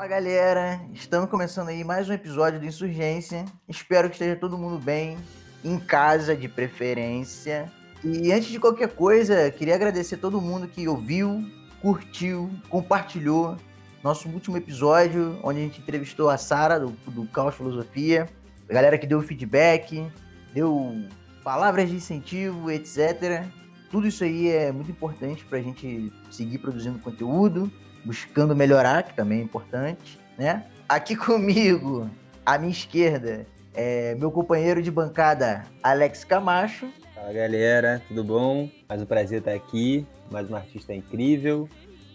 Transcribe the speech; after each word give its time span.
Fala 0.00 0.06
galera, 0.06 0.80
estamos 0.94 1.28
começando 1.28 1.68
aí 1.68 1.84
mais 1.84 2.08
um 2.08 2.12
episódio 2.12 2.58
do 2.58 2.64
Insurgência. 2.64 3.44
Espero 3.68 4.08
que 4.08 4.14
esteja 4.14 4.34
todo 4.34 4.56
mundo 4.56 4.78
bem, 4.78 5.18
em 5.64 5.78
casa 5.78 6.36
de 6.36 6.48
preferência. 6.48 7.70
E 8.02 8.32
antes 8.32 8.48
de 8.48 8.58
qualquer 8.58 8.88
coisa, 8.88 9.50
queria 9.50 9.74
agradecer 9.74 10.16
todo 10.16 10.40
mundo 10.40 10.66
que 10.66 10.88
ouviu, 10.88 11.44
curtiu, 11.80 12.50
compartilhou 12.68 13.56
nosso 14.02 14.28
último 14.28 14.56
episódio, 14.56 15.38
onde 15.42 15.60
a 15.60 15.62
gente 15.62 15.80
entrevistou 15.80 16.30
a 16.30 16.38
Sara 16.38 16.80
do, 16.80 16.88
do 17.06 17.26
Caos 17.26 17.54
Filosofia, 17.54 18.26
a 18.68 18.72
galera 18.72 18.96
que 18.96 19.06
deu 19.06 19.20
feedback, 19.20 20.10
deu 20.54 21.04
palavras 21.44 21.88
de 21.90 21.96
incentivo, 21.96 22.70
etc. 22.70 23.44
Tudo 23.90 24.06
isso 24.06 24.24
aí 24.24 24.48
é 24.48 24.72
muito 24.72 24.90
importante 24.90 25.44
para 25.44 25.58
a 25.58 25.62
gente 25.62 26.10
seguir 26.30 26.58
produzindo 26.58 26.98
conteúdo 26.98 27.70
buscando 28.04 28.56
melhorar, 28.56 29.02
que 29.02 29.14
também 29.14 29.40
é 29.40 29.42
importante, 29.42 30.18
né? 30.38 30.64
Aqui 30.88 31.14
comigo, 31.16 32.10
à 32.44 32.58
minha 32.58 32.72
esquerda, 32.72 33.46
é 33.74 34.14
meu 34.16 34.30
companheiro 34.30 34.82
de 34.82 34.90
bancada, 34.90 35.64
Alex 35.82 36.24
Camacho. 36.24 36.88
Fala 37.14 37.32
galera, 37.32 38.02
tudo 38.08 38.24
bom? 38.24 38.68
Mais 38.88 39.02
um 39.02 39.06
prazer 39.06 39.40
estar 39.40 39.52
aqui, 39.52 40.06
mais 40.30 40.50
um 40.50 40.56
artista 40.56 40.94
incrível. 40.94 41.68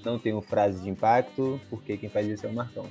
Não 0.03 0.19
tenho 0.19 0.41
frase 0.41 0.81
de 0.81 0.89
impacto, 0.89 1.59
porque 1.69 1.97
quem 1.97 2.09
faz 2.09 2.27
isso 2.27 2.45
é 2.45 2.49
o 2.49 2.53
Marcão. 2.53 2.85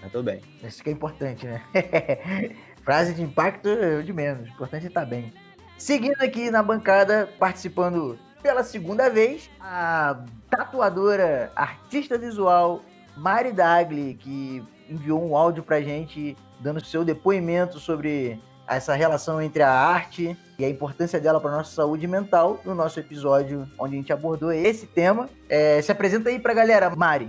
Mas 0.00 0.12
tô 0.12 0.22
bem. 0.22 0.40
Isso 0.62 0.82
que 0.82 0.90
é 0.90 0.92
importante, 0.92 1.46
né? 1.46 1.62
frase 2.82 3.14
de 3.14 3.22
impacto 3.22 3.68
é 3.68 4.02
de 4.02 4.12
menos, 4.12 4.48
o 4.48 4.52
importante 4.52 4.84
é 4.84 4.88
estar 4.88 5.04
bem. 5.04 5.32
Seguindo 5.76 6.20
aqui 6.20 6.50
na 6.50 6.62
bancada, 6.62 7.28
participando 7.38 8.18
pela 8.42 8.62
segunda 8.62 9.08
vez, 9.08 9.50
a 9.60 10.24
tatuadora, 10.48 11.50
artista 11.54 12.18
visual 12.18 12.82
Mari 13.16 13.52
Dagli, 13.52 14.14
que 14.14 14.62
enviou 14.88 15.22
um 15.22 15.36
áudio 15.36 15.62
pra 15.62 15.80
gente 15.80 16.36
dando 16.60 16.84
seu 16.84 17.04
depoimento 17.04 17.78
sobre 17.78 18.38
essa 18.68 18.94
relação 18.94 19.42
entre 19.42 19.62
a 19.62 19.72
arte 19.72 20.36
e 20.58 20.64
a 20.64 20.68
importância 20.68 21.18
dela 21.18 21.40
para 21.40 21.50
nossa 21.50 21.74
saúde 21.74 22.06
mental 22.06 22.60
no 22.64 22.74
nosso 22.74 23.00
episódio 23.00 23.66
onde 23.76 23.94
a 23.96 23.98
gente 23.98 24.12
abordou 24.12 24.52
esse 24.52 24.86
tema. 24.86 25.28
É, 25.48 25.82
se 25.82 25.90
apresenta 25.90 26.28
aí 26.28 26.38
pra 26.38 26.54
galera, 26.54 26.94
Mari. 26.94 27.28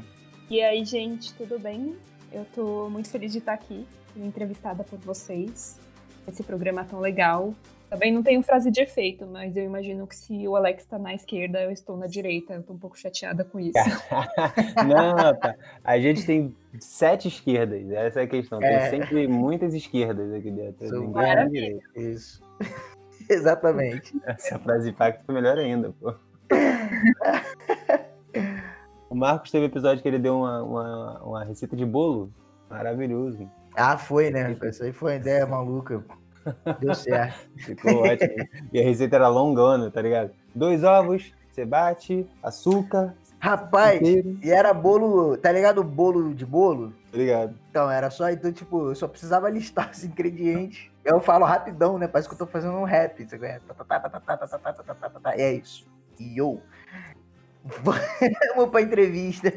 E 0.50 0.62
aí, 0.62 0.86
gente, 0.86 1.34
tudo 1.34 1.58
bem? 1.58 1.96
Eu 2.32 2.46
tô 2.54 2.90
muito 2.90 3.10
feliz 3.10 3.32
de 3.32 3.40
estar 3.40 3.54
aqui, 3.54 3.88
entrevistada 4.16 4.84
por 4.84 5.00
vocês. 5.00 5.80
Esse 6.28 6.44
programa 6.44 6.84
tão 6.84 7.00
legal. 7.00 7.56
Também 7.92 8.10
não 8.10 8.24
tenho 8.24 8.42
frase 8.42 8.72
de 8.72 8.80
efeito, 8.80 9.28
mas 9.28 9.58
eu 9.58 9.66
imagino 9.66 10.08
que 10.08 10.16
se 10.16 10.48
o 10.48 10.56
Alex 10.56 10.84
está 10.84 10.98
na 10.98 11.14
esquerda, 11.14 11.62
eu 11.62 11.72
estou 11.72 11.98
na 11.98 12.08
direita. 12.08 12.54
Eu 12.54 12.64
tô 12.64 12.72
um 12.72 12.78
pouco 12.78 12.98
chateada 12.98 13.44
com 13.44 13.60
isso. 13.60 13.74
não, 14.88 15.36
tá. 15.38 15.54
A 15.84 16.00
gente 16.00 16.26
tem 16.26 16.56
sete 16.80 17.28
esquerdas, 17.28 17.92
essa 17.92 18.22
é 18.22 18.24
a 18.24 18.28
questão. 18.28 18.62
É. 18.64 18.90
Tem 18.90 19.02
sempre 19.02 19.28
muitas 19.28 19.74
esquerdas 19.74 20.32
aqui 20.34 20.50
dentro. 20.50 20.88
São 20.88 21.08
Ninguém 21.08 21.82
Isso. 21.98 22.42
Exatamente. 23.30 24.14
Essa 24.26 24.58
frase 24.58 24.86
de 24.86 24.92
impacto 24.92 25.26
foi 25.26 25.36
melhor 25.36 25.58
ainda, 25.58 25.94
pô. 26.00 26.16
o 29.10 29.16
Marcos 29.16 29.52
teve 29.52 29.66
um 29.66 29.68
episódio 29.68 30.02
que 30.02 30.08
ele 30.08 30.20
deu 30.20 30.38
uma, 30.38 30.64
uma, 30.64 31.24
uma 31.24 31.44
receita 31.44 31.76
de 31.76 31.86
bolo 31.86 32.32
maravilhoso. 32.70 33.52
Ah, 33.76 33.98
foi, 33.98 34.30
né? 34.30 34.58
Isso 34.64 34.82
aí 34.82 34.94
foi 34.94 35.12
uma 35.12 35.18
ideia 35.18 35.46
maluca. 35.46 36.02
Deu 36.80 36.96
certo. 36.96 37.50
Ficou 37.58 38.04
ótimo. 38.04 38.48
E 38.72 38.80
a 38.80 38.84
receita 38.84 39.16
era 39.16 39.28
longona, 39.28 39.90
tá 39.92 40.02
ligado? 40.02 40.32
Dois 40.54 40.84
ovos, 40.84 41.34
você 41.52 41.66
bate, 41.66 42.28
açúcar. 42.42 43.16
Rapaz, 43.40 44.00
inteiro. 44.00 44.38
e 44.44 44.52
era 44.52 44.72
bolo, 44.72 45.36
tá 45.36 45.52
ligado? 45.52 45.84
Bolo 45.84 46.34
de 46.34 46.46
bolo? 46.46 46.94
Tá 47.12 47.18
ligado. 47.18 47.56
Então, 47.70 47.90
era 47.90 48.12
só, 48.12 48.30
então, 48.30 48.52
tipo, 48.52 48.90
eu 48.90 48.96
só 48.96 49.08
precisava 49.08 49.50
listar 49.50 49.90
os 49.92 50.04
ingredientes. 50.04 50.92
Eu 51.04 51.20
falo 51.20 51.46
rapidão, 51.46 51.98
né? 51.98 52.08
Parece 52.08 52.30
que 52.30 52.36
eu 52.36 52.38
tô 52.38 52.46
fazendo 52.46 52.76
um 52.76 52.84
rap. 52.84 53.28
Você 53.28 53.38
conhece? 53.38 53.66
E 55.38 55.42
é 55.42 55.54
isso. 55.54 55.88
E 56.20 56.38
eu. 56.38 56.62
Vamos 58.56 58.70
pra 58.70 58.82
entrevista. 58.82 59.52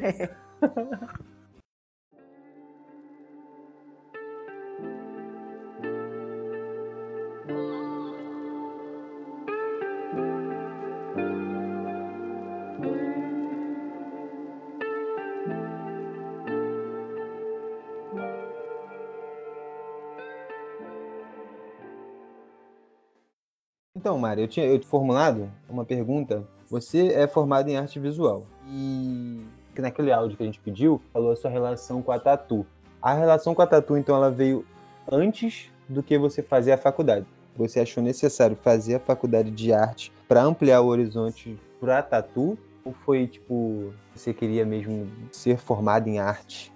Então, 24.05 24.19
Mari, 24.19 24.41
eu 24.41 24.47
tinha 24.47 24.67
eu 24.67 24.79
formulado 24.83 25.51
uma 25.67 25.83
pergunta. 25.83 26.47
Você 26.69 27.07
é 27.07 27.27
formado 27.27 27.69
em 27.69 27.75
arte 27.75 27.99
visual 27.99 28.45
e 28.69 29.43
naquele 29.75 30.11
áudio 30.11 30.37
que 30.37 30.43
a 30.43 30.45
gente 30.45 30.59
pediu, 30.59 31.01
falou 31.11 31.31
a 31.31 31.35
sua 31.35 31.49
relação 31.49 32.03
com 32.03 32.11
a 32.11 32.19
tatu. 32.19 32.67
A 33.01 33.15
relação 33.15 33.55
com 33.55 33.63
a 33.63 33.65
tatu, 33.65 33.97
então, 33.97 34.15
ela 34.15 34.29
veio 34.29 34.63
antes 35.11 35.71
do 35.89 36.03
que 36.03 36.19
você 36.19 36.43
fazer 36.43 36.73
a 36.73 36.77
faculdade. 36.77 37.25
Você 37.55 37.79
achou 37.79 38.03
necessário 38.03 38.55
fazer 38.55 38.93
a 38.93 38.99
faculdade 38.99 39.49
de 39.49 39.73
arte 39.73 40.13
para 40.27 40.43
ampliar 40.43 40.81
o 40.81 40.85
horizonte 40.85 41.59
para 41.79 41.99
tatu? 42.03 42.59
Ou 42.83 42.93
foi 42.93 43.25
tipo, 43.25 43.91
você 44.13 44.35
queria 44.35 44.67
mesmo 44.67 45.09
ser 45.31 45.57
formado 45.57 46.07
em 46.07 46.19
arte? 46.19 46.71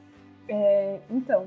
É, 0.47 0.97
então, 1.11 1.45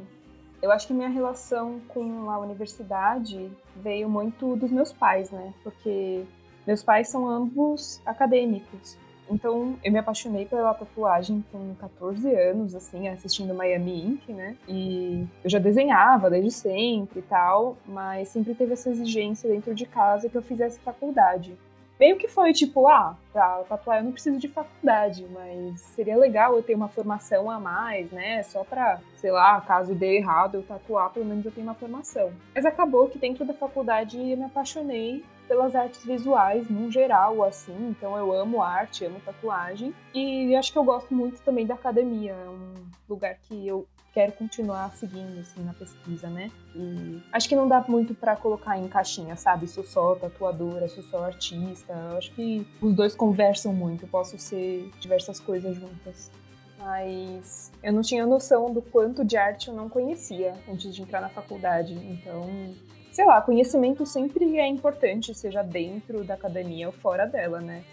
eu 0.63 0.71
acho 0.71 0.87
que 0.87 0.95
minha 0.95 1.09
relação 1.09 1.81
com 1.89 2.31
a 2.31 2.39
universidade 2.39 3.51
veio 3.77 4.09
muito 4.09 4.55
dos 4.57 4.71
meus 4.71 4.93
pais, 4.93 5.31
né? 5.31 5.53
Porque 5.65 6.25
meus 6.65 6.83
pais 6.83 7.09
são 7.09 7.29
ambos 7.29 8.01
acadêmicos. 8.07 8.97
Então, 9.29 9.77
eu 9.83 9.91
me 9.91 9.99
apaixonei 9.99 10.45
pela 10.45 10.75
tatuagem 10.75 11.45
com 11.51 11.75
14 11.77 12.33
anos, 12.35 12.75
assim, 12.75 13.09
assistindo 13.09 13.55
Miami 13.55 14.05
Ink, 14.05 14.33
né? 14.33 14.57
E 14.69 15.27
eu 15.43 15.51
já 15.51 15.59
desenhava 15.59 16.31
desde 16.31 16.51
sempre 16.51 17.21
e 17.21 17.23
tal, 17.23 17.77
mas 17.87 18.29
sempre 18.29 18.55
teve 18.55 18.75
essa 18.75 18.91
exigência 18.91 19.49
dentro 19.49 19.75
de 19.75 19.87
casa 19.87 20.29
que 20.29 20.37
eu 20.37 20.43
fizesse 20.43 20.79
faculdade 20.81 21.57
meio 21.99 22.17
que 22.17 22.29
foi 22.29 22.53
tipo, 22.53 22.87
ah, 22.89 23.17
pra 23.33 23.65
tatuar 23.69 23.99
eu 23.99 24.05
não 24.05 24.13
preciso 24.13 24.39
de 24.39 24.49
faculdade, 24.49 25.27
mas 25.31 25.81
seria 25.81 26.17
legal 26.17 26.55
eu 26.55 26.63
ter 26.63 26.75
uma 26.75 26.89
formação 26.89 27.51
a 27.51 27.59
mais, 27.59 28.11
né? 28.11 28.43
Só 28.43 28.65
pra, 28.65 29.01
sei 29.17 29.31
lá, 29.31 29.61
caso 29.61 29.95
dê 29.95 30.17
errado 30.17 30.57
eu 30.57 30.63
tatuar, 30.63 31.11
pelo 31.11 31.27
menos 31.27 31.45
eu 31.45 31.53
tenho 31.53 31.67
uma 31.67 31.75
formação. 31.75 32.33
Mas 32.55 32.65
acabou 32.65 33.09
que 33.09 33.19
dentro 33.19 33.45
da 33.45 33.55
faculdade 33.55 34.19
eu 34.19 34.37
me 34.37 34.45
apaixonei 34.45 35.25
pelas 35.47 35.75
artes 35.75 36.05
visuais, 36.05 36.69
no 36.71 36.91
geral, 36.91 37.43
assim. 37.45 37.75
Então 37.91 38.17
eu 38.17 38.33
amo 38.33 38.63
arte, 38.63 39.05
amo 39.05 39.21
tatuagem. 39.21 39.95
E 40.15 40.55
acho 40.57 40.73
que 40.73 40.79
eu 40.79 40.85
gosto 40.85 41.13
muito 41.15 41.43
também 41.43 41.67
da 41.67 41.75
academia. 41.75 42.33
É 42.33 42.49
um 42.49 42.75
lugar 43.09 43.37
que 43.37 43.67
eu 43.67 43.87
quero 44.13 44.33
continuar 44.33 44.95
seguindo 44.95 45.41
assim 45.41 45.63
na 45.63 45.73
pesquisa, 45.73 46.29
né? 46.29 46.51
E 46.75 47.21
acho 47.33 47.49
que 47.49 47.57
não 47.57 47.67
dá 47.67 47.85
muito 47.89 48.15
para 48.15 48.37
colocar 48.37 48.79
em 48.79 48.87
caixinha, 48.89 49.37
sabe? 49.37 49.67
Sou 49.67 49.83
só 49.83 50.15
tatuadora, 50.15 50.89
sou 50.89 51.03
só 51.05 51.25
artista. 51.25 51.95
acho 52.17 52.33
que 52.33 52.67
os 52.81 52.95
dois 52.95 53.15
conversam 53.15 53.73
muito, 53.73 54.05
eu 54.05 54.09
posso 54.09 54.39
ser 54.39 54.91
diversas 55.01 55.41
coisas 55.41 55.75
juntas. 55.77 56.31
Mas 56.79 57.71
eu 57.83 57.93
não 57.93 58.03
tinha 58.03 58.27
noção 58.27 58.73
do 58.73 58.83
quanto 58.83 59.25
de 59.25 59.37
arte 59.37 59.69
eu 59.69 59.75
não 59.75 59.89
conhecia 59.89 60.55
antes 60.69 60.95
de 60.95 61.01
entrar 61.01 61.21
na 61.21 61.29
faculdade. 61.29 61.95
Então, 61.95 62.75
sei 63.13 63.25
lá, 63.25 63.41
conhecimento 63.41 64.05
sempre 64.05 64.59
é 64.59 64.67
importante, 64.67 65.33
seja 65.33 65.63
dentro 65.63 66.25
da 66.25 66.35
academia 66.35 66.89
ou 66.89 66.93
fora 66.93 67.25
dela, 67.25 67.61
né? 67.61 67.85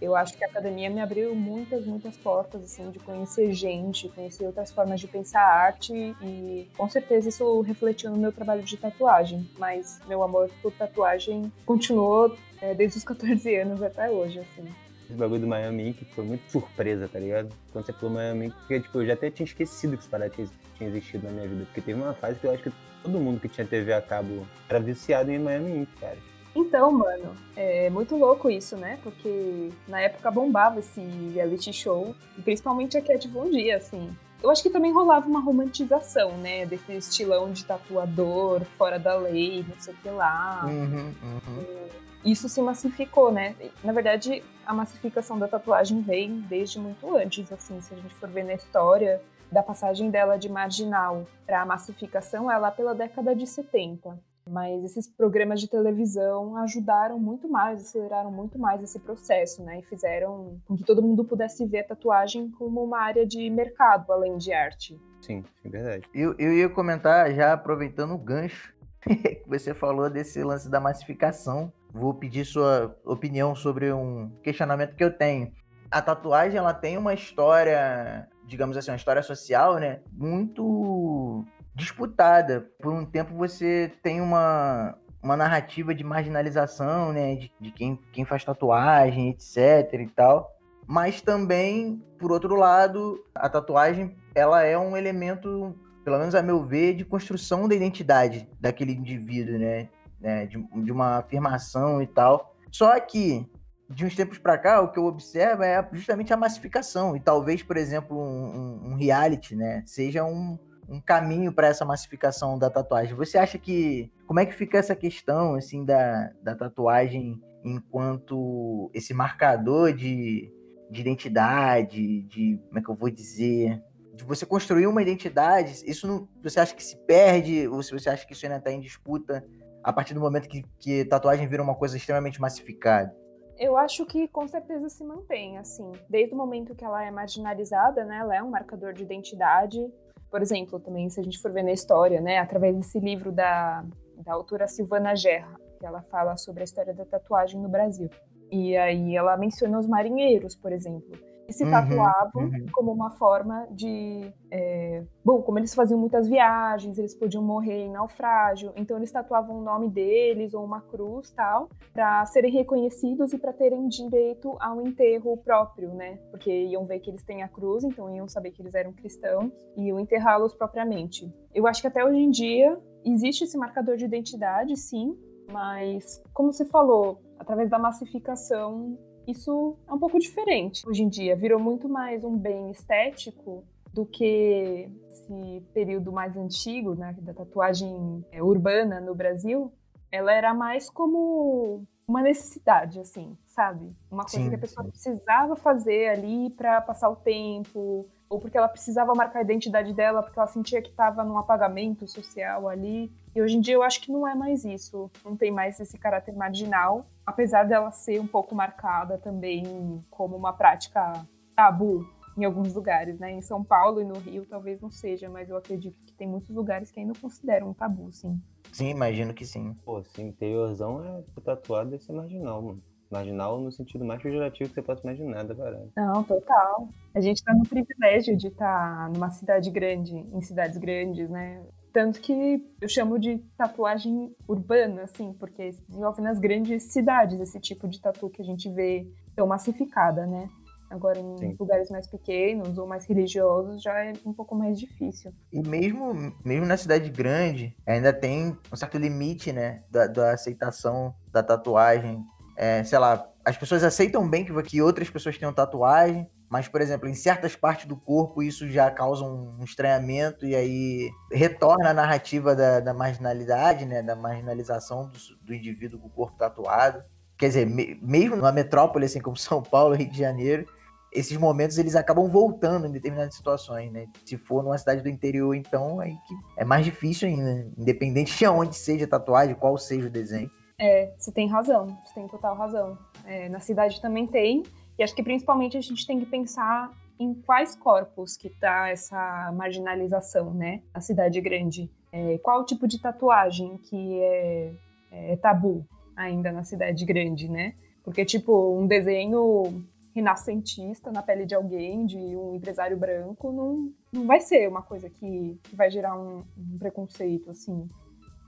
Eu 0.00 0.14
acho 0.14 0.36
que 0.36 0.44
a 0.44 0.46
academia 0.46 0.88
me 0.88 1.00
abriu 1.00 1.34
muitas, 1.34 1.84
muitas 1.84 2.16
portas, 2.16 2.62
assim, 2.62 2.90
de 2.90 2.98
conhecer 2.98 3.52
gente, 3.52 4.08
conhecer 4.08 4.46
outras 4.46 4.70
formas 4.70 5.00
de 5.00 5.08
pensar 5.08 5.40
arte 5.40 5.92
e 5.92 6.68
com 6.76 6.88
certeza 6.88 7.28
isso 7.28 7.60
refletiu 7.62 8.10
no 8.10 8.16
meu 8.16 8.32
trabalho 8.32 8.62
de 8.62 8.76
tatuagem, 8.76 9.48
mas 9.58 10.00
meu 10.06 10.22
amor 10.22 10.50
por 10.62 10.72
tatuagem 10.72 11.52
continuou 11.66 12.36
é, 12.60 12.74
desde 12.74 12.98
os 12.98 13.04
14 13.04 13.54
anos 13.56 13.82
até 13.82 14.10
hoje, 14.10 14.38
assim. 14.38 14.64
Esse 15.08 15.16
bagulho 15.16 15.40
do 15.40 15.46
Miami 15.46 15.88
Ink 15.88 16.04
foi 16.14 16.24
muito 16.24 16.50
surpresa, 16.50 17.08
tá 17.08 17.18
ligado? 17.18 17.48
Quando 17.72 17.86
você 17.86 17.92
falou 17.94 18.14
Miami 18.14 18.50
porque, 18.50 18.80
tipo, 18.80 18.98
eu 18.98 19.06
já 19.06 19.14
até 19.14 19.30
tinha 19.30 19.46
esquecido 19.46 19.96
que 19.96 20.02
esse 20.02 20.08
parada 20.08 20.30
tinha, 20.30 20.46
tinha 20.76 20.90
existido 20.90 21.26
na 21.26 21.32
minha 21.32 21.48
vida, 21.48 21.64
porque 21.64 21.80
teve 21.80 22.00
uma 22.00 22.12
fase 22.12 22.38
que 22.38 22.46
eu 22.46 22.52
acho 22.52 22.62
que 22.62 22.72
todo 23.02 23.18
mundo 23.18 23.40
que 23.40 23.48
tinha 23.48 23.66
TV 23.66 23.92
a 23.92 24.02
cabo 24.02 24.46
era 24.68 24.78
viciado 24.78 25.30
em 25.30 25.38
Miami 25.38 25.88
cara. 25.98 26.18
Então, 26.58 26.90
mano, 26.90 27.36
é 27.54 27.88
muito 27.88 28.16
louco 28.16 28.50
isso, 28.50 28.76
né? 28.76 28.98
Porque 29.04 29.70
na 29.86 30.00
época 30.00 30.28
bombava 30.28 30.80
esse 30.80 31.00
reality 31.32 31.72
show, 31.72 32.16
e 32.36 32.42
principalmente 32.42 32.98
a 32.98 33.00
Cat 33.00 33.28
Von 33.28 33.48
Dia, 33.48 33.76
assim. 33.76 34.10
Eu 34.42 34.50
acho 34.50 34.62
que 34.62 34.70
também 34.70 34.92
rolava 34.92 35.28
uma 35.28 35.40
romantização, 35.40 36.36
né? 36.38 36.66
Desse 36.66 36.92
estilão 36.92 37.52
de 37.52 37.64
tatuador, 37.64 38.64
fora 38.76 38.98
da 38.98 39.16
lei, 39.16 39.64
não 39.68 39.80
sei 39.80 39.94
o 39.94 39.96
que 39.98 40.10
lá. 40.10 40.64
Uhum, 40.66 41.14
uhum. 41.22 41.88
Isso 42.24 42.48
se 42.48 42.60
massificou, 42.60 43.30
né? 43.30 43.54
Na 43.84 43.92
verdade, 43.92 44.42
a 44.66 44.74
massificação 44.74 45.38
da 45.38 45.46
tatuagem 45.46 46.02
vem 46.02 46.40
desde 46.40 46.80
muito 46.80 47.16
antes, 47.16 47.52
assim, 47.52 47.80
se 47.80 47.94
a 47.94 47.96
gente 47.96 48.14
for 48.16 48.28
ver 48.28 48.44
na 48.44 48.54
história 48.54 49.22
da 49.50 49.62
passagem 49.62 50.10
dela 50.10 50.36
de 50.36 50.48
marginal 50.48 51.24
para 51.46 51.62
a 51.62 51.66
massificação, 51.66 52.50
é 52.50 52.58
lá 52.58 52.70
pela 52.72 52.94
década 52.94 53.34
de 53.34 53.46
70. 53.46 54.18
Mas 54.50 54.82
esses 54.84 55.06
programas 55.06 55.60
de 55.60 55.68
televisão 55.68 56.56
ajudaram 56.56 57.18
muito 57.18 57.48
mais, 57.48 57.80
aceleraram 57.80 58.30
muito 58.30 58.58
mais 58.58 58.82
esse 58.82 58.98
processo, 58.98 59.62
né? 59.62 59.80
E 59.80 59.82
fizeram 59.82 60.60
com 60.66 60.76
que 60.76 60.84
todo 60.84 61.02
mundo 61.02 61.24
pudesse 61.24 61.66
ver 61.66 61.80
a 61.80 61.88
tatuagem 61.88 62.50
como 62.52 62.82
uma 62.82 63.00
área 63.00 63.26
de 63.26 63.48
mercado, 63.50 64.10
além 64.12 64.36
de 64.36 64.52
arte. 64.52 64.98
Sim, 65.20 65.44
é 65.64 65.68
verdade. 65.68 66.08
Eu, 66.14 66.34
eu 66.38 66.52
ia 66.52 66.68
comentar, 66.68 67.32
já 67.34 67.52
aproveitando 67.52 68.14
o 68.14 68.18
gancho 68.18 68.74
que 69.02 69.42
você 69.46 69.74
falou 69.74 70.08
desse 70.08 70.42
lance 70.42 70.70
da 70.70 70.80
massificação. 70.80 71.72
Vou 71.92 72.14
pedir 72.14 72.44
sua 72.44 72.96
opinião 73.04 73.54
sobre 73.54 73.92
um 73.92 74.30
questionamento 74.42 74.94
que 74.94 75.04
eu 75.04 75.16
tenho. 75.16 75.52
A 75.90 76.02
tatuagem, 76.02 76.58
ela 76.58 76.74
tem 76.74 76.98
uma 76.98 77.14
história, 77.14 78.28
digamos 78.46 78.76
assim, 78.76 78.90
uma 78.90 78.96
história 78.96 79.22
social, 79.22 79.76
né? 79.76 80.00
Muito 80.12 81.44
disputada. 81.78 82.68
Por 82.80 82.92
um 82.92 83.06
tempo 83.06 83.34
você 83.34 83.92
tem 84.02 84.20
uma, 84.20 84.98
uma 85.22 85.36
narrativa 85.36 85.94
de 85.94 86.02
marginalização, 86.02 87.12
né, 87.12 87.36
de, 87.36 87.52
de 87.58 87.70
quem, 87.70 87.98
quem 88.12 88.24
faz 88.24 88.44
tatuagem, 88.44 89.30
etc 89.30 89.94
e 89.94 90.08
tal. 90.08 90.50
Mas 90.86 91.20
também, 91.20 92.02
por 92.18 92.32
outro 92.32 92.56
lado, 92.56 93.22
a 93.34 93.48
tatuagem, 93.48 94.16
ela 94.34 94.62
é 94.62 94.76
um 94.76 94.96
elemento, 94.96 95.74
pelo 96.04 96.18
menos 96.18 96.34
a 96.34 96.42
meu 96.42 96.62
ver, 96.62 96.94
de 96.94 97.04
construção 97.04 97.68
da 97.68 97.74
identidade 97.74 98.48
daquele 98.60 98.92
indivíduo, 98.92 99.58
né, 99.58 99.88
né 100.20 100.46
de, 100.46 100.58
de 100.82 100.90
uma 100.90 101.18
afirmação 101.18 102.02
e 102.02 102.06
tal. 102.06 102.56
Só 102.72 102.98
que 102.98 103.48
de 103.90 104.04
uns 104.04 104.14
tempos 104.14 104.38
para 104.38 104.58
cá, 104.58 104.80
o 104.82 104.90
que 104.90 104.98
eu 104.98 105.06
observo 105.06 105.62
é 105.62 105.86
justamente 105.92 106.32
a 106.32 106.36
massificação. 106.36 107.16
E 107.16 107.20
talvez, 107.20 107.62
por 107.62 107.76
exemplo, 107.76 108.18
um, 108.18 108.22
um, 108.22 108.92
um 108.92 108.96
reality, 108.96 109.54
né, 109.54 109.82
seja 109.86 110.24
um, 110.24 110.58
um 110.88 111.00
caminho 111.00 111.52
para 111.52 111.68
essa 111.68 111.84
massificação 111.84 112.58
da 112.58 112.70
tatuagem. 112.70 113.14
Você 113.14 113.36
acha 113.36 113.58
que 113.58 114.10
como 114.26 114.40
é 114.40 114.46
que 114.46 114.54
fica 114.54 114.78
essa 114.78 114.96
questão 114.96 115.54
assim 115.54 115.84
da, 115.84 116.32
da 116.42 116.54
tatuagem 116.54 117.40
enquanto 117.64 118.90
esse 118.94 119.12
marcador 119.12 119.92
de, 119.92 120.52
de 120.90 121.00
identidade, 121.00 122.22
de 122.22 122.58
como 122.68 122.78
é 122.78 122.82
que 122.82 122.88
eu 122.88 122.94
vou 122.94 123.10
dizer, 123.10 123.82
de 124.14 124.24
você 124.24 124.46
construir 124.46 124.86
uma 124.86 125.02
identidade, 125.02 125.82
isso 125.86 126.06
não, 126.06 126.28
você 126.42 126.58
acha 126.58 126.74
que 126.74 126.82
se 126.82 126.96
perde 127.04 127.68
ou 127.68 127.82
se 127.82 127.92
você 127.92 128.08
acha 128.08 128.26
que 128.26 128.32
isso 128.32 128.44
ainda 128.46 128.58
está 128.58 128.72
em 128.72 128.80
disputa 128.80 129.44
a 129.82 129.92
partir 129.92 130.14
do 130.14 130.20
momento 130.20 130.48
que, 130.48 130.64
que 130.78 131.04
tatuagem 131.04 131.46
vira 131.46 131.62
uma 131.62 131.74
coisa 131.74 131.96
extremamente 131.96 132.40
massificada? 132.40 133.14
Eu 133.56 133.76
acho 133.76 134.06
que 134.06 134.28
com 134.28 134.46
certeza 134.46 134.88
se 134.88 135.02
mantém, 135.04 135.58
assim, 135.58 135.90
desde 136.08 136.32
o 136.32 136.36
momento 136.36 136.76
que 136.76 136.84
ela 136.84 137.04
é 137.04 137.10
marginalizada, 137.10 138.04
né, 138.04 138.18
ela 138.18 138.36
é 138.36 138.42
um 138.42 138.50
marcador 138.50 138.92
de 138.92 139.02
identidade, 139.02 139.92
por 140.30 140.42
exemplo, 140.42 140.78
também 140.78 141.08
se 141.08 141.20
a 141.20 141.22
gente 141.22 141.38
for 141.38 141.52
ver 141.52 141.62
na 141.62 141.72
história, 141.72 142.20
né, 142.20 142.38
através 142.38 142.76
desse 142.76 142.98
livro 142.98 143.32
da, 143.32 143.84
da 144.24 144.32
autora 144.32 144.66
Silvana 144.66 145.14
Gerra, 145.14 145.54
que 145.78 145.86
ela 145.86 146.02
fala 146.02 146.36
sobre 146.36 146.62
a 146.62 146.64
história 146.64 146.92
da 146.92 147.04
tatuagem 147.04 147.60
no 147.60 147.68
Brasil. 147.68 148.10
E 148.50 148.76
aí 148.76 149.16
ela 149.16 149.36
menciona 149.36 149.78
os 149.78 149.86
marinheiros, 149.86 150.54
por 150.54 150.72
exemplo 150.72 151.16
se 151.52 151.64
uhum, 151.64 151.70
tatuavam 151.70 152.42
uhum. 152.44 152.66
como 152.72 152.92
uma 152.92 153.10
forma 153.12 153.66
de. 153.70 154.32
É, 154.50 155.02
bom, 155.24 155.40
como 155.42 155.58
eles 155.58 155.74
faziam 155.74 155.98
muitas 155.98 156.28
viagens, 156.28 156.98
eles 156.98 157.14
podiam 157.14 157.42
morrer 157.42 157.84
em 157.84 157.90
naufrágio, 157.90 158.72
então 158.76 158.96
eles 158.96 159.10
tatuavam 159.10 159.58
o 159.58 159.62
nome 159.62 159.88
deles 159.88 160.52
ou 160.52 160.64
uma 160.64 160.80
cruz 160.82 161.30
tal, 161.30 161.68
para 161.92 162.24
serem 162.26 162.52
reconhecidos 162.52 163.32
e 163.32 163.38
para 163.38 163.52
terem 163.52 163.88
direito 163.88 164.56
a 164.60 164.72
um 164.72 164.86
enterro 164.86 165.36
próprio, 165.38 165.94
né? 165.94 166.18
Porque 166.30 166.50
iam 166.50 166.84
ver 166.84 167.00
que 167.00 167.10
eles 167.10 167.24
têm 167.24 167.42
a 167.42 167.48
cruz, 167.48 167.82
então 167.82 168.14
iam 168.14 168.28
saber 168.28 168.50
que 168.50 168.60
eles 168.60 168.74
eram 168.74 168.92
cristãos 168.92 169.52
e 169.76 169.86
iam 169.86 169.98
enterrá-los 169.98 170.54
propriamente. 170.54 171.32
Eu 171.54 171.66
acho 171.66 171.80
que 171.80 171.88
até 171.88 172.04
hoje 172.04 172.18
em 172.18 172.30
dia 172.30 172.78
existe 173.04 173.44
esse 173.44 173.56
marcador 173.56 173.96
de 173.96 174.04
identidade, 174.04 174.76
sim, 174.76 175.16
mas 175.50 176.22
como 176.34 176.52
você 176.52 176.64
falou, 176.66 177.22
através 177.38 177.70
da 177.70 177.78
massificação 177.78 178.98
isso 179.28 179.76
é 179.86 179.92
um 179.92 179.98
pouco 179.98 180.18
diferente 180.18 180.88
hoje 180.88 181.02
em 181.02 181.08
dia. 181.08 181.36
Virou 181.36 181.60
muito 181.60 181.86
mais 181.86 182.24
um 182.24 182.36
bem 182.36 182.70
estético 182.70 183.62
do 183.92 184.06
que 184.06 184.90
esse 185.10 185.62
período 185.74 186.10
mais 186.10 186.34
antigo, 186.34 186.94
né, 186.94 187.14
da 187.20 187.34
tatuagem 187.34 188.24
é, 188.32 188.42
urbana 188.42 189.00
no 189.00 189.14
Brasil. 189.14 189.70
Ela 190.10 190.32
era 190.32 190.54
mais 190.54 190.88
como 190.88 191.84
uma 192.06 192.22
necessidade, 192.22 192.98
assim, 192.98 193.36
sabe? 193.46 193.94
Uma 194.10 194.24
coisa 194.24 194.44
sim, 194.44 194.48
que 194.48 194.54
a 194.54 194.58
pessoa 194.58 194.84
sim. 194.84 194.90
precisava 194.90 195.56
fazer 195.56 196.08
ali 196.08 196.48
para 196.48 196.80
passar 196.80 197.10
o 197.10 197.16
tempo, 197.16 198.08
ou 198.28 198.38
porque 198.38 198.58
ela 198.58 198.68
precisava 198.68 199.14
marcar 199.14 199.40
a 199.40 199.42
identidade 199.42 199.92
dela, 199.92 200.22
porque 200.22 200.38
ela 200.38 200.48
sentia 200.48 200.82
que 200.82 200.90
estava 200.90 201.24
num 201.24 201.38
apagamento 201.38 202.06
social 202.06 202.68
ali. 202.68 203.10
E 203.34 203.40
hoje 203.40 203.56
em 203.56 203.60
dia 203.60 203.74
eu 203.74 203.82
acho 203.82 204.00
que 204.00 204.12
não 204.12 204.26
é 204.26 204.34
mais 204.34 204.64
isso, 204.64 205.10
não 205.24 205.36
tem 205.36 205.50
mais 205.50 205.78
esse 205.80 205.98
caráter 205.98 206.34
marginal, 206.34 207.06
apesar 207.24 207.64
dela 207.64 207.90
ser 207.90 208.20
um 208.20 208.26
pouco 208.26 208.54
marcada 208.54 209.18
também 209.18 210.04
como 210.10 210.36
uma 210.36 210.52
prática 210.52 211.26
tabu 211.54 212.06
em 212.36 212.44
alguns 212.44 212.74
lugares, 212.74 213.18
né? 213.18 213.32
Em 213.32 213.42
São 213.42 213.64
Paulo 213.64 214.00
e 214.00 214.04
no 214.04 214.18
Rio 214.18 214.46
talvez 214.46 214.80
não 214.80 214.90
seja, 214.90 215.28
mas 215.28 215.50
eu 215.50 215.56
acredito 215.56 215.98
que 216.04 216.12
tem 216.12 216.28
muitos 216.28 216.50
lugares 216.50 216.90
que 216.90 217.00
ainda 217.00 217.12
consideram 217.20 217.70
um 217.70 217.74
tabu, 217.74 218.12
sim. 218.12 218.40
Sim, 218.72 218.90
imagino 218.90 219.34
que 219.34 219.44
sim. 219.44 219.74
Pô, 219.84 220.02
se 220.04 220.22
interiorzão 220.22 221.04
é 221.04 221.40
tatuado 221.40 221.90
deve 221.90 222.02
ser 222.04 222.12
marginal, 222.12 222.62
mano. 222.62 222.82
Marginal 223.10 223.60
no 223.60 223.72
sentido 223.72 224.04
mais 224.04 224.22
pejorativo 224.22 224.68
que 224.68 224.74
você 224.74 224.82
pode 224.82 225.02
imaginar 225.02 225.44
da 225.44 225.54
parada. 225.54 225.88
Não, 225.96 226.22
total. 226.24 226.88
A 227.14 227.20
gente 227.20 227.42
tá 227.42 227.54
no 227.54 227.66
privilégio 227.66 228.36
de 228.36 228.48
estar 228.48 229.06
tá 229.06 229.08
numa 229.12 229.30
cidade 229.30 229.70
grande, 229.70 230.14
em 230.16 230.40
cidades 230.40 230.76
grandes, 230.76 231.28
né? 231.28 231.62
Tanto 231.92 232.20
que 232.20 232.64
eu 232.80 232.88
chamo 232.88 233.18
de 233.18 233.38
tatuagem 233.56 234.34
urbana, 234.46 235.02
assim, 235.02 235.32
porque 235.32 235.72
se 235.72 235.82
desenvolve 235.86 236.20
nas 236.20 236.38
grandes 236.38 236.84
cidades 236.92 237.40
esse 237.40 237.58
tipo 237.58 237.88
de 237.88 238.00
tatu 238.00 238.28
que 238.28 238.42
a 238.42 238.44
gente 238.44 238.68
vê 238.68 239.06
tão 239.34 239.46
massificada, 239.46 240.26
né? 240.26 240.48
Agora, 240.90 241.18
em 241.18 241.36
Sim. 241.36 241.56
lugares 241.58 241.90
mais 241.90 242.06
pequenos 242.06 242.78
ou 242.78 242.86
mais 242.86 243.04
religiosos, 243.04 243.82
já 243.82 244.04
é 244.04 244.12
um 244.24 244.32
pouco 244.32 244.54
mais 244.54 244.78
difícil. 244.78 245.32
E 245.52 245.60
mesmo, 245.60 246.32
mesmo 246.44 246.64
na 246.64 246.76
cidade 246.76 247.10
grande, 247.10 247.76
ainda 247.86 248.12
tem 248.12 248.56
um 248.72 248.76
certo 248.76 248.96
limite, 248.96 249.52
né, 249.52 249.82
da, 249.90 250.06
da 250.06 250.32
aceitação 250.32 251.14
da 251.30 251.42
tatuagem 251.42 252.24
é, 252.58 252.82
sei 252.82 252.98
lá, 252.98 253.24
as 253.44 253.56
pessoas 253.56 253.84
aceitam 253.84 254.28
bem 254.28 254.44
que, 254.44 254.62
que 254.64 254.82
outras 254.82 255.08
pessoas 255.08 255.38
tenham 255.38 255.52
tatuagem, 255.52 256.28
mas, 256.50 256.66
por 256.66 256.80
exemplo, 256.80 257.08
em 257.08 257.14
certas 257.14 257.54
partes 257.54 257.86
do 257.86 257.96
corpo 257.96 258.42
isso 258.42 258.68
já 258.68 258.90
causa 258.90 259.24
um 259.24 259.62
estranhamento 259.62 260.44
e 260.44 260.56
aí 260.56 261.08
retorna 261.30 261.90
a 261.90 261.94
narrativa 261.94 262.56
da, 262.56 262.80
da 262.80 262.92
marginalidade, 262.92 263.86
né, 263.86 264.02
da 264.02 264.16
marginalização 264.16 265.08
do, 265.08 265.18
do, 265.46 265.54
indivíduo 265.54 266.00
com 266.00 266.08
o 266.08 266.10
corpo 266.10 266.36
tatuado. 266.36 267.00
Quer 267.38 267.48
dizer, 267.48 267.66
me, 267.66 267.96
mesmo 268.02 268.34
numa 268.34 268.50
metrópole 268.50 269.04
assim 269.04 269.20
como 269.20 269.36
São 269.38 269.62
Paulo, 269.62 269.94
Rio 269.94 270.10
de 270.10 270.18
Janeiro, 270.18 270.66
esses 271.12 271.36
momentos 271.36 271.78
eles 271.78 271.94
acabam 271.94 272.28
voltando 272.28 272.88
em 272.88 272.92
determinadas 272.92 273.36
situações, 273.36 273.90
né? 273.92 274.06
Se 274.26 274.36
for 274.36 274.64
numa 274.64 274.76
cidade 274.76 275.00
do 275.00 275.08
interior, 275.08 275.54
então 275.54 276.00
aí 276.00 276.12
que 276.26 276.34
é 276.56 276.64
mais 276.64 276.84
difícil 276.84 277.28
ainda, 277.28 277.70
independente 277.78 278.34
de 278.36 278.46
onde 278.48 278.74
seja 278.74 279.04
a 279.04 279.08
tatuagem, 279.08 279.54
qual 279.54 279.78
seja 279.78 280.08
o 280.08 280.10
desenho. 280.10 280.50
É, 280.80 281.12
você 281.18 281.32
tem 281.32 281.48
razão, 281.48 281.98
você 282.04 282.14
tem 282.14 282.28
total 282.28 282.54
razão. 282.54 282.96
É, 283.24 283.48
na 283.48 283.60
cidade 283.60 284.00
também 284.00 284.26
tem, 284.26 284.62
e 284.98 285.02
acho 285.02 285.14
que 285.14 285.22
principalmente 285.22 285.76
a 285.76 285.80
gente 285.80 286.06
tem 286.06 286.20
que 286.20 286.26
pensar 286.26 286.90
em 287.18 287.34
quais 287.34 287.74
corpos 287.74 288.36
que 288.36 288.48
tá 288.48 288.88
essa 288.88 289.52
marginalização, 289.52 290.54
né? 290.54 290.82
A 290.94 291.00
cidade 291.00 291.40
grande. 291.40 291.90
É, 292.12 292.38
qual 292.38 292.64
tipo 292.64 292.86
de 292.86 293.00
tatuagem 293.00 293.76
que 293.78 294.20
é, 294.22 294.72
é, 295.10 295.36
tabu 295.36 295.84
ainda 296.16 296.52
na 296.52 296.62
cidade 296.62 297.04
grande, 297.04 297.50
né? 297.50 297.74
Porque, 298.04 298.24
tipo, 298.24 298.78
um 298.78 298.86
desenho 298.86 299.84
renascentista 300.14 301.12
na 301.12 301.22
pele 301.22 301.44
de 301.44 301.54
alguém, 301.54 302.06
de 302.06 302.18
um 302.18 302.54
empresário 302.54 302.96
branco, 302.96 303.52
não, 303.52 303.92
não 304.12 304.26
vai 304.26 304.40
ser 304.40 304.68
uma 304.68 304.82
coisa 304.82 305.10
que, 305.10 305.58
que 305.62 305.76
vai 305.76 305.90
gerar 305.90 306.18
um, 306.18 306.44
um 306.56 306.78
preconceito, 306.78 307.50
assim. 307.50 307.88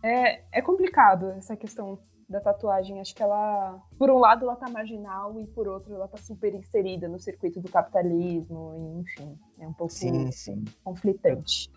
É, 0.02 0.42
é 0.50 0.62
complicado 0.62 1.30
essa 1.32 1.54
questão 1.56 1.98
da 2.30 2.40
tatuagem, 2.40 3.00
acho 3.00 3.12
que 3.12 3.22
ela, 3.22 3.82
por 3.98 4.08
um 4.08 4.18
lado, 4.18 4.44
ela 4.44 4.54
tá 4.54 4.70
marginal 4.70 5.38
e 5.40 5.46
por 5.48 5.66
outro, 5.66 5.92
ela 5.92 6.06
tá 6.06 6.16
super 6.16 6.54
inserida 6.54 7.08
no 7.08 7.18
circuito 7.18 7.60
do 7.60 7.68
capitalismo, 7.68 9.02
enfim, 9.02 9.36
é 9.58 9.66
um 9.66 9.72
pouco 9.72 9.92
sim, 9.92 10.30
sim. 10.30 10.64
conflitante. 10.84 11.68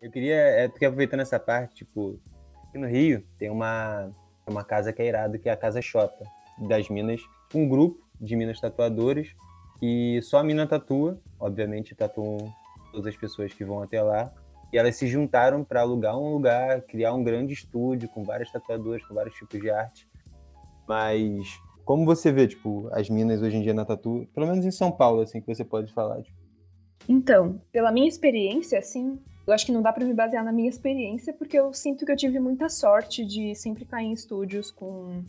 Eu 0.00 0.10
queria, 0.10 0.34
é, 0.34 0.68
porque 0.68 0.84
aproveitando 0.84 1.20
essa 1.20 1.38
parte, 1.38 1.76
tipo, 1.76 2.20
aqui 2.68 2.78
no 2.78 2.88
Rio 2.88 3.24
tem 3.38 3.48
uma 3.48 4.12
uma 4.46 4.64
casa 4.64 4.92
que 4.92 5.02
é 5.02 5.06
irada, 5.06 5.38
que 5.38 5.48
é 5.48 5.52
a 5.52 5.56
Casa 5.56 5.80
Xota, 5.80 6.24
das 6.68 6.88
minas, 6.88 7.20
um 7.54 7.68
grupo 7.68 8.04
de 8.20 8.36
minas 8.36 8.60
tatuadores, 8.60 9.34
que 9.80 10.20
só 10.22 10.38
a 10.38 10.44
mina 10.44 10.66
tatua, 10.66 11.18
obviamente 11.38 11.94
tatuam 11.94 12.52
todas 12.92 13.06
as 13.06 13.16
pessoas 13.16 13.52
que 13.52 13.64
vão 13.64 13.82
até 13.82 14.00
lá, 14.02 14.32
e 14.72 14.78
elas 14.78 14.96
se 14.96 15.06
juntaram 15.06 15.62
para 15.62 15.80
alugar 15.80 16.18
um 16.18 16.32
lugar, 16.32 16.82
criar 16.82 17.12
um 17.14 17.22
grande 17.22 17.52
estúdio 17.52 18.08
com 18.08 18.24
várias 18.24 18.50
tatuadoras, 18.50 19.04
com 19.04 19.14
vários 19.14 19.34
tipos 19.34 19.60
de 19.60 19.70
arte. 19.70 20.08
Mas 20.86 21.60
como 21.84 22.04
você 22.04 22.32
vê, 22.32 22.46
tipo, 22.48 22.88
as 22.92 23.08
minas 23.10 23.42
hoje 23.42 23.56
em 23.56 23.62
dia 23.62 23.74
na 23.74 23.84
tatu, 23.84 24.26
pelo 24.34 24.46
menos 24.46 24.64
em 24.64 24.70
São 24.70 24.90
Paulo, 24.90 25.20
assim, 25.20 25.40
que 25.40 25.46
você 25.46 25.64
pode 25.64 25.92
falar, 25.92 26.22
tipo. 26.22 26.36
Então, 27.08 27.60
pela 27.70 27.92
minha 27.92 28.08
experiência, 28.08 28.78
assim, 28.78 29.18
eu 29.46 29.52
acho 29.52 29.66
que 29.66 29.72
não 29.72 29.82
dá 29.82 29.92
para 29.92 30.04
me 30.04 30.14
basear 30.14 30.44
na 30.44 30.52
minha 30.52 30.68
experiência, 30.68 31.32
porque 31.32 31.58
eu 31.58 31.72
sinto 31.72 32.06
que 32.06 32.12
eu 32.12 32.16
tive 32.16 32.40
muita 32.40 32.68
sorte 32.68 33.24
de 33.24 33.54
sempre 33.54 33.84
cair 33.84 34.06
em 34.06 34.12
estúdios 34.12 34.70
com. 34.70 35.22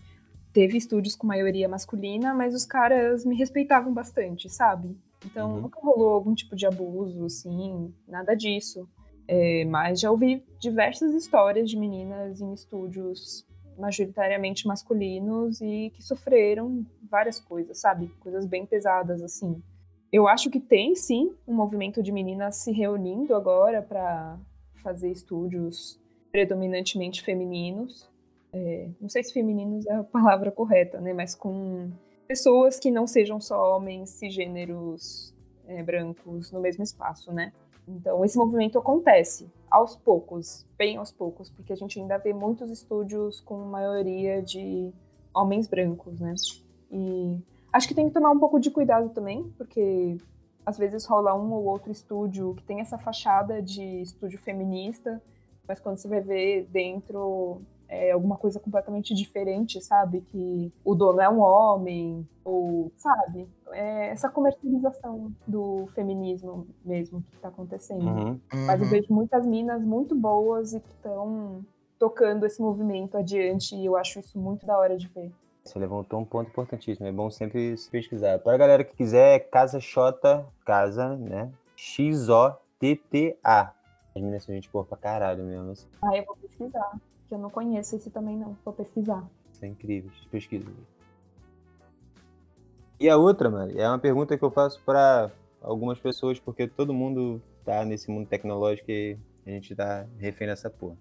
Teve 0.54 0.78
estúdios 0.78 1.18
com 1.18 1.28
maioria 1.28 1.68
masculina, 1.68 2.34
mas 2.34 2.56
os 2.56 2.66
caras 2.66 3.26
me 3.26 3.36
respeitavam 3.36 3.94
bastante, 3.94 4.50
sabe? 4.50 4.98
Então 5.26 5.56
uhum. 5.56 5.62
nunca 5.62 5.82
rolou 5.82 6.14
algum 6.14 6.34
tipo 6.34 6.56
de 6.56 6.66
abuso, 6.66 7.26
assim, 7.26 7.94
nada 8.08 8.34
disso. 8.36 8.88
É, 9.28 9.66
mas 9.66 10.00
já 10.00 10.10
ouvi 10.10 10.46
diversas 10.60 11.14
histórias 11.14 11.70
de 11.70 11.78
meninas 11.78 12.40
em 12.40 12.54
estúdios 12.54 13.46
majoritariamente 13.78 14.68
masculinos 14.68 15.60
e 15.60 15.92
que 15.94 16.02
sofreram 16.02 16.86
várias 17.10 17.40
coisas, 17.40 17.78
sabe? 17.80 18.08
Coisas 18.20 18.46
bem 18.46 18.66
pesadas, 18.66 19.22
assim. 19.22 19.62
Eu 20.12 20.28
acho 20.28 20.50
que 20.50 20.60
tem 20.60 20.96
sim 20.96 21.34
um 21.48 21.54
movimento 21.54 22.02
de 22.02 22.12
meninas 22.12 22.58
se 22.58 22.72
reunindo 22.72 23.36
agora 23.36 23.82
para 23.82 24.38
fazer 24.76 25.12
estúdios 25.12 26.00
predominantemente 26.32 27.22
femininos. 27.22 28.10
É, 28.54 28.90
não 29.02 29.10
sei 29.10 29.24
se 29.24 29.34
femininos 29.34 29.86
é 29.88 29.96
a 29.96 30.04
palavra 30.04 30.52
correta, 30.52 31.02
né? 31.02 31.14
Mas 31.14 31.36
com 31.36 31.92
pessoas 32.28 32.80
que 32.80 32.92
não 32.92 33.08
sejam 33.08 33.40
só 33.40 33.76
homens 33.76 34.10
cisgêneros 34.12 35.34
é, 35.68 35.82
brancos 35.84 36.52
no 36.52 36.60
mesmo 36.60 36.84
espaço, 36.84 37.32
né? 37.32 37.52
Então 37.88 38.24
esse 38.26 38.38
movimento 38.38 38.78
acontece 38.78 39.48
aos 39.70 39.96
poucos, 39.96 40.66
bem 40.78 40.98
aos 40.98 41.12
poucos, 41.12 41.50
porque 41.50 41.74
a 41.74 41.76
gente 41.76 42.00
ainda 42.00 42.18
vê 42.18 42.34
muitos 42.34 42.72
estúdios 42.72 43.42
com 43.42 43.58
maioria 43.66 44.42
de 44.42 44.92
homens 45.34 45.68
brancos, 45.68 46.20
né? 46.20 46.34
E 46.92 47.40
Acho 47.76 47.90
que 47.90 47.94
tem 47.94 48.08
que 48.08 48.14
tomar 48.14 48.32
um 48.32 48.40
pouco 48.40 48.58
de 48.58 48.72
cuidado 48.72 49.10
também, 49.10 49.52
porque 49.58 50.18
às 50.66 50.78
vezes 50.78 51.06
rola 51.06 51.36
um 51.36 51.52
ou 51.52 51.66
outro 51.66 51.92
estúdio 51.92 52.54
que 52.56 52.64
tem 52.64 52.80
essa 52.80 52.98
fachada 52.98 53.62
de 53.62 54.02
estúdio 54.02 54.40
feminista, 54.40 55.22
mas 55.68 55.82
quando 55.82 55.98
você 55.98 56.08
vai 56.08 56.22
ver 56.22 56.70
dentro 56.72 57.62
é 57.90 58.12
alguma 58.12 58.38
coisa 58.38 58.62
completamente 58.62 59.14
diferente, 59.14 59.82
sabe? 59.82 60.22
Que 60.22 60.72
o 60.86 60.96
dono 60.96 61.20
é 61.20 61.30
um 61.30 61.42
homem, 61.42 62.26
ou, 62.46 62.94
sabe? 62.96 63.46
É 63.74 64.08
essa 64.08 64.30
comercialização 64.30 65.34
do 65.46 65.86
feminismo 65.88 66.66
mesmo 66.82 67.24
que 67.24 67.36
está 67.36 67.50
acontecendo. 67.50 68.08
Uhum. 68.08 68.40
Mas 68.66 68.80
eu 68.80 68.86
uhum. 68.86 68.92
vejo 68.92 69.14
muitas 69.14 69.46
minas 69.46 69.84
muito 69.84 70.16
boas 70.16 70.74
e 70.74 70.80
que 70.80 70.94
estão 70.94 71.62
tocando 72.00 72.46
esse 72.46 72.62
movimento 72.62 73.18
adiante 73.18 73.76
e 73.76 73.86
eu 73.86 73.98
acho 73.98 74.18
isso 74.18 74.40
muito 74.40 74.66
da 74.66 74.78
hora 74.78 74.96
de 74.96 75.10
ver. 75.10 75.30
Você 75.66 75.80
levantou 75.80 76.20
um 76.20 76.26
ponto 76.26 76.48
importantíssimo. 76.50 77.08
É 77.08 77.12
bom 77.12 77.30
sempre 77.32 77.76
se 77.76 77.90
pesquisar. 77.90 78.38
Para 78.38 78.54
a 78.54 78.58
galera 78.58 78.84
que 78.84 78.96
quiser, 78.96 79.50
Casa 79.50 79.80
Xota, 79.80 80.46
Casa, 80.64 81.18
né? 81.18 81.52
X-O-T-T-A. 81.76 83.62
As 84.16 84.22
meninas 84.22 84.44
são 84.44 84.54
gente 84.54 84.70
boa 84.70 84.86
pra 84.86 84.96
caralho 84.96 85.44
mesmo. 85.44 85.72
Assim. 85.72 85.88
Ah, 86.04 86.16
eu 86.16 86.24
vou 86.24 86.38
pesquisar. 86.38 86.92
Que 87.28 87.34
eu 87.34 87.40
não 87.40 87.50
conheço 87.50 87.96
esse 87.96 88.12
também, 88.12 88.38
não. 88.38 88.56
Vou 88.64 88.74
pesquisar. 88.76 89.28
Isso 89.52 89.66
é 89.66 89.68
incrível. 89.68 90.12
Pesquisa. 90.30 90.70
E 93.00 93.10
a 93.10 93.18
outra, 93.18 93.50
mano, 93.50 93.74
é 93.78 93.90
uma 93.90 94.00
pergunta 94.00 94.38
que 94.38 94.46
eu 94.46 94.52
faço 94.52 94.80
para 94.86 95.32
algumas 95.62 96.00
pessoas, 96.00 96.40
porque 96.40 96.68
todo 96.68 96.94
mundo 96.94 97.42
tá 97.66 97.84
nesse 97.84 98.12
mundo 98.12 98.28
tecnológico 98.28 98.92
e 98.92 99.18
a 99.46 99.50
gente 99.50 99.76
tá 99.76 100.06
refém 100.20 100.48
nessa 100.48 100.70
porra. 100.70 100.96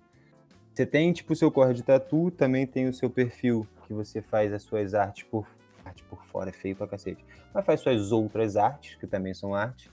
Você 0.73 0.87
tem, 0.87 1.13
tipo, 1.13 1.35
o 1.35 1.37
seu 1.37 1.53
corre 1.53 1.75
de 1.75 1.85
tatu, 1.85 2.33
também 2.33 2.67
tem 2.67 2.89
o 2.89 2.93
seu 2.93 3.09
perfil 3.09 3.65
que 3.95 4.09
você 4.09 4.21
faz 4.21 4.53
as 4.53 4.63
suas 4.63 4.95
artes 4.95 5.25
por 5.25 5.47
arte 5.85 6.03
por 6.05 6.25
fora, 6.27 6.51
é 6.51 6.53
feio 6.53 6.75
pra 6.75 6.87
cacete. 6.87 7.25
Mas 7.53 7.65
faz 7.65 7.81
suas 7.81 8.11
outras 8.11 8.57
artes, 8.57 8.97
que 8.97 9.07
também 9.07 9.35
são 9.35 9.55
arte. 9.55 9.91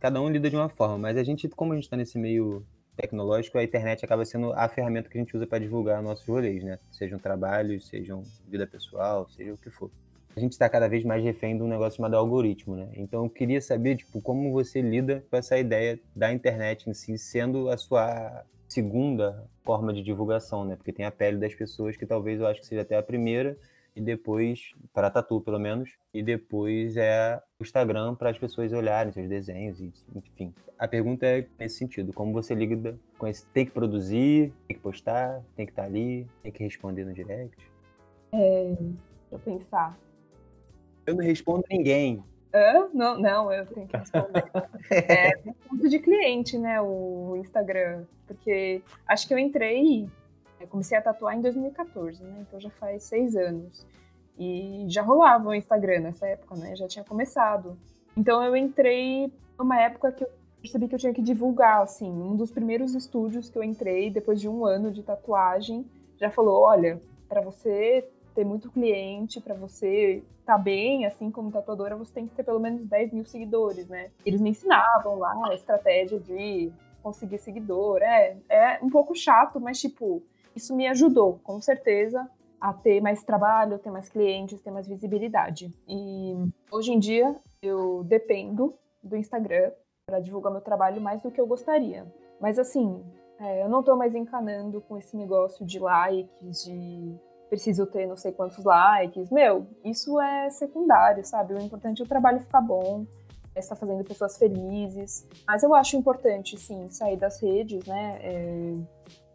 Cada 0.00 0.20
um 0.20 0.28
lida 0.28 0.50
de 0.50 0.56
uma 0.56 0.68
forma, 0.68 0.98
mas 0.98 1.16
a 1.16 1.24
gente, 1.24 1.48
como 1.48 1.72
a 1.72 1.76
gente 1.76 1.88
tá 1.88 1.96
nesse 1.96 2.18
meio 2.18 2.64
tecnológico, 2.96 3.58
a 3.58 3.64
internet 3.64 4.04
acaba 4.04 4.24
sendo 4.24 4.52
a 4.52 4.68
ferramenta 4.68 5.08
que 5.08 5.16
a 5.16 5.20
gente 5.20 5.36
usa 5.36 5.46
para 5.46 5.58
divulgar 5.58 6.02
nossos 6.02 6.26
rolês, 6.26 6.62
né? 6.64 6.78
Sejam 6.90 7.18
trabalhos, 7.18 7.86
sejam 7.88 8.22
vida 8.48 8.66
pessoal, 8.66 9.28
seja 9.30 9.52
o 9.52 9.58
que 9.58 9.70
for. 9.70 9.90
A 10.36 10.40
gente 10.40 10.52
está 10.52 10.68
cada 10.68 10.88
vez 10.88 11.04
mais 11.04 11.22
refém 11.22 11.56
de 11.56 11.62
um 11.62 11.68
negócio 11.68 11.96
chamado 11.96 12.16
algoritmo, 12.16 12.76
né? 12.76 12.90
Então 12.94 13.24
eu 13.24 13.30
queria 13.30 13.60
saber, 13.60 13.96
tipo, 13.96 14.20
como 14.20 14.52
você 14.52 14.80
lida 14.80 15.24
com 15.30 15.36
essa 15.36 15.58
ideia 15.58 15.98
da 16.14 16.32
internet 16.32 16.88
em 16.88 16.94
si 16.94 17.18
sendo 17.18 17.68
a 17.68 17.76
sua 17.76 18.44
segunda 18.68 19.44
forma 19.64 19.92
de 19.92 20.02
divulgação, 20.02 20.64
né? 20.64 20.76
Porque 20.76 20.92
tem 20.92 21.04
a 21.04 21.10
pele 21.10 21.38
das 21.38 21.54
pessoas, 21.54 21.96
que 21.96 22.06
talvez 22.06 22.40
eu 22.40 22.46
acho 22.46 22.60
que 22.60 22.66
seja 22.66 22.82
até 22.82 22.96
a 22.96 23.02
primeira, 23.02 23.56
e 23.96 24.00
depois, 24.00 24.72
para 24.92 25.10
tatu 25.10 25.40
pelo 25.40 25.58
menos, 25.58 25.90
e 26.14 26.22
depois 26.22 26.96
é 26.96 27.40
o 27.58 27.64
Instagram 27.64 28.14
para 28.14 28.30
as 28.30 28.38
pessoas 28.38 28.72
olharem 28.72 29.12
seus 29.12 29.28
desenhos, 29.28 29.80
enfim. 30.14 30.54
A 30.78 30.86
pergunta 30.86 31.26
é 31.26 31.46
nesse 31.58 31.78
sentido: 31.78 32.12
como 32.12 32.32
você 32.32 32.54
liga 32.54 32.96
com 33.18 33.26
esse 33.26 33.44
tem 33.46 33.66
que 33.66 33.72
produzir, 33.72 34.52
tem 34.68 34.76
que 34.76 34.82
postar, 34.82 35.42
tem 35.56 35.66
que 35.66 35.72
estar 35.72 35.82
tá 35.82 35.88
ali, 35.88 36.26
tem 36.42 36.52
que 36.52 36.62
responder 36.62 37.04
no 37.04 37.12
direct? 37.12 37.56
É, 38.32 38.74
deixa 38.78 38.98
eu 39.32 39.38
pensar. 39.40 39.98
Eu 41.04 41.16
não 41.16 41.24
respondo 41.24 41.64
ninguém. 41.68 42.22
Hã? 42.52 42.88
Não, 42.94 43.18
não, 43.18 43.52
eu 43.52 43.66
tenho 43.66 43.86
que 43.86 43.96
responder. 43.96 44.44
é 44.90 45.32
ponto 45.68 45.88
de 45.88 45.98
cliente, 45.98 46.58
né, 46.58 46.80
o 46.80 47.36
Instagram. 47.36 48.04
Porque 48.26 48.82
acho 49.06 49.26
que 49.26 49.34
eu 49.34 49.38
entrei, 49.38 50.08
comecei 50.68 50.96
a 50.96 51.02
tatuar 51.02 51.36
em 51.36 51.40
2014, 51.40 52.22
né? 52.22 52.38
Então 52.40 52.60
já 52.60 52.70
faz 52.70 53.04
seis 53.04 53.36
anos. 53.36 53.86
E 54.38 54.84
já 54.88 55.02
rolava 55.02 55.48
o 55.48 55.54
Instagram 55.54 56.00
nessa 56.00 56.26
época, 56.26 56.54
né? 56.56 56.76
Já 56.76 56.86
tinha 56.86 57.04
começado. 57.04 57.76
Então 58.16 58.42
eu 58.42 58.56
entrei 58.56 59.32
numa 59.58 59.80
época 59.80 60.12
que 60.12 60.24
eu 60.24 60.30
percebi 60.60 60.88
que 60.88 60.94
eu 60.94 60.98
tinha 60.98 61.14
que 61.14 61.22
divulgar, 61.22 61.82
assim. 61.82 62.10
Um 62.10 62.36
dos 62.36 62.50
primeiros 62.50 62.94
estúdios 62.94 63.50
que 63.50 63.58
eu 63.58 63.64
entrei, 63.64 64.10
depois 64.10 64.40
de 64.40 64.48
um 64.48 64.64
ano 64.64 64.90
de 64.90 65.02
tatuagem, 65.02 65.84
já 66.16 66.30
falou: 66.30 66.62
olha, 66.62 67.00
para 67.28 67.40
você 67.40 68.08
ter 68.38 68.44
muito 68.44 68.70
cliente, 68.70 69.40
para 69.40 69.54
você 69.54 70.22
estar 70.38 70.56
tá 70.56 70.58
bem, 70.58 71.04
assim 71.04 71.28
como 71.28 71.50
tatuadora, 71.50 71.96
você 71.96 72.12
tem 72.12 72.28
que 72.28 72.36
ter 72.36 72.44
pelo 72.44 72.60
menos 72.60 72.86
10 72.86 73.12
mil 73.12 73.24
seguidores, 73.26 73.88
né? 73.88 74.12
Eles 74.24 74.40
me 74.40 74.50
ensinavam 74.50 75.18
lá 75.18 75.34
a 75.48 75.54
estratégia 75.54 76.20
de 76.20 76.70
conseguir 77.02 77.38
seguidor. 77.38 78.00
É, 78.00 78.36
é 78.48 78.78
um 78.80 78.88
pouco 78.88 79.12
chato, 79.12 79.58
mas, 79.58 79.80
tipo, 79.80 80.22
isso 80.54 80.72
me 80.76 80.86
ajudou, 80.86 81.40
com 81.42 81.60
certeza, 81.60 82.30
a 82.60 82.72
ter 82.72 83.00
mais 83.00 83.24
trabalho, 83.24 83.76
ter 83.80 83.90
mais 83.90 84.08
clientes, 84.08 84.60
ter 84.60 84.70
mais 84.70 84.86
visibilidade. 84.86 85.74
E 85.88 86.36
hoje 86.70 86.92
em 86.92 86.98
dia 87.00 87.34
eu 87.60 88.04
dependo 88.04 88.72
do 89.02 89.16
Instagram 89.16 89.72
para 90.06 90.20
divulgar 90.20 90.52
meu 90.52 90.62
trabalho 90.62 91.00
mais 91.00 91.24
do 91.24 91.30
que 91.32 91.40
eu 91.40 91.46
gostaria. 91.46 92.06
Mas 92.40 92.56
assim, 92.56 93.04
é, 93.40 93.64
eu 93.64 93.68
não 93.68 93.80
estou 93.80 93.96
mais 93.96 94.14
encanando 94.14 94.80
com 94.82 94.96
esse 94.96 95.16
negócio 95.16 95.66
de 95.66 95.80
likes, 95.80 96.64
de 96.64 97.18
preciso 97.48 97.86
ter 97.86 98.06
não 98.06 98.16
sei 98.16 98.32
quantos 98.32 98.62
likes. 98.64 99.30
Meu, 99.30 99.66
isso 99.84 100.20
é 100.20 100.50
secundário, 100.50 101.24
sabe? 101.24 101.54
O 101.54 101.60
importante 101.60 102.02
é 102.02 102.04
o 102.04 102.08
trabalho 102.08 102.40
ficar 102.40 102.60
bom, 102.60 103.06
é 103.54 103.60
estar 103.60 103.76
fazendo 103.76 104.04
pessoas 104.04 104.36
felizes. 104.36 105.26
Mas 105.46 105.62
eu 105.62 105.74
acho 105.74 105.96
importante, 105.96 106.58
sim, 106.58 106.88
sair 106.90 107.16
das 107.16 107.40
redes, 107.42 107.84
né? 107.86 108.18
É, 108.22 108.74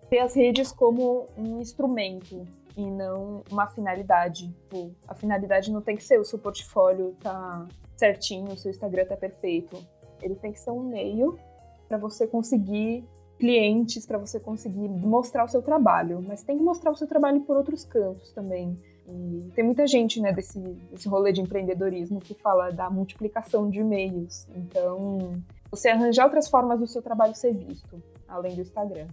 ter 0.10 0.20
as 0.20 0.36
redes 0.36 0.72
como 0.72 1.28
um 1.38 1.60
instrumento 1.60 2.46
e 2.78 2.86
não 2.86 3.44
uma 3.52 3.68
finalidade. 3.68 4.48
Tipo, 4.48 4.92
a 5.08 5.14
finalidade 5.14 5.72
não 5.72 5.82
tem 5.82 5.96
que 5.96 6.04
ser 6.04 6.20
o 6.20 6.26
seu 6.26 6.40
portfólio 6.40 7.16
tá 7.22 7.68
certinho, 7.96 8.54
o 8.54 8.58
seu 8.58 8.72
Instagram 8.72 9.06
tá 9.06 9.16
perfeito. 9.16 9.78
Ele 10.22 10.36
tem 10.36 10.52
que 10.52 10.60
ser 10.60 10.72
um 10.72 10.84
meio 10.84 11.38
para 11.88 11.98
você 11.98 12.26
conseguir 12.26 13.06
clientes 13.44 14.06
para 14.06 14.18
você 14.18 14.40
conseguir 14.40 14.88
mostrar 14.88 15.44
o 15.44 15.50
seu 15.50 15.62
trabalho, 15.62 16.24
mas 16.26 16.44
tem 16.44 16.58
que 16.58 16.64
mostrar 16.64 16.92
o 16.92 16.96
seu 16.96 17.06
trabalho 17.06 17.42
por 17.42 17.58
outros 17.58 17.84
cantos 17.84 18.32
também. 18.32 18.80
E 19.06 19.52
tem 19.54 19.66
muita 19.66 19.86
gente, 19.86 20.22
né, 20.22 20.32
desse, 20.32 20.58
desse 20.90 21.10
rolê 21.10 21.34
de 21.34 21.42
empreendedorismo 21.42 22.22
que 22.22 22.34
fala 22.36 22.72
da 22.72 22.90
multiplicação 22.90 23.70
de 23.70 23.82
e-mails. 23.82 24.48
Então, 24.56 25.44
você 25.70 25.90
arranjar 25.90 26.24
outras 26.24 26.48
formas 26.48 26.80
do 26.80 26.88
seu 26.88 27.02
trabalho 27.02 27.36
ser 27.36 27.54
visto, 27.54 28.02
além 28.30 28.56
do 28.56 28.62
Instagram. 28.62 29.08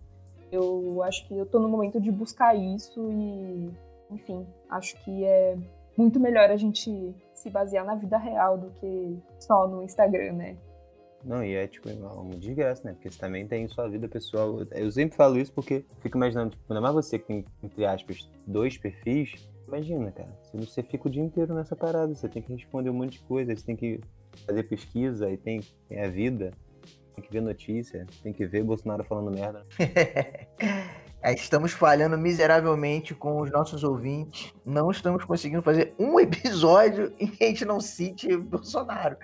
Eu 0.52 1.02
acho 1.02 1.26
que 1.26 1.36
eu 1.36 1.44
tô 1.44 1.58
no 1.58 1.68
momento 1.68 2.00
de 2.00 2.12
buscar 2.12 2.54
isso 2.54 3.10
e, 3.10 3.68
enfim, 4.12 4.46
acho 4.68 4.94
que 5.02 5.24
é 5.24 5.58
muito 5.96 6.20
melhor 6.20 6.52
a 6.52 6.56
gente 6.56 7.12
se 7.34 7.50
basear 7.50 7.84
na 7.84 7.96
vida 7.96 8.16
real 8.16 8.56
do 8.56 8.70
que 8.78 9.18
só 9.40 9.66
no 9.66 9.82
Instagram, 9.82 10.34
né? 10.34 10.56
Não, 11.24 11.44
e 11.44 11.54
é 11.54 11.66
tipo 11.66 11.88
uma 11.90 12.34
desgraça, 12.36 12.82
né? 12.84 12.92
Porque 12.94 13.10
você 13.10 13.18
também 13.18 13.46
tem 13.46 13.68
sua 13.68 13.88
vida 13.88 14.08
pessoal. 14.08 14.60
Eu 14.70 14.90
sempre 14.90 15.16
falo 15.16 15.38
isso 15.38 15.52
porque 15.52 15.84
fico 16.00 16.16
imaginando, 16.16 16.50
tipo, 16.50 16.62
ainda 16.68 16.80
mais 16.80 16.94
você 16.94 17.18
que 17.18 17.26
tem, 17.26 17.44
entre 17.62 17.84
aspas, 17.84 18.28
dois 18.46 18.78
perfis. 18.78 19.48
Imagina, 19.68 20.10
cara, 20.10 20.30
você 20.52 20.82
fica 20.82 21.06
o 21.06 21.10
dia 21.10 21.22
inteiro 21.22 21.54
nessa 21.54 21.76
parada, 21.76 22.14
você 22.14 22.28
tem 22.28 22.42
que 22.42 22.52
responder 22.52 22.90
um 22.90 22.94
monte 22.94 23.12
de 23.12 23.20
coisa, 23.20 23.54
você 23.54 23.64
tem 23.64 23.76
que 23.76 24.00
fazer 24.46 24.62
pesquisa, 24.64 25.26
aí 25.26 25.36
tem, 25.36 25.60
tem 25.88 26.00
a 26.00 26.08
vida, 26.08 26.52
tem 27.14 27.24
que 27.24 27.32
ver 27.32 27.40
notícia, 27.40 28.06
tem 28.22 28.32
que 28.32 28.46
ver 28.46 28.64
Bolsonaro 28.64 29.04
falando 29.04 29.30
merda. 29.30 29.64
É, 31.22 31.34
estamos 31.34 31.72
falhando 31.72 32.16
miseravelmente 32.16 33.14
com 33.14 33.42
os 33.42 33.50
nossos 33.50 33.84
ouvintes. 33.84 34.54
Não 34.64 34.90
estamos 34.90 35.22
conseguindo 35.22 35.60
fazer 35.60 35.92
um 35.98 36.18
episódio 36.18 37.12
em 37.20 37.26
que 37.28 37.44
a 37.44 37.48
gente 37.48 37.66
não 37.66 37.78
cite 37.78 38.34
Bolsonaro. 38.38 39.18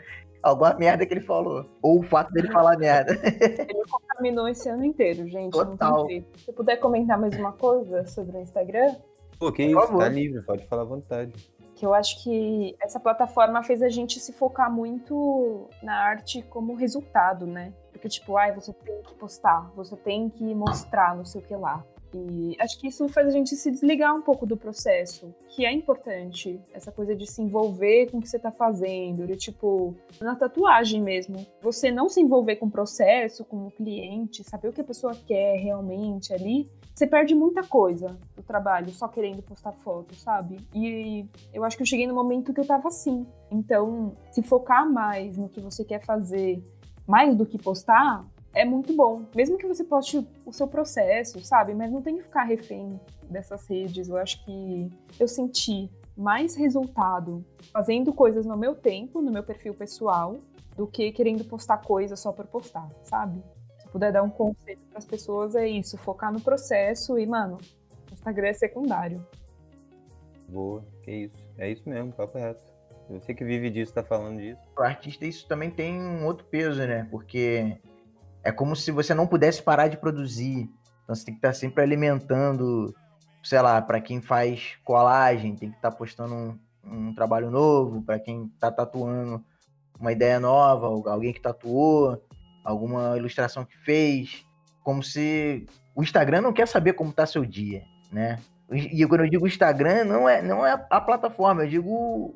Alguma 0.46 0.74
merda 0.74 1.04
que 1.04 1.12
ele 1.12 1.22
falou. 1.22 1.66
Ou 1.82 1.98
o 1.98 2.02
fato 2.04 2.32
dele 2.32 2.52
falar 2.52 2.78
merda. 2.78 3.14
Ele 3.68 3.82
contaminou 3.90 4.48
esse 4.48 4.68
ano 4.68 4.84
inteiro, 4.84 5.26
gente. 5.26 5.52
Total. 5.52 6.06
Se 6.08 6.52
puder 6.52 6.76
comentar 6.76 7.18
mais 7.18 7.36
uma 7.36 7.50
coisa 7.50 8.06
sobre 8.06 8.36
o 8.36 8.40
Instagram. 8.40 8.94
Pô, 9.40 9.50
que 9.50 9.64
isso, 9.64 9.98
tá 9.98 10.08
livre, 10.08 10.40
pode 10.42 10.64
falar 10.68 10.82
à 10.82 10.84
vontade. 10.84 11.32
Que 11.74 11.84
eu 11.84 11.92
acho 11.92 12.22
que 12.22 12.76
essa 12.80 13.00
plataforma 13.00 13.60
fez 13.64 13.82
a 13.82 13.88
gente 13.88 14.20
se 14.20 14.32
focar 14.32 14.72
muito 14.72 15.68
na 15.82 15.94
arte 15.96 16.42
como 16.42 16.76
resultado, 16.76 17.44
né? 17.44 17.72
Porque, 17.90 18.08
tipo, 18.08 18.36
ai, 18.36 18.54
você 18.54 18.72
tem 18.72 19.02
que 19.02 19.14
postar, 19.14 19.70
você 19.74 19.96
tem 19.96 20.30
que 20.30 20.54
mostrar, 20.54 21.16
não 21.16 21.24
sei 21.24 21.40
o 21.40 21.44
que 21.44 21.56
lá. 21.56 21.84
E 22.30 22.56
acho 22.60 22.78
que 22.80 22.88
isso 22.88 23.08
faz 23.08 23.28
a 23.28 23.30
gente 23.30 23.54
se 23.54 23.70
desligar 23.70 24.14
um 24.14 24.22
pouco 24.22 24.46
do 24.46 24.56
processo, 24.56 25.34
que 25.48 25.64
é 25.64 25.72
importante. 25.72 26.60
Essa 26.72 26.90
coisa 26.92 27.14
de 27.14 27.26
se 27.26 27.42
envolver 27.42 28.10
com 28.10 28.18
o 28.18 28.20
que 28.22 28.28
você 28.28 28.38
tá 28.38 28.50
fazendo, 28.50 29.26
de 29.26 29.36
tipo, 29.36 29.94
na 30.20 30.34
tatuagem 30.34 31.02
mesmo. 31.02 31.46
Você 31.60 31.90
não 31.90 32.08
se 32.08 32.20
envolver 32.20 32.56
com 32.56 32.66
o 32.66 32.70
processo, 32.70 33.44
com 33.44 33.66
o 33.66 33.70
cliente, 33.70 34.44
saber 34.44 34.68
o 34.68 34.72
que 34.72 34.80
a 34.80 34.84
pessoa 34.84 35.14
quer 35.14 35.56
realmente 35.58 36.32
ali, 36.32 36.70
você 36.96 37.06
perde 37.06 37.34
muita 37.34 37.62
coisa 37.62 38.16
do 38.34 38.42
trabalho 38.42 38.88
só 38.88 39.06
querendo 39.06 39.42
postar 39.42 39.72
foto, 39.72 40.14
sabe? 40.14 40.56
E 40.74 41.26
eu 41.52 41.62
acho 41.62 41.76
que 41.76 41.82
eu 41.82 41.86
cheguei 41.86 42.06
no 42.06 42.14
momento 42.14 42.54
que 42.54 42.60
eu 42.60 42.66
tava 42.66 42.88
assim. 42.88 43.26
Então, 43.50 44.16
se 44.32 44.42
focar 44.42 44.90
mais 44.90 45.36
no 45.36 45.46
que 45.46 45.60
você 45.60 45.84
quer 45.84 46.02
fazer 46.02 46.64
mais 47.06 47.36
do 47.36 47.44
que 47.44 47.58
postar, 47.58 48.24
é 48.56 48.64
muito 48.64 48.96
bom. 48.96 49.26
Mesmo 49.34 49.58
que 49.58 49.66
você 49.66 49.84
poste 49.84 50.26
o 50.46 50.52
seu 50.52 50.66
processo, 50.66 51.38
sabe? 51.44 51.74
Mas 51.74 51.92
não 51.92 52.00
tem 52.00 52.16
que 52.16 52.22
ficar 52.22 52.44
refém 52.44 52.98
dessas 53.28 53.68
redes. 53.68 54.08
Eu 54.08 54.16
acho 54.16 54.42
que 54.46 54.90
eu 55.20 55.28
senti 55.28 55.90
mais 56.16 56.56
resultado 56.56 57.44
fazendo 57.70 58.14
coisas 58.14 58.46
no 58.46 58.56
meu 58.56 58.74
tempo, 58.74 59.20
no 59.20 59.30
meu 59.30 59.42
perfil 59.42 59.74
pessoal, 59.74 60.38
do 60.74 60.86
que 60.86 61.12
querendo 61.12 61.44
postar 61.44 61.82
coisas 61.82 62.18
só 62.18 62.32
por 62.32 62.46
postar, 62.46 62.88
sabe? 63.04 63.42
Se 63.78 63.86
puder 63.88 64.10
dar 64.10 64.22
um 64.22 64.30
conselho 64.30 64.80
para 64.88 64.98
as 64.98 65.04
pessoas, 65.04 65.54
é 65.54 65.68
isso: 65.68 65.98
focar 65.98 66.32
no 66.32 66.40
processo 66.40 67.18
e, 67.18 67.26
mano, 67.26 67.58
o 68.10 68.14
Instagram 68.14 68.48
é 68.48 68.54
secundário. 68.54 69.26
Boa, 70.48 70.82
que 71.02 71.10
isso. 71.10 71.46
É 71.58 71.70
isso 71.70 71.86
mesmo, 71.86 72.10
papo 72.10 72.38
reto. 72.38 72.64
Você 73.10 73.34
que 73.34 73.44
vive 73.44 73.68
disso 73.68 73.92
tá 73.92 74.02
falando 74.02 74.40
disso. 74.40 74.60
O 74.78 74.82
artista, 74.82 75.26
isso 75.26 75.46
também 75.46 75.70
tem 75.70 76.00
um 76.00 76.24
outro 76.24 76.46
peso, 76.46 76.80
né? 76.86 77.06
Porque 77.10 77.78
é 78.46 78.52
como 78.52 78.76
se 78.76 78.92
você 78.92 79.12
não 79.12 79.26
pudesse 79.26 79.60
parar 79.60 79.88
de 79.88 79.96
produzir. 79.96 80.70
Então 81.02 81.16
você 81.16 81.24
tem 81.24 81.34
que 81.34 81.38
estar 81.38 81.52
sempre 81.52 81.82
alimentando, 81.82 82.94
sei 83.42 83.60
lá, 83.60 83.82
para 83.82 84.00
quem 84.00 84.20
faz 84.20 84.78
colagem, 84.84 85.56
tem 85.56 85.68
que 85.68 85.76
estar 85.76 85.90
postando 85.90 86.32
um, 86.32 86.58
um 86.84 87.12
trabalho 87.12 87.50
novo, 87.50 88.00
para 88.02 88.20
quem 88.20 88.48
tá 88.60 88.70
tatuando 88.70 89.44
uma 89.98 90.12
ideia 90.12 90.38
nova, 90.38 90.86
alguém 90.86 91.32
que 91.32 91.40
tatuou, 91.40 92.22
alguma 92.64 93.16
ilustração 93.16 93.64
que 93.64 93.76
fez. 93.78 94.46
Como 94.84 95.02
se 95.02 95.66
o 95.92 96.04
Instagram 96.04 96.40
não 96.40 96.52
quer 96.52 96.68
saber 96.68 96.92
como 96.92 97.12
tá 97.12 97.26
seu 97.26 97.44
dia, 97.44 97.82
né? 98.12 98.38
E 98.70 99.04
quando 99.06 99.22
eu 99.22 99.30
digo 99.30 99.46
Instagram, 99.46 100.04
não 100.04 100.28
é, 100.28 100.40
não 100.40 100.64
é 100.64 100.72
a 100.88 101.00
plataforma, 101.00 101.64
eu 101.64 101.68
digo 101.68 102.34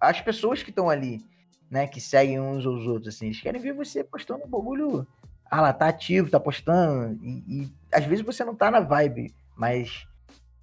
as 0.00 0.20
pessoas 0.20 0.64
que 0.64 0.70
estão 0.70 0.90
ali, 0.90 1.24
né, 1.70 1.86
que 1.86 2.00
seguem 2.00 2.40
uns 2.40 2.66
aos 2.66 2.86
outros, 2.86 3.14
assim, 3.14 3.26
eles 3.26 3.40
querem 3.40 3.60
ver 3.60 3.72
você 3.72 4.02
postando 4.02 4.44
um 4.44 4.48
bagulho. 4.48 5.06
Ah 5.54 5.60
lá, 5.60 5.72
tá 5.72 5.86
ativo, 5.86 6.28
tá 6.28 6.40
postando. 6.40 7.16
E, 7.22 7.44
e 7.46 7.72
às 7.92 8.04
vezes 8.04 8.24
você 8.24 8.44
não 8.44 8.56
tá 8.56 8.72
na 8.72 8.80
vibe, 8.80 9.32
mas 9.56 10.04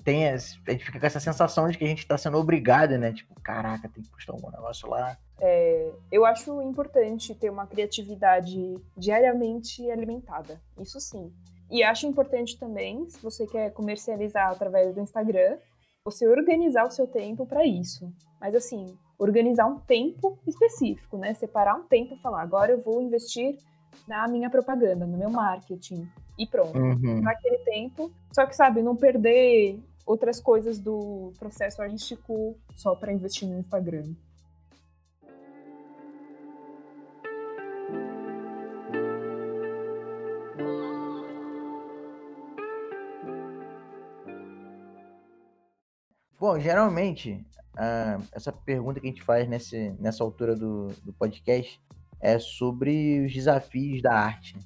tem 0.03 0.27
as, 0.27 0.59
a 0.67 0.71
gente 0.71 0.83
fica 0.83 0.99
com 0.99 1.05
essa 1.05 1.21
sensação 1.21 1.69
de 1.69 1.77
que 1.77 1.85
a 1.85 1.87
gente 1.87 2.05
tá 2.05 2.17
sendo 2.17 2.37
obrigado, 2.37 2.97
né? 2.97 3.13
Tipo, 3.13 3.33
caraca, 3.39 3.87
tem 3.87 4.03
que 4.03 4.09
postar 4.09 4.33
um 4.33 4.51
negócio 4.51 4.89
lá. 4.89 5.17
É, 5.39 5.93
eu 6.11 6.25
acho 6.25 6.61
importante 6.61 7.33
ter 7.33 7.49
uma 7.49 7.65
criatividade 7.65 8.77
diariamente 8.97 9.89
alimentada. 9.89 10.59
Isso 10.77 10.99
sim. 10.99 11.31
E 11.69 11.83
acho 11.83 12.05
importante 12.05 12.59
também, 12.59 13.09
se 13.09 13.17
você 13.21 13.47
quer 13.47 13.71
comercializar 13.71 14.51
através 14.51 14.93
do 14.93 14.99
Instagram, 14.99 15.57
você 16.03 16.27
organizar 16.27 16.85
o 16.85 16.91
seu 16.91 17.07
tempo 17.07 17.45
para 17.45 17.65
isso. 17.65 18.11
Mas 18.41 18.53
assim, 18.55 18.97
organizar 19.17 19.67
um 19.67 19.79
tempo 19.79 20.37
específico, 20.45 21.17
né? 21.17 21.33
Separar 21.33 21.75
um 21.75 21.83
tempo 21.83 22.13
e 22.13 22.19
falar, 22.19 22.41
agora 22.41 22.73
eu 22.73 22.81
vou 22.81 23.01
investir 23.01 23.57
na 24.07 24.27
minha 24.27 24.49
propaganda, 24.49 25.05
no 25.05 25.17
meu 25.17 25.29
marketing. 25.29 26.07
E 26.37 26.45
pronto. 26.45 26.77
Uhum. 26.77 27.21
Naquele 27.21 27.59
tempo. 27.59 28.11
Só 28.31 28.45
que, 28.45 28.55
sabe, 28.55 28.81
não 28.81 28.95
perder 28.95 29.79
outras 30.05 30.39
coisas 30.39 30.79
do 30.79 31.31
processo 31.37 31.81
artístico 31.81 32.55
só 32.75 32.95
para 32.95 33.13
investir 33.13 33.47
no 33.47 33.59
Instagram. 33.59 34.13
Bom, 46.39 46.59
geralmente, 46.59 47.33
uh, 47.75 48.23
essa 48.31 48.51
pergunta 48.51 48.99
que 48.99 49.05
a 49.05 49.09
gente 49.11 49.21
faz 49.21 49.47
nesse, 49.47 49.91
nessa 49.99 50.23
altura 50.23 50.55
do, 50.55 50.87
do 51.03 51.13
podcast 51.13 51.79
é 52.21 52.39
sobre 52.39 53.25
os 53.25 53.33
desafios 53.33 54.01
da 54.01 54.13
arte. 54.13 54.57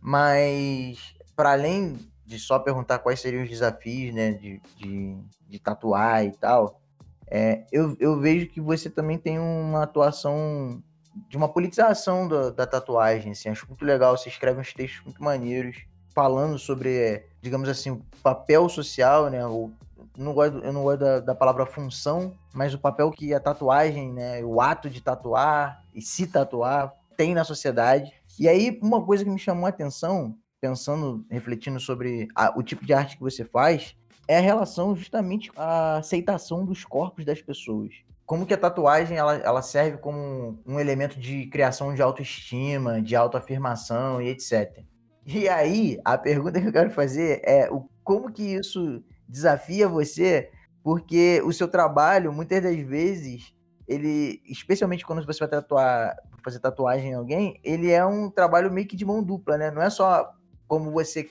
Mas, 0.00 1.14
para 1.34 1.52
além 1.52 1.96
de 2.24 2.38
só 2.38 2.58
perguntar 2.58 2.98
quais 2.98 3.20
seriam 3.20 3.42
os 3.42 3.48
desafios 3.48 4.14
né, 4.14 4.32
de, 4.32 4.60
de, 4.76 5.16
de 5.48 5.58
tatuar 5.58 6.24
e 6.24 6.32
tal, 6.32 6.80
é, 7.26 7.64
eu, 7.72 7.96
eu 7.98 8.20
vejo 8.20 8.46
que 8.48 8.60
você 8.60 8.90
também 8.90 9.18
tem 9.18 9.38
uma 9.38 9.84
atuação 9.84 10.82
de 11.28 11.36
uma 11.36 11.48
politização 11.48 12.28
da, 12.28 12.50
da 12.50 12.66
tatuagem. 12.66 13.32
Assim, 13.32 13.48
acho 13.48 13.66
muito 13.66 13.84
legal. 13.84 14.16
Você 14.16 14.28
escreve 14.28 14.60
uns 14.60 14.72
textos 14.72 15.04
muito 15.04 15.22
maneiros 15.22 15.84
falando 16.14 16.58
sobre, 16.58 17.24
digamos 17.40 17.68
assim, 17.68 17.90
o 17.90 18.02
papel 18.22 18.68
social, 18.68 19.30
né, 19.30 19.46
ou 19.46 19.72
não 20.16 20.34
gosto, 20.34 20.58
eu 20.58 20.72
não 20.72 20.82
gosto 20.82 21.00
da, 21.00 21.20
da, 21.20 21.34
palavra 21.34 21.64
função, 21.64 22.34
mas 22.54 22.74
o 22.74 22.78
papel 22.78 23.10
que 23.10 23.32
a 23.32 23.40
tatuagem, 23.40 24.12
né, 24.12 24.44
o 24.44 24.60
ato 24.60 24.90
de 24.90 25.00
tatuar 25.00 25.82
e 25.94 26.00
se 26.00 26.26
tatuar 26.26 26.94
tem 27.16 27.34
na 27.34 27.44
sociedade. 27.44 28.12
E 28.38 28.48
aí, 28.48 28.78
uma 28.82 29.04
coisa 29.04 29.24
que 29.24 29.30
me 29.30 29.38
chamou 29.38 29.66
a 29.66 29.68
atenção, 29.68 30.36
pensando, 30.60 31.24
refletindo 31.30 31.78
sobre 31.78 32.28
a, 32.34 32.56
o 32.58 32.62
tipo 32.62 32.84
de 32.84 32.92
arte 32.92 33.16
que 33.16 33.22
você 33.22 33.44
faz, 33.44 33.96
é 34.28 34.38
a 34.38 34.40
relação 34.40 34.94
justamente 34.94 35.50
a 35.56 35.96
aceitação 35.96 36.64
dos 36.64 36.84
corpos 36.84 37.24
das 37.24 37.42
pessoas. 37.42 37.92
Como 38.24 38.46
que 38.46 38.54
a 38.54 38.58
tatuagem 38.58 39.16
ela, 39.16 39.36
ela 39.36 39.62
serve 39.62 39.98
como 39.98 40.58
um 40.66 40.78
elemento 40.78 41.18
de 41.18 41.46
criação 41.46 41.94
de 41.94 42.00
autoestima, 42.00 43.02
de 43.02 43.14
autoafirmação 43.14 44.22
e 44.22 44.28
etc. 44.28 44.84
E 45.26 45.48
aí, 45.48 46.00
a 46.04 46.16
pergunta 46.16 46.60
que 46.60 46.66
eu 46.66 46.72
quero 46.72 46.90
fazer 46.90 47.42
é 47.44 47.70
o, 47.70 47.88
como 48.02 48.32
que 48.32 48.42
isso 48.42 49.02
desafia 49.28 49.88
você, 49.88 50.50
porque 50.82 51.40
o 51.44 51.52
seu 51.52 51.68
trabalho, 51.68 52.32
muitas 52.32 52.62
das 52.62 52.76
vezes, 52.76 53.54
ele, 53.86 54.42
especialmente 54.44 55.04
quando 55.04 55.24
você 55.24 55.38
vai 55.38 55.48
tatuar, 55.48 56.16
fazer 56.42 56.58
tatuagem 56.58 57.10
em 57.10 57.14
alguém, 57.14 57.60
ele 57.62 57.90
é 57.90 58.04
um 58.04 58.30
trabalho 58.30 58.72
meio 58.72 58.86
que 58.86 58.96
de 58.96 59.04
mão 59.04 59.22
dupla, 59.22 59.56
né? 59.56 59.70
Não 59.70 59.82
é 59.82 59.90
só 59.90 60.32
como 60.66 60.90
você 60.90 61.30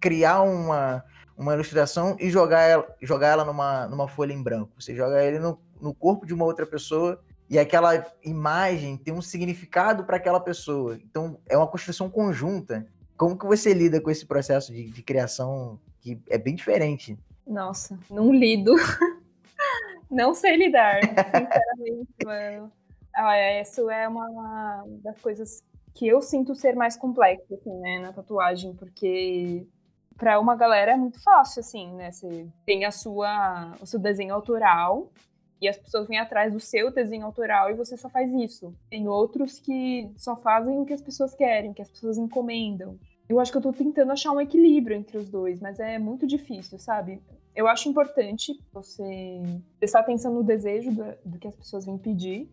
criar 0.00 0.42
uma, 0.42 1.04
uma 1.36 1.54
ilustração 1.54 2.16
e 2.20 2.30
jogar 2.30 2.60
ela, 2.60 2.96
jogar 3.00 3.28
ela 3.28 3.44
numa, 3.44 3.86
numa 3.88 4.08
folha 4.08 4.32
em 4.32 4.42
branco. 4.42 4.72
Você 4.78 4.94
joga 4.94 5.22
ele 5.22 5.38
no, 5.38 5.58
no 5.80 5.94
corpo 5.94 6.26
de 6.26 6.34
uma 6.34 6.44
outra 6.44 6.66
pessoa 6.66 7.20
e 7.48 7.58
aquela 7.58 8.04
imagem 8.24 8.96
tem 8.96 9.12
um 9.12 9.22
significado 9.22 10.04
para 10.04 10.16
aquela 10.16 10.40
pessoa. 10.40 10.98
Então 11.04 11.38
é 11.48 11.56
uma 11.56 11.66
construção 11.66 12.08
conjunta. 12.08 12.86
Como 13.16 13.38
que 13.38 13.46
você 13.46 13.72
lida 13.72 14.00
com 14.00 14.10
esse 14.10 14.26
processo 14.26 14.72
de, 14.72 14.90
de 14.90 15.02
criação 15.02 15.78
que 16.00 16.20
é 16.28 16.38
bem 16.38 16.54
diferente? 16.54 17.18
Nossa, 17.46 17.98
não 18.10 18.32
lido. 18.32 18.74
não 20.10 20.34
sei 20.34 20.56
lidar, 20.56 21.00
sinceramente, 21.04 22.12
mano. 22.24 22.72
Ah, 23.14 23.60
isso 23.60 23.90
é 23.90 24.08
uma 24.08 24.84
das 25.02 25.20
coisas 25.20 25.62
que 25.94 26.06
eu 26.08 26.22
sinto 26.22 26.54
ser 26.54 26.74
mais 26.76 26.96
complexo, 26.96 27.54
assim, 27.54 27.78
né, 27.80 27.98
na 27.98 28.12
tatuagem, 28.12 28.74
porque 28.76 29.66
para 30.16 30.40
uma 30.40 30.56
galera 30.56 30.92
é 30.92 30.96
muito 30.96 31.22
fácil, 31.22 31.60
assim, 31.60 31.92
né? 31.94 32.10
Você 32.12 32.48
tem 32.66 32.84
a 32.84 32.90
sua, 32.90 33.76
o 33.80 33.86
seu 33.86 33.98
desenho 34.00 34.34
autoral 34.34 35.12
E 35.60 35.68
as 35.68 35.78
pessoas 35.78 36.08
vêm 36.08 36.18
atrás 36.20 36.52
do 36.52 36.60
seu 36.60 36.92
desenho 36.92 37.24
autoral 37.26 37.70
e 37.70 37.74
você 37.74 37.96
só 37.96 38.10
faz 38.10 38.32
isso. 38.34 38.74
Tem 38.90 39.08
outros 39.08 39.60
que 39.60 40.12
só 40.18 40.36
fazem 40.36 40.78
o 40.80 40.86
que 40.86 40.92
as 40.94 41.02
pessoas 41.02 41.34
querem, 41.34 41.70
o 41.72 41.74
que 41.74 41.82
as 41.82 41.90
pessoas 41.90 42.18
encomendam. 42.18 42.98
Eu 43.28 43.40
acho 43.40 43.50
que 43.50 43.58
eu 43.58 43.62
tô 43.62 43.72
tentando 43.72 44.12
achar 44.12 44.32
um 44.32 44.40
equilíbrio 44.40 44.96
entre 44.96 45.16
os 45.16 45.28
dois, 45.28 45.60
mas 45.60 45.80
é 45.80 45.98
muito 45.98 46.26
difícil, 46.26 46.78
sabe? 46.78 47.20
Eu 47.54 47.66
acho 47.66 47.88
importante 47.88 48.58
você 48.72 49.42
prestar 49.78 50.00
atenção 50.00 50.32
no 50.34 50.42
desejo 50.42 50.90
do, 50.90 51.04
do 51.24 51.38
que 51.38 51.48
as 51.48 51.54
pessoas 51.54 51.84
vêm 51.84 51.98
pedir. 51.98 52.48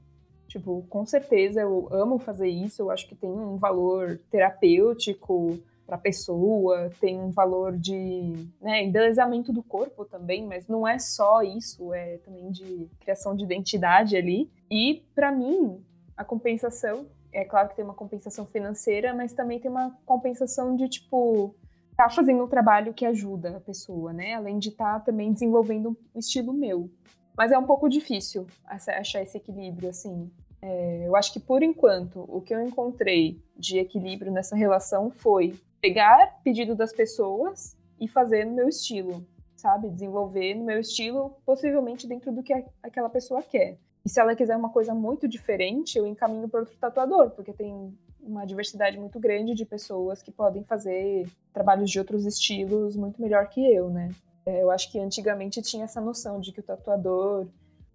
Tipo, 0.48 0.84
com 0.90 1.06
certeza 1.06 1.62
eu 1.62 1.88
amo 1.92 2.18
fazer 2.18 2.50
isso, 2.50 2.82
eu 2.82 2.90
acho 2.90 3.08
que 3.08 3.16
tem 3.16 3.30
um 3.30 3.58
valor 3.58 4.20
terapêutico, 4.32 5.60
para 5.90 5.96
a 5.96 6.00
pessoa, 6.00 6.92
tem 7.02 7.20
um 7.20 7.32
valor 7.32 7.76
de 7.76 8.48
né, 8.62 8.84
embelezamento 8.84 9.52
do 9.52 9.64
corpo 9.64 10.06
também, 10.06 10.46
mas 10.46 10.68
não 10.68 10.88
é 10.88 11.00
só 11.00 11.42
isso, 11.42 11.92
é 11.92 12.18
também 12.18 12.52
de 12.52 12.88
criação 13.00 13.36
de 13.36 13.44
identidade 13.44 14.16
ali. 14.16 14.48
E 14.70 15.02
para 15.16 15.32
mim, 15.32 15.84
a 16.16 16.24
compensação, 16.24 17.08
é 17.32 17.46
claro 17.46 17.70
que 17.70 17.76
tem 17.76 17.86
uma 17.86 17.94
compensação 17.94 18.46
financeira, 18.46 19.14
mas 19.14 19.34
também 19.34 19.60
tem 19.60 19.70
uma 19.70 19.98
compensação 20.06 20.76
de 20.76 20.88
tipo 20.88 21.56
tá 21.96 22.10
fazendo 22.10 22.44
um 22.44 22.48
trabalho 22.48 22.94
que 22.94 23.06
ajuda 23.06 23.58
a 23.58 23.60
pessoa, 23.60 24.14
né? 24.14 24.34
Além 24.34 24.58
de 24.58 24.70
estar 24.70 24.94
tá 24.94 25.00
também 25.02 25.34
desenvolvendo 25.34 25.98
um 26.16 26.20
estilo 26.20 26.54
meu. 26.54 26.90
Mas 27.36 27.52
é 27.52 27.58
um 27.58 27.66
pouco 27.66 27.90
difícil 27.90 28.48
achar 28.66 29.22
esse 29.22 29.38
equilíbrio, 29.38 29.90
assim. 29.90 30.32
É, 30.62 31.08
eu 31.08 31.16
acho 31.16 31.34
que 31.34 31.40
por 31.40 31.62
enquanto 31.62 32.26
o 32.28 32.42
que 32.42 32.54
eu 32.54 32.62
encontrei 32.66 33.42
de 33.58 33.80
equilíbrio 33.80 34.32
nessa 34.32 34.56
relação 34.56 35.12
foi 35.12 35.60
pegar 35.82 36.40
pedido 36.44 36.76
das 36.76 36.94
pessoas 36.94 37.78
e 38.00 38.08
fazer 38.08 38.46
no 38.46 38.54
meu 38.54 38.70
estilo, 38.70 39.26
sabe? 39.56 39.90
Desenvolver 39.90 40.56
no 40.56 40.64
meu 40.64 40.80
estilo, 40.80 41.36
possivelmente 41.46 42.08
dentro 42.08 42.32
do 42.32 42.42
que 42.42 42.54
aquela 42.82 43.10
pessoa 43.10 43.42
quer. 43.42 43.78
E 44.10 44.12
se 44.12 44.20
ela 44.20 44.36
quiser 44.36 44.58
uma 44.58 44.72
coisa 44.72 44.92
muito 44.96 45.28
diferente, 45.28 45.96
eu 45.96 46.08
encaminho 46.08 46.50
para 46.50 46.62
outro 46.62 46.76
tatuador, 46.78 47.30
porque 47.30 47.54
tem 47.54 47.96
uma 48.20 48.44
diversidade 48.44 48.98
muito 48.98 49.20
grande 49.20 49.54
de 49.54 49.64
pessoas 49.64 50.24
que 50.24 50.32
podem 50.32 50.64
fazer 50.64 51.30
trabalhos 51.54 51.92
de 51.92 52.00
outros 52.00 52.26
estilos 52.26 52.96
muito 52.96 53.22
melhor 53.22 53.48
que 53.50 53.64
eu, 53.72 53.88
né? 53.92 54.10
É, 54.48 54.64
eu 54.64 54.72
acho 54.72 54.92
que 54.92 54.98
antigamente 54.98 55.62
tinha 55.62 55.84
essa 55.84 56.02
noção 56.02 56.40
de 56.40 56.52
que 56.52 56.60
o 56.60 56.64
tatuador 56.64 57.46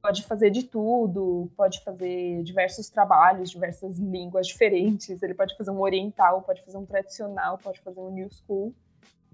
pode 0.01 0.23
fazer 0.23 0.51
de 0.51 0.63
tudo, 0.63 1.51
pode 1.57 1.83
fazer 1.83 2.45
diversos 2.45 2.89
trabalhos, 2.89 3.51
diversas 3.51 3.99
línguas 3.99 4.47
diferentes. 4.47 5.21
Ele 5.21 5.35
pode 5.35 5.57
fazer 5.57 5.73
um 5.73 5.81
oriental, 5.81 6.43
pode 6.43 6.63
fazer 6.63 6.79
um 6.79 6.87
tradicional, 6.87 7.59
pode 7.59 7.81
fazer 7.81 7.99
um 7.99 8.13
new 8.13 8.31
school. 8.31 8.73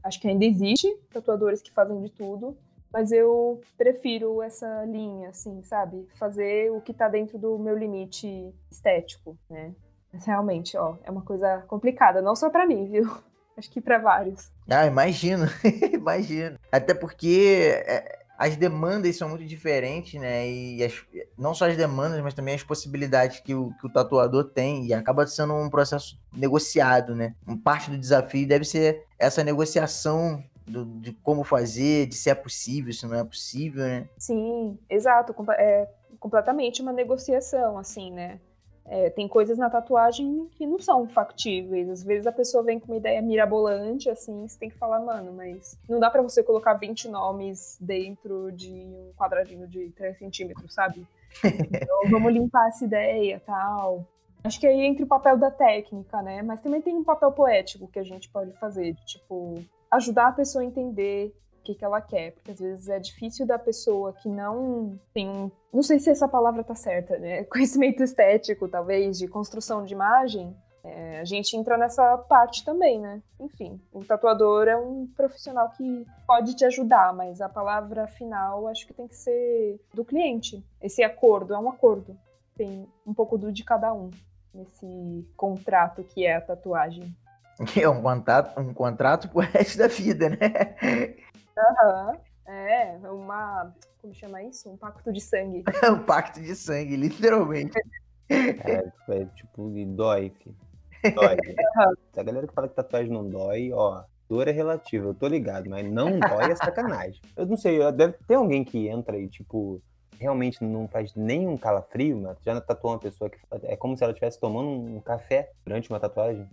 Acho 0.03 0.19
que 0.19 0.27
ainda 0.27 0.47
existe 0.47 0.91
tatuadores 1.13 1.61
que 1.61 1.71
fazem 1.71 2.01
de 2.01 2.09
tudo, 2.09 2.57
mas 2.93 3.13
eu 3.13 3.61
prefiro 3.79 4.43
essa 4.43 4.85
linha, 4.85 5.29
assim, 5.31 5.63
sabe? 5.63 6.07
Fazer 6.19 6.71
o 6.73 6.81
que 6.81 6.93
tá 6.93 7.09
dentro 7.09 7.39
do 7.39 7.59
meu 7.59 7.77
limite 7.77 8.53
estético, 8.71 9.39
né? 9.49 9.73
Mas 10.13 10.25
realmente, 10.25 10.77
ó, 10.77 10.97
é 11.05 11.11
uma 11.11 11.23
coisa 11.23 11.59
complicada, 11.69 12.21
não 12.21 12.35
só 12.35 12.51
para 12.51 12.67
mim, 12.67 12.91
viu? 12.91 13.11
Acho 13.57 13.71
que 13.71 13.81
para 13.81 13.99
vários. 13.99 14.51
Ah, 14.69 14.87
imagino, 14.87 15.47
imagino. 15.93 16.59
Até 16.73 16.95
porque 16.95 17.83
é, 17.87 18.21
as 18.41 18.57
demandas 18.57 19.17
são 19.17 19.29
muito 19.29 19.45
diferentes, 19.45 20.19
né? 20.19 20.49
E 20.49 20.83
as, 20.83 20.95
não 21.37 21.53
só 21.53 21.69
as 21.69 21.77
demandas, 21.77 22.23
mas 22.23 22.33
também 22.33 22.55
as 22.55 22.63
possibilidades 22.63 23.41
que 23.41 23.55
o, 23.55 23.71
que 23.79 23.87
o 23.87 23.93
tatuador 23.93 24.45
tem. 24.45 24.87
E 24.87 24.95
acaba 24.95 25.27
sendo 25.27 25.53
um 25.53 25.69
processo 25.69 26.19
negociado, 26.33 27.15
né? 27.15 27.35
Parte 27.63 27.91
do 27.91 27.99
desafio 27.99 28.49
deve 28.49 28.65
ser 28.65 29.05
essa 29.19 29.45
negociação 29.45 30.43
do, 30.71 30.85
de 30.85 31.13
como 31.13 31.45
fazer, 31.45 32.07
de 32.07 32.15
se 32.15 32.31
é 32.31 32.35
possível, 32.35 32.93
se 32.93 33.07
não 33.07 33.17
é 33.17 33.25
possível, 33.25 33.85
né? 33.85 34.09
Sim, 34.17 34.79
exato. 34.89 35.35
É 35.53 35.89
completamente 36.19 36.83
uma 36.83 36.93
negociação, 36.93 37.79
assim, 37.79 38.13
né? 38.13 38.41
É, 38.87 39.09
tem 39.09 39.29
coisas 39.29 39.57
na 39.57 39.71
tatuagem 39.71 40.49
que 40.53 40.67
não 40.67 40.79
são 40.79 41.07
factíveis. 41.09 41.89
Às 41.89 42.03
vezes 42.03 42.27
a 42.27 42.33
pessoa 42.33 42.63
vem 42.63 42.81
com 42.81 42.87
uma 42.87 42.97
ideia 42.97 43.23
mirabolante, 43.23 44.11
assim, 44.11 44.49
você 44.49 44.59
tem 44.59 44.69
que 44.69 44.77
falar, 44.77 45.01
mano, 45.01 45.33
mas 45.33 45.79
não 45.89 46.01
dá 46.01 46.11
para 46.11 46.23
você 46.23 46.43
colocar 46.43 46.75
20 46.75 47.09
nomes 47.09 47.79
dentro 47.81 48.51
de 48.51 48.73
um 48.73 49.13
quadradinho 49.17 49.69
de 49.69 49.91
3 49.91 50.19
centímetros, 50.19 50.75
sabe? 50.75 51.07
Então 51.45 52.01
vamos 52.11 52.33
limpar 52.33 52.69
essa 52.69 52.85
ideia 52.85 53.41
tal. 53.47 54.05
Acho 54.43 54.59
que 54.59 54.67
aí 54.67 54.81
entra 54.81 55.05
o 55.05 55.09
papel 55.09 55.37
da 55.37 55.51
técnica, 55.51 56.21
né? 56.23 56.43
Mas 56.43 56.61
também 56.61 56.81
tem 56.81 56.97
um 56.97 57.05
papel 57.05 57.31
poético 57.31 57.87
que 57.87 57.99
a 57.99 58.05
gente 58.05 58.29
pode 58.31 58.53
fazer, 58.55 58.95
de, 58.95 59.07
tipo, 59.07 59.63
ajudar 59.91 60.29
a 60.29 60.33
pessoa 60.33 60.63
a 60.63 60.67
entender 60.67 61.35
o 61.59 61.63
que, 61.63 61.75
que 61.75 61.85
ela 61.85 62.01
quer, 62.01 62.33
porque 62.33 62.51
às 62.51 62.59
vezes 62.59 62.89
é 62.89 62.99
difícil 62.99 63.47
da 63.47 63.59
pessoa 63.59 64.13
que 64.13 64.29
não 64.29 64.99
tem 65.13 65.29
um. 65.29 65.51
Não 65.73 65.83
sei 65.83 65.99
se 65.99 66.11
essa 66.11 66.27
palavra 66.27 66.65
tá 66.65 66.75
certa, 66.75 67.19
né? 67.19 67.45
Conhecimento 67.51 68.03
estético, 68.03 68.69
talvez, 68.69 69.19
de 69.19 69.29
construção 69.29 69.85
de 69.85 69.93
imagem. 69.93 70.57
É, 70.83 71.21
a 71.21 71.25
gente 71.25 71.55
entra 71.57 71.77
nessa 71.77 72.17
parte 72.17 72.65
também, 72.65 72.99
né? 72.99 73.23
Enfim, 73.39 73.79
o 73.93 74.03
tatuador 74.03 74.67
é 74.67 74.77
um 74.77 75.07
profissional 75.15 75.71
que 75.71 76.07
pode 76.27 76.55
te 76.55 76.65
ajudar, 76.65 77.13
mas 77.13 77.43
a 77.43 77.49
palavra 77.49 78.07
final 78.07 78.67
acho 78.67 78.87
que 78.87 78.95
tem 78.95 79.07
que 79.07 79.17
ser 79.17 79.79
do 79.93 80.05
cliente. 80.05 80.65
Esse 80.81 81.03
acordo 81.03 81.53
é 81.53 81.59
um 81.59 81.69
acordo. 81.69 82.17
Tem 82.57 82.89
um 83.07 83.13
pouco 83.13 83.37
do 83.37 83.53
de 83.53 83.63
cada 83.63 83.93
um 83.93 84.11
nesse 84.55 85.29
contrato 85.37 86.03
que 86.03 86.25
é 86.25 86.37
a 86.37 86.41
tatuagem. 86.41 87.15
É 87.81 87.89
um 87.89 88.03
contrato, 88.03 88.61
um 88.61 88.75
contrato 88.75 89.29
pro 89.29 89.41
resto 89.45 89.79
da 89.79 89.87
vida, 89.87 90.31
né? 90.31 91.17
Aham. 91.59 92.17
É, 92.47 92.99
uma. 93.05 93.73
Como 94.01 94.15
chama 94.15 94.43
isso? 94.43 94.71
Um 94.71 94.77
pacto 94.77 95.13
de 95.13 95.21
sangue. 95.21 95.63
um 95.89 95.99
pacto 96.01 96.41
de 96.41 96.55
sangue, 96.57 96.97
literalmente. 96.97 97.79
É, 98.29 98.91
é 99.09 99.25
tipo, 99.37 99.71
dói, 99.89 100.33
filho. 100.43 100.57
Dói. 101.15 101.37
Uhum. 101.37 101.95
A 102.17 102.23
galera 102.23 102.47
que 102.47 102.55
fala 102.55 102.69
que 102.69 102.75
tatuagem 102.75 103.13
não 103.13 103.29
dói, 103.29 103.73
ó, 103.73 104.05
dor 104.29 104.49
é 104.49 104.53
relativa, 104.53 105.09
eu 105.09 105.15
tô 105.15 105.27
ligado, 105.27 105.69
mas 105.69 105.91
não 105.91 106.19
dói 106.19 106.51
é 106.51 106.57
sacanagem. 106.57 107.21
Eu 107.37 107.47
não 107.47 107.57
sei, 107.57 107.79
deve 107.93 108.15
ter 108.27 108.35
alguém 108.35 108.65
que 108.65 108.89
entra 108.89 109.17
e, 109.19 109.29
tipo, 109.29 109.83
realmente 110.19 110.63
não 110.63 110.87
faz 110.87 111.15
nenhum 111.15 111.57
calafrio, 111.57 112.17
mas 112.17 112.37
já 112.45 112.61
tatuou 112.61 112.95
uma 112.95 112.99
pessoa 112.99 113.31
que 113.31 113.39
é 113.65 113.77
como 113.77 113.97
se 113.97 114.05
ela 114.05 114.13
estivesse 114.13 114.39
tomando 114.39 114.69
um 114.69 115.01
café 115.01 115.51
durante 115.65 115.89
uma 115.91 115.99
tatuagem. 115.99 116.49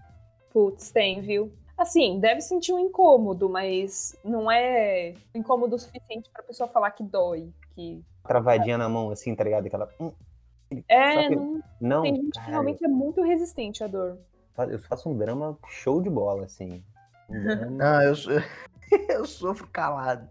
Putz, 0.52 0.92
tem, 0.92 1.22
viu? 1.22 1.52
Assim, 1.78 2.20
deve 2.20 2.42
sentir 2.42 2.74
um 2.74 2.80
incômodo, 2.80 3.48
mas 3.48 4.18
não 4.24 4.50
é 4.50 5.14
incômodo 5.36 5.76
o 5.76 5.80
suficiente 5.80 6.30
pra 6.32 6.42
pessoa 6.42 6.68
falar 6.68 6.90
que 6.92 7.04
dói. 7.04 7.54
Que... 7.76 8.04
Travadinha 8.24 8.78
na 8.78 8.90
mão, 8.90 9.12
assim, 9.12 9.36
tá 9.36 9.44
ligado? 9.44 9.68
Aquela. 9.68 9.88
Hum, 10.00 10.12
é, 10.90 11.30
não, 11.30 11.62
não. 11.80 12.02
Tem 12.02 12.16
gente 12.16 12.40
que 12.40 12.50
realmente 12.50 12.84
é 12.84 12.88
muito 12.88 13.22
resistente 13.22 13.84
à 13.84 13.88
dor. 13.88 14.18
Eu 14.58 14.80
faço 14.80 15.08
um 15.08 15.16
drama 15.16 15.58
show 15.68 16.02
de 16.02 16.10
bola, 16.10 16.46
assim. 16.46 16.84
Um 17.30 17.44
drama... 17.46 17.70
Não, 17.70 18.02
eu, 18.02 18.16
sou... 18.16 18.34
eu 19.10 19.26
sofro 19.26 19.68
calado. 19.68 20.28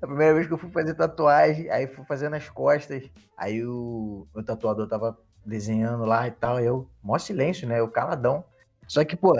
A 0.00 0.06
primeira 0.06 0.34
vez 0.34 0.46
que 0.46 0.52
eu 0.52 0.58
fui 0.58 0.70
fazer 0.70 0.94
tatuagem, 0.94 1.70
aí 1.70 1.86
fui 1.86 2.04
fazendo 2.04 2.36
as 2.36 2.48
costas, 2.48 3.10
aí 3.36 3.64
o, 3.64 4.26
o 4.34 4.42
tatuador 4.42 4.86
tava 4.86 5.18
desenhando 5.44 6.04
lá 6.04 6.28
e 6.28 6.30
tal, 6.30 6.60
eu, 6.60 6.86
mó 7.02 7.18
silêncio, 7.18 7.66
né? 7.66 7.80
Eu 7.80 7.88
caladão. 7.88 8.44
Só 8.90 9.04
que, 9.04 9.14
pô, 9.14 9.36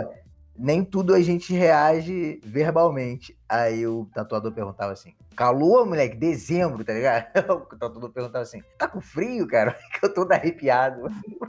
nem 0.56 0.84
tudo 0.84 1.12
a 1.12 1.20
gente 1.20 1.52
reage 1.52 2.40
verbalmente. 2.44 3.36
Aí 3.48 3.84
o 3.84 4.08
tatuador 4.14 4.52
perguntava 4.52 4.92
assim: 4.92 5.12
calor, 5.34 5.84
moleque? 5.84 6.16
Dezembro, 6.16 6.84
tá 6.84 6.92
ligado? 6.92 7.26
O 7.50 7.76
tatuador 7.76 8.10
perguntava 8.10 8.44
assim: 8.44 8.62
tá 8.78 8.86
com 8.86 9.00
frio, 9.00 9.48
cara? 9.48 9.72
Que 9.72 10.06
eu 10.06 10.14
tô 10.14 10.22
arrepiado. 10.32 11.02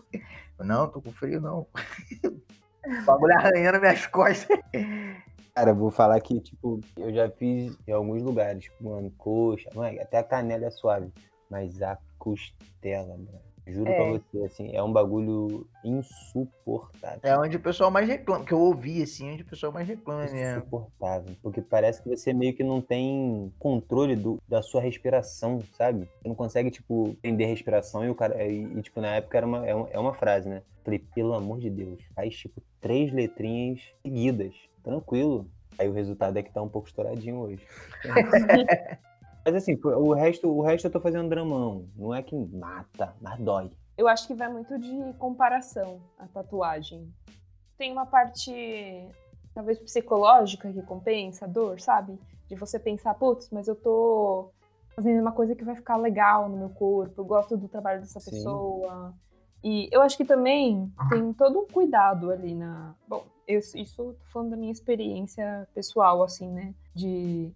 não, 0.58 0.88
tô 0.88 1.00
com 1.00 1.12
frio, 1.12 1.40
não. 1.40 1.68
O 2.24 3.06
bagulho 3.06 3.38
arranhando 3.38 3.80
minhas 3.80 4.08
costas. 4.08 4.60
Cara, 5.54 5.70
eu 5.70 5.76
vou 5.76 5.92
falar 5.92 6.20
que, 6.22 6.40
tipo, 6.40 6.82
eu 6.98 7.14
já 7.14 7.30
fiz 7.30 7.78
em 7.88 7.92
alguns 7.92 8.24
lugares, 8.24 8.64
tipo, 8.64 8.84
mano, 8.84 9.12
coxa, 9.16 9.70
mano, 9.76 10.02
até 10.02 10.18
a 10.18 10.24
canela 10.24 10.66
é 10.66 10.72
suave, 10.72 11.14
mas 11.48 11.80
a 11.84 12.00
costela, 12.18 13.16
mano 13.16 13.51
Juro 13.72 13.90
é. 13.90 13.96
pra 13.96 14.06
você, 14.06 14.46
assim, 14.46 14.76
é 14.76 14.84
um 14.84 14.92
bagulho 14.92 15.66
insuportável. 15.84 17.20
É 17.24 17.38
onde 17.38 17.58
o 17.58 17.60
pessoal 17.60 17.90
mais 17.90 18.08
reclama, 18.08 18.46
que 18.46 18.54
eu 18.54 18.60
ouvi, 18.60 19.02
assim, 19.02 19.32
onde 19.32 19.44
o 19.44 19.46
pessoal 19.46 19.72
mais 19.72 19.88
reclama 19.88 20.24
mesmo. 20.24 20.58
Insuportável, 20.58 21.36
porque 21.42 21.62
parece 21.62 22.02
que 22.02 22.10
você 22.10 22.34
meio 22.34 22.54
que 22.56 22.64
não 22.64 22.82
tem 22.82 23.52
controle 23.58 24.16
do, 24.16 24.42
da 24.48 24.62
sua 24.62 24.82
respiração, 24.82 25.62
sabe? 25.78 26.10
Você 26.22 26.28
não 26.28 26.36
consegue, 26.36 26.70
tipo, 26.70 27.16
entender 27.24 27.46
a 27.46 27.48
respiração 27.48 28.06
e 28.06 28.10
o 28.10 28.16
cara. 28.16 28.44
E, 28.46 28.64
e 28.64 28.82
tipo, 28.82 29.00
na 29.00 29.16
época 29.16 29.38
era 29.38 29.48
uma, 29.48 29.66
é, 29.66 29.74
uma, 29.74 29.90
é 29.90 30.00
uma 30.00 30.14
frase, 30.14 30.50
né? 30.50 30.62
Falei, 30.84 31.00
pelo 31.14 31.34
amor 31.34 31.60
de 31.60 31.70
Deus, 31.70 32.02
faz, 32.16 32.36
tipo, 32.36 32.62
três 32.80 33.12
letrinhas 33.12 33.82
seguidas, 34.02 34.54
tranquilo. 34.84 35.50
Aí 35.78 35.88
o 35.88 35.94
resultado 35.94 36.38
é 36.38 36.44
que 36.44 36.52
tá 36.52 36.62
um 36.62 36.70
pouco 36.70 36.88
estouradinho 36.88 37.38
hoje. 37.38 37.66
Mas 39.46 39.56
assim, 39.56 39.80
o 39.84 40.14
resto, 40.14 40.48
o 40.48 40.62
resto 40.62 40.86
eu 40.86 40.92
tô 40.92 41.00
fazendo 41.00 41.30
dramão. 41.30 41.88
Não 41.96 42.14
é 42.14 42.22
que 42.22 42.36
mata, 42.36 43.16
mas 43.22 43.40
dói. 43.40 43.72
Eu 43.98 44.08
acho 44.08 44.28
que 44.28 44.34
vai 44.34 44.52
muito 44.52 44.78
de 44.78 45.14
comparação 45.18 46.02
a 46.18 46.28
tatuagem. 46.28 47.12
Tem 47.78 47.92
uma 47.92 48.06
parte, 48.06 48.52
talvez 49.54 49.80
psicológica, 49.80 50.72
que 50.72 50.82
compensa 50.84 51.46
a 51.46 51.48
dor, 51.48 51.80
sabe? 51.80 52.20
De 52.48 52.56
você 52.56 52.80
pensar, 52.80 53.14
putz, 53.16 53.50
mas 53.52 53.68
eu 53.68 53.76
tô 53.76 54.52
fazendo 54.96 55.22
uma 55.22 55.32
coisa 55.32 55.56
que 55.56 55.64
vai 55.64 55.76
ficar 55.76 55.98
legal 55.98 56.50
no 56.50 56.58
meu 56.58 56.70
corpo, 56.70 57.22
eu 57.22 57.26
gosto 57.26 57.58
do 57.58 57.68
trabalho 57.68 58.02
dessa 58.02 58.20
Sim. 58.20 58.32
pessoa. 58.32 59.14
E 59.64 59.88
eu 59.92 60.02
acho 60.02 60.18
que 60.18 60.26
também 60.26 60.92
tem 61.10 61.34
todo 61.34 61.60
um 61.60 61.68
cuidado 61.68 62.32
ali 62.32 62.56
na. 62.56 62.96
Bom, 63.08 63.24
eu, 63.48 63.60
isso 63.60 63.96
tô 63.96 64.26
falando 64.32 64.52
da 64.52 64.58
minha 64.58 64.72
experiência 64.72 65.68
pessoal, 65.74 66.24
assim, 66.24 66.50
né? 66.50 66.74
De 66.94 67.52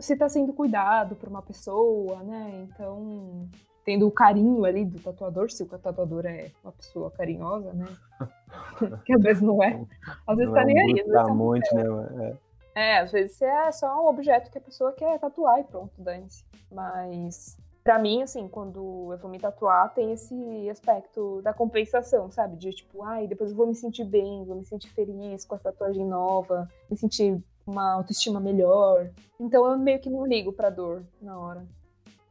você 0.00 0.16
tá 0.16 0.28
sendo 0.28 0.52
cuidado 0.52 1.16
por 1.16 1.28
uma 1.28 1.42
pessoa, 1.42 2.22
né? 2.22 2.68
Então, 2.68 3.48
tendo 3.84 4.06
o 4.06 4.10
carinho 4.10 4.64
ali 4.64 4.84
do 4.84 5.00
tatuador, 5.00 5.50
se 5.50 5.62
o 5.62 5.66
tatuador 5.66 6.24
é 6.26 6.50
uma 6.62 6.72
pessoa 6.72 7.10
carinhosa, 7.10 7.72
né? 7.72 7.86
que 9.04 9.12
às 9.12 9.22
vezes 9.22 9.42
não 9.42 9.62
é. 9.62 9.84
Às 10.26 10.36
vezes 10.36 10.52
não 10.52 10.54
tá 10.54 10.62
é 10.62 10.64
nem 10.66 10.78
aí. 10.80 11.00
É, 11.00 11.24
um 11.24 11.52
né? 11.52 12.38
É. 12.74 12.92
é, 12.92 12.98
às 12.98 13.10
vezes 13.10 13.40
é 13.42 13.72
só 13.72 14.04
um 14.04 14.08
objeto 14.08 14.50
que 14.50 14.58
a 14.58 14.60
pessoa 14.60 14.92
quer 14.92 15.18
tatuar 15.18 15.60
e 15.60 15.64
pronto, 15.64 15.92
dane-se. 15.98 16.44
Mas 16.70 17.56
para 17.86 18.00
mim, 18.00 18.20
assim, 18.20 18.48
quando 18.48 19.12
eu 19.12 19.18
vou 19.18 19.30
me 19.30 19.38
tatuar, 19.38 19.94
tem 19.94 20.12
esse 20.12 20.68
aspecto 20.68 21.40
da 21.42 21.54
compensação, 21.54 22.28
sabe? 22.32 22.56
De 22.56 22.72
tipo, 22.72 23.04
ai, 23.04 23.28
depois 23.28 23.52
eu 23.52 23.56
vou 23.56 23.68
me 23.68 23.76
sentir 23.76 24.04
bem, 24.04 24.44
vou 24.44 24.56
me 24.56 24.64
sentir 24.64 24.90
feliz 24.90 25.44
com 25.44 25.54
a 25.54 25.58
tatuagem 25.58 26.04
nova, 26.04 26.68
me 26.90 26.96
sentir 26.96 27.40
uma 27.66 27.92
autoestima 27.92 28.40
melhor. 28.40 29.10
Então 29.38 29.66
eu 29.66 29.78
meio 29.78 29.98
que 29.98 30.08
não 30.08 30.24
ligo 30.24 30.52
pra 30.52 30.70
dor 30.70 31.02
na 31.20 31.38
hora. 31.38 31.66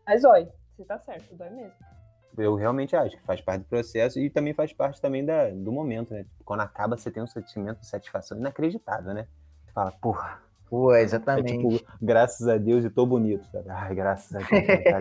Mas 0.06 0.24
olha, 0.24 0.52
você 0.76 0.86
tá 0.86 0.98
certo, 1.00 1.36
dói 1.36 1.50
mesmo. 1.50 1.74
Eu 2.38 2.56
realmente 2.56 2.96
acho 2.96 3.16
que 3.16 3.24
faz 3.24 3.40
parte 3.42 3.62
do 3.62 3.68
processo 3.68 4.20
e 4.20 4.30
também 4.30 4.54
faz 4.54 4.74
parte 4.74 5.00
também 5.00 5.24
da, 5.24 5.50
do 5.50 5.72
momento, 5.72 6.14
né? 6.14 6.26
Quando 6.44 6.62
acaba, 6.62 6.98
você 6.98 7.10
tem 7.10 7.24
um 7.24 7.28
sentimento 7.28 7.80
de 7.80 7.88
satisfação 7.88 8.38
inacreditável, 8.38 9.14
né? 9.14 9.28
Você 9.66 9.72
fala, 9.72 9.92
porra. 9.92 10.42
Pô, 10.70 10.94
exatamente. 10.96 11.54
É 11.54 11.58
tipo, 11.58 11.86
graças 12.02 12.48
a 12.48 12.58
Deus 12.58 12.84
e 12.84 12.90
tô 12.90 13.06
bonito, 13.06 13.46
sabe? 13.52 13.70
Ai, 13.70 13.96
graças 13.96 14.36
a 14.36 14.40
Deus. 14.40 14.84
Tá 14.84 15.00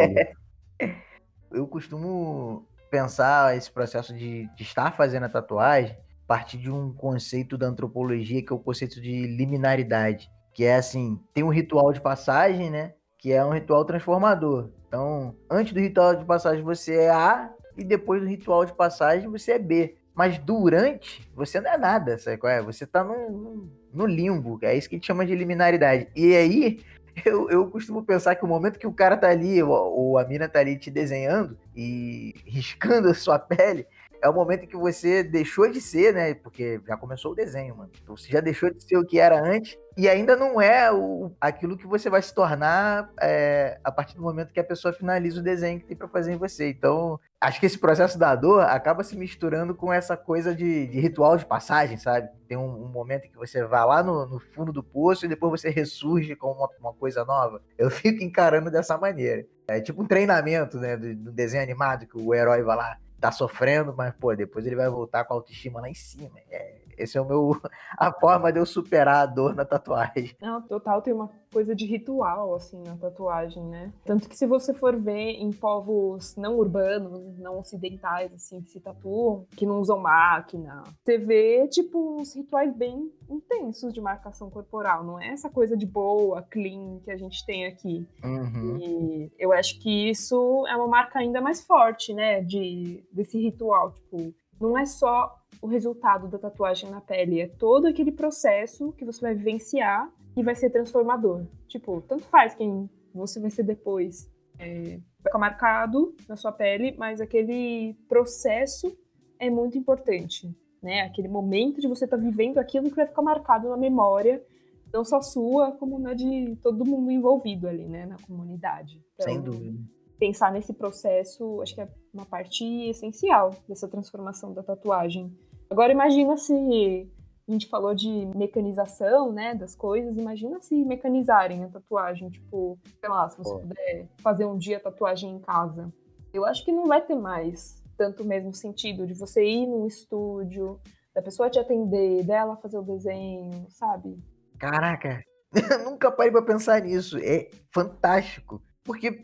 eu 1.51 1.67
costumo 1.67 2.65
pensar 2.91 3.57
esse 3.57 3.71
processo 3.71 4.15
de, 4.15 4.47
de 4.55 4.63
estar 4.63 4.93
fazendo 4.93 5.25
a 5.25 5.29
tatuagem 5.29 5.97
partir 6.27 6.59
de 6.59 6.71
um 6.71 6.93
conceito 6.93 7.57
da 7.57 7.67
antropologia 7.67 8.43
que 8.43 8.53
é 8.53 8.57
o 8.57 8.59
conceito 8.59 9.01
de 9.01 9.27
liminaridade, 9.27 10.31
que 10.53 10.65
é 10.65 10.77
assim, 10.77 11.21
tem 11.33 11.45
um 11.45 11.49
ritual 11.49 11.93
de 11.93 12.01
passagem, 12.01 12.71
né? 12.71 12.95
Que 13.19 13.33
é 13.33 13.45
um 13.45 13.53
ritual 13.53 13.85
transformador. 13.85 14.71
Então, 14.89 15.35
antes 15.51 15.73
do 15.73 15.81
ritual 15.81 16.15
de 16.15 16.25
passagem 16.25 16.63
você 16.63 16.95
é 16.95 17.11
A 17.11 17.51
e 17.77 17.83
depois 17.83 18.23
do 18.23 18.29
ritual 18.29 18.65
de 18.65 18.73
passagem 18.73 19.29
você 19.29 19.53
é 19.53 19.59
B. 19.59 19.97
Mas 20.15 20.39
durante, 20.39 21.29
você 21.35 21.61
não 21.61 21.73
é 21.73 21.77
nada, 21.77 22.17
sabe 22.19 22.37
qual 22.37 22.53
é? 22.53 22.63
Você 22.63 22.87
tá 22.87 23.03
no, 23.03 24.07
limbo, 24.07 24.61
é 24.63 24.77
isso 24.77 24.89
que 24.89 24.95
a 24.95 24.99
gente 24.99 25.07
chama 25.07 25.27
de 25.27 25.35
liminaridade. 25.35 26.07
E 26.15 26.37
aí, 26.37 26.81
eu, 27.27 27.51
eu 27.51 27.69
costumo 27.69 28.05
pensar 28.05 28.37
que 28.37 28.45
o 28.45 28.49
momento 28.49 28.79
que 28.79 28.87
o 28.87 28.93
cara 28.93 29.17
tá 29.17 29.29
ali, 29.29 29.61
ou, 29.61 29.73
ou 29.73 30.19
a 30.19 30.25
mina 30.25 30.49
tá 30.49 30.61
ali 30.61 30.79
te 30.79 30.89
desenhando 30.89 31.59
e 31.75 32.33
riscando 32.47 33.09
a 33.09 33.15
sua 33.15 33.41
pele, 33.41 33.87
é 34.25 34.29
o 34.29 34.33
momento 34.33 34.65
em 34.65 34.67
que 34.67 34.77
você 34.77 35.23
deixou 35.23 35.71
de 35.71 35.83
ser, 35.83 36.15
né? 36.15 36.33
Porque 36.33 36.81
já 36.89 36.97
começou 36.97 37.33
o 37.33 37.35
desenho, 37.35 37.77
mano. 37.77 37.91
Então, 38.03 38.17
você 38.17 38.31
já 38.31 38.41
deixou 38.41 38.73
de 38.73 38.83
ser 38.83 38.97
o 38.97 39.05
que 39.05 39.19
era 39.19 39.39
antes 39.39 39.77
e 39.99 40.09
ainda 40.09 40.35
não 40.35 40.59
é 40.59 40.91
o, 40.91 41.31
aquilo 41.39 41.77
que 41.77 41.87
você 41.87 42.09
vai 42.09 42.23
se 42.23 42.35
tornar 42.35 43.13
é, 43.21 43.79
a 43.85 43.93
partir 43.93 44.17
do 44.17 44.23
momento 44.23 44.51
que 44.51 44.59
a 44.59 44.65
pessoa 44.65 44.95
finaliza 44.95 45.41
o 45.41 45.45
desenho 45.45 45.79
que 45.79 45.85
tem 45.85 45.95
para 45.95 46.09
fazer 46.09 46.33
em 46.33 46.39
você. 46.39 46.71
Então, 46.71 47.21
acho 47.39 47.61
que 47.61 47.67
esse 47.67 47.79
processo 47.79 48.19
da 48.19 48.35
dor 48.35 48.63
acaba 48.63 49.05
se 49.05 49.15
misturando 49.15 49.75
com 49.75 49.93
essa 49.93 50.17
coisa 50.17 50.55
de, 50.55 50.87
de 50.87 50.99
ritual 51.01 51.37
de 51.37 51.45
passagem, 51.45 51.99
sabe? 51.99 52.31
Tem 52.49 52.57
um, 52.57 52.85
um, 52.85 52.89
momento 52.89 53.27
em 53.27 53.31
que 53.31 53.37
você 53.37 53.63
vai 53.63 53.85
lá 53.85 54.03
no, 54.03 54.27
no, 54.27 54.39
fundo 54.41 54.73
do 54.73 54.83
poço 54.83 55.27
e 55.27 55.29
depois 55.29 55.61
você 55.61 55.69
ressurge 55.69 56.35
com 56.35 56.51
uma, 56.51 56.69
uma, 56.81 56.95
coisa 56.95 57.27
nova. 57.27 57.61
Eu 57.77 57.91
fico 57.91 58.25
encarando 58.25 58.71
dessa 58.71 58.97
maneira. 58.97 59.45
É 59.69 59.83
tipo 59.83 60.03
um 60.03 60.07
treinamento, 60.07 60.79
né? 60.79 60.97
Do, 60.97 61.15
do 61.15 61.31
desenho 61.31 61.63
animado 61.63 62.07
que 62.07 62.17
o 62.17 62.35
herói 62.35 62.63
vai 62.63 62.77
lá 62.77 62.97
tá 63.25 63.33
sofrendo, 63.33 63.95
mas, 63.97 64.15
pô, 64.15 64.35
depois 64.37 64.67
ele 64.67 64.77
vai 64.77 64.89
voltar 64.89 65.25
com 65.25 65.33
a 65.33 65.37
autoestima 65.37 65.81
lá 65.81 65.89
em 65.89 65.95
cima. 65.95 66.39
É, 66.51 66.77
esse 66.99 67.17
é 67.19 67.21
o 67.21 67.25
meu. 67.25 67.61
A 67.99 68.13
forma 68.13 68.53
de 68.53 68.59
eu 68.59 68.67
superar 68.67 69.23
a 69.23 69.27
dor 69.27 69.55
na 69.55 69.65
tatuagem. 69.65 70.35
Não, 70.41 70.61
total 70.63 71.01
tem 71.01 71.13
uma 71.15 71.31
coisa 71.53 71.75
de 71.75 71.87
ritual, 71.87 72.55
assim, 72.55 72.83
na 72.83 72.97
tatuagem, 72.97 73.63
né? 73.63 73.93
Tanto 74.05 74.29
que 74.29 74.37
se 74.37 74.47
você 74.47 74.75
for 74.75 74.97
ver 74.97 75.31
em 75.31 75.53
povos 75.53 76.35
não 76.37 76.59
urbanos, 76.59 77.39
não 77.39 77.59
ocidentais, 77.59 78.33
assim, 78.33 78.61
que 78.61 78.71
se 78.71 78.81
tatuam, 78.81 79.47
que 79.57 79.65
não 79.65 79.81
usam 79.81 80.01
máquina, 80.01 80.83
você 81.05 81.17
vê, 81.17 81.69
tipo, 81.69 82.21
uns 82.21 82.35
rituais 82.35 82.75
bem 82.75 83.13
intensos 83.31 83.95
de 83.95 84.01
marcação 84.01 84.51
corporal. 84.51 85.05
Não 85.05 85.21
é 85.21 85.29
essa 85.29 85.49
coisa 85.49 85.77
de 85.77 85.87
boa, 85.87 86.43
clean 86.43 86.99
que 87.05 87.11
a 87.11 87.17
gente 87.17 87.47
tem 87.47 87.67
aqui. 87.67 88.07
Uhum. 88.25 88.77
E 88.79 89.33
eu 89.39 89.53
acho 89.53 89.79
que 89.81 90.11
isso 90.11 90.67
é 90.67 90.77
uma 90.77 90.89
marca 90.89 91.21
ainda 91.21 91.41
mais 91.41 91.65
forte, 91.65 92.13
né? 92.13 92.41
De, 92.43 93.05
desse 93.13 93.39
ritual. 93.39 93.93
Tipo, 93.93 94.35
não 94.61 94.77
é 94.79 94.85
só 94.85 95.44
o 95.65 95.67
resultado 95.67 96.29
da 96.29 96.39
tatuagem 96.39 96.91
na 96.91 97.01
pele, 97.01 97.41
é 97.41 97.49
todo 97.49 97.87
aquele 97.87 98.13
processo 98.13 98.93
que 98.93 99.03
você 99.03 99.19
vai 99.23 99.35
vivenciar 99.35 100.13
e 100.37 100.43
vai 100.43 100.55
ser 100.55 100.69
transformador. 100.69 101.47
Tipo, 101.67 102.03
tanto 102.03 102.25
faz 102.25 102.55
quem 102.55 102.91
você 103.15 103.41
vai 103.41 103.49
ser 103.49 103.63
depois. 103.63 104.31
É, 104.59 104.83
vai 104.83 105.01
ficar 105.25 105.39
marcado 105.39 106.15
na 106.29 106.37
sua 106.37 106.53
pele, 106.53 106.95
mas 106.99 107.19
aquele 107.19 107.95
processo 108.07 108.95
é 109.39 109.49
muito 109.49 109.79
importante, 109.79 110.55
né? 110.83 111.01
Aquele 111.01 111.29
momento 111.29 111.81
de 111.81 111.89
você 111.89 112.05
estar 112.05 112.19
tá 112.19 112.23
vivendo 112.23 112.59
aquilo 112.59 112.91
que 112.91 112.97
vai 112.97 113.07
ficar 113.07 113.23
marcado 113.23 113.71
na 113.71 113.77
memória, 113.79 114.45
não 114.93 115.03
só 115.03 115.23
sua, 115.23 115.73
como 115.73 115.99
na 115.99 116.13
de 116.13 116.57
todo 116.63 116.85
mundo 116.85 117.11
envolvido 117.11 117.67
ali, 117.67 117.89
né, 117.89 118.05
na 118.05 118.19
comunidade. 118.19 119.03
Então, 119.15 119.33
Sem 119.33 119.41
dúvida. 119.41 119.79
Pensar 120.19 120.53
nesse 120.53 120.75
processo, 120.75 121.63
acho 121.63 121.75
que 121.75 121.81
é 121.81 121.89
uma 122.13 122.27
parte 122.27 122.65
essencial 122.91 123.57
dessa 123.67 123.89
transformação 123.89 124.53
da 124.53 124.63
tatuagem. 124.63 125.35
Agora 125.71 125.93
imagina 125.93 126.37
se 126.37 127.11
a 127.47 127.53
gente 127.53 127.69
falou 127.69 127.95
de 127.95 128.09
mecanização, 128.35 129.33
né, 129.33 129.55
das 129.55 129.75
coisas. 129.75 130.17
Imagina 130.17 130.61
se 130.61 130.75
mecanizarem 130.85 131.65
a 131.65 131.69
tatuagem, 131.69 132.31
tipo, 132.31 132.79
sei 133.01 133.09
lá, 133.09 133.29
se 133.29 133.37
você 133.37 133.51
Pô. 133.51 133.61
puder 133.61 134.09
fazer 134.19 134.47
um 134.47 134.57
dia 134.57 134.81
tatuagem 134.81 135.31
em 135.31 135.41
casa. 135.41 135.93
Eu 136.33 136.45
acho 136.45 136.65
que 136.65 136.73
não 136.73 136.87
vai 136.87 137.01
ter 137.01 137.15
mais 137.15 137.83
tanto 137.97 138.25
mesmo 138.25 138.53
sentido 138.53 139.07
de 139.07 139.15
você 139.15 139.45
ir 139.45 139.67
num 139.67 139.87
estúdio, 139.87 140.81
da 141.15 141.23
pessoa 141.23 141.49
te 141.49 141.59
atender, 141.59 142.25
dela 142.25 142.57
fazer 142.57 142.79
o 142.79 142.83
desenho, 142.83 143.67
sabe? 143.69 144.19
Caraca, 144.59 145.23
eu 145.55 145.85
nunca 145.85 146.11
parei 146.11 146.33
pra 146.33 146.43
pensar 146.43 146.81
nisso. 146.81 147.19
É 147.19 147.49
fantástico. 147.73 148.61
Porque 148.83 149.19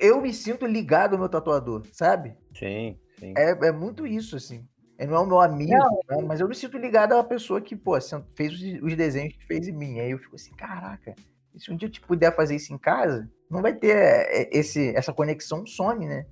eu 0.00 0.20
me 0.20 0.32
sinto 0.32 0.66
ligado 0.66 1.14
ao 1.14 1.18
meu 1.18 1.28
tatuador, 1.28 1.86
sabe? 1.92 2.36
Sim, 2.54 2.98
sim. 3.18 3.32
É, 3.36 3.68
é 3.68 3.72
muito 3.72 4.06
isso, 4.06 4.36
assim. 4.36 4.66
Ele 4.98 5.10
não 5.10 5.18
é 5.18 5.20
o 5.20 5.26
meu 5.26 5.40
amigo, 5.40 5.72
não, 6.08 6.20
né? 6.20 6.24
mas 6.26 6.40
eu 6.40 6.48
me 6.48 6.54
sinto 6.54 6.78
ligado 6.78 7.12
a 7.12 7.16
uma 7.16 7.24
pessoa 7.24 7.60
que, 7.60 7.76
pô, 7.76 7.98
fez 8.34 8.52
os 8.82 8.96
desenhos 8.96 9.36
que 9.36 9.44
fez 9.44 9.68
em 9.68 9.72
mim. 9.72 10.00
Aí 10.00 10.10
eu 10.10 10.18
fico 10.18 10.36
assim, 10.36 10.54
caraca, 10.54 11.14
se 11.58 11.70
um 11.70 11.76
dia 11.76 11.86
eu 11.86 11.92
te 11.92 12.00
puder 12.00 12.34
fazer 12.34 12.56
isso 12.56 12.72
em 12.72 12.78
casa, 12.78 13.30
não 13.50 13.60
vai 13.60 13.74
ter 13.74 13.94
é, 13.94 14.48
esse, 14.52 14.94
essa 14.96 15.12
conexão 15.12 15.66
some, 15.66 16.06
né? 16.06 16.26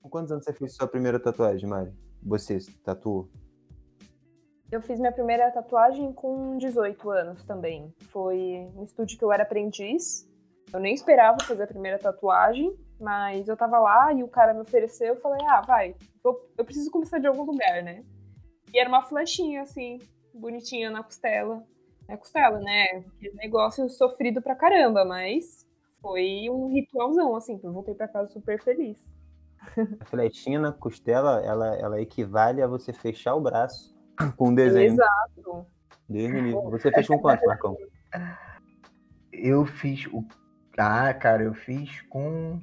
Com 0.00 0.08
quantos 0.08 0.30
anos 0.30 0.44
você 0.44 0.52
fez 0.52 0.74
sua 0.74 0.86
primeira 0.86 1.18
tatuagem, 1.18 1.68
Mari? 1.68 1.92
Você 2.22 2.58
tatuou? 2.84 3.28
Eu 4.70 4.82
fiz 4.82 4.98
minha 4.98 5.12
primeira 5.12 5.48
tatuagem 5.52 6.12
com 6.12 6.58
18 6.58 7.08
anos 7.10 7.44
também. 7.44 7.94
Foi 8.08 8.68
no 8.74 8.82
estúdio 8.82 9.16
que 9.16 9.24
eu 9.24 9.32
era 9.32 9.44
aprendiz. 9.44 10.28
Eu 10.72 10.80
nem 10.80 10.92
esperava 10.92 11.38
fazer 11.44 11.62
a 11.62 11.68
primeira 11.68 11.98
tatuagem, 11.98 12.76
mas 13.00 13.46
eu 13.46 13.56
tava 13.56 13.78
lá 13.78 14.12
e 14.12 14.24
o 14.24 14.28
cara 14.28 14.52
me 14.52 14.60
ofereceu. 14.60 15.14
Eu 15.14 15.20
falei, 15.20 15.38
ah, 15.46 15.60
vai, 15.60 15.94
eu 16.58 16.64
preciso 16.64 16.90
começar 16.90 17.20
de 17.20 17.28
algum 17.28 17.44
lugar, 17.44 17.82
né? 17.84 18.04
E 18.74 18.78
era 18.80 18.88
uma 18.88 19.02
flechinha, 19.02 19.62
assim, 19.62 20.00
bonitinha 20.34 20.90
na 20.90 21.02
costela. 21.02 21.62
É 22.08 22.16
costela, 22.16 22.58
né? 22.58 23.04
negócio 23.34 23.88
sofrido 23.88 24.42
pra 24.42 24.56
caramba, 24.56 25.04
mas 25.04 25.64
foi 26.00 26.50
um 26.50 26.66
ritualzão, 26.72 27.36
assim, 27.36 27.60
eu 27.62 27.72
voltei 27.72 27.94
pra 27.94 28.08
casa 28.08 28.32
super 28.32 28.60
feliz. 28.60 28.98
A 30.00 30.04
flechinha 30.04 30.58
na 30.60 30.72
costela, 30.72 31.40
ela, 31.44 31.76
ela 31.76 32.00
equivale 32.00 32.62
a 32.62 32.66
você 32.66 32.92
fechar 32.92 33.34
o 33.34 33.40
braço 33.40 33.95
com 34.36 34.48
um 34.48 34.54
desenho. 34.54 34.92
Exato. 34.92 35.66
Você 36.70 36.90
fez 36.92 37.06
com 37.06 37.18
quanto, 37.18 37.44
Marcão? 37.46 37.76
Eu 39.32 39.64
fiz 39.66 40.06
o. 40.06 40.24
Ah, 40.78 41.12
cara, 41.14 41.42
eu 41.42 41.54
fiz 41.54 42.02
com 42.02 42.60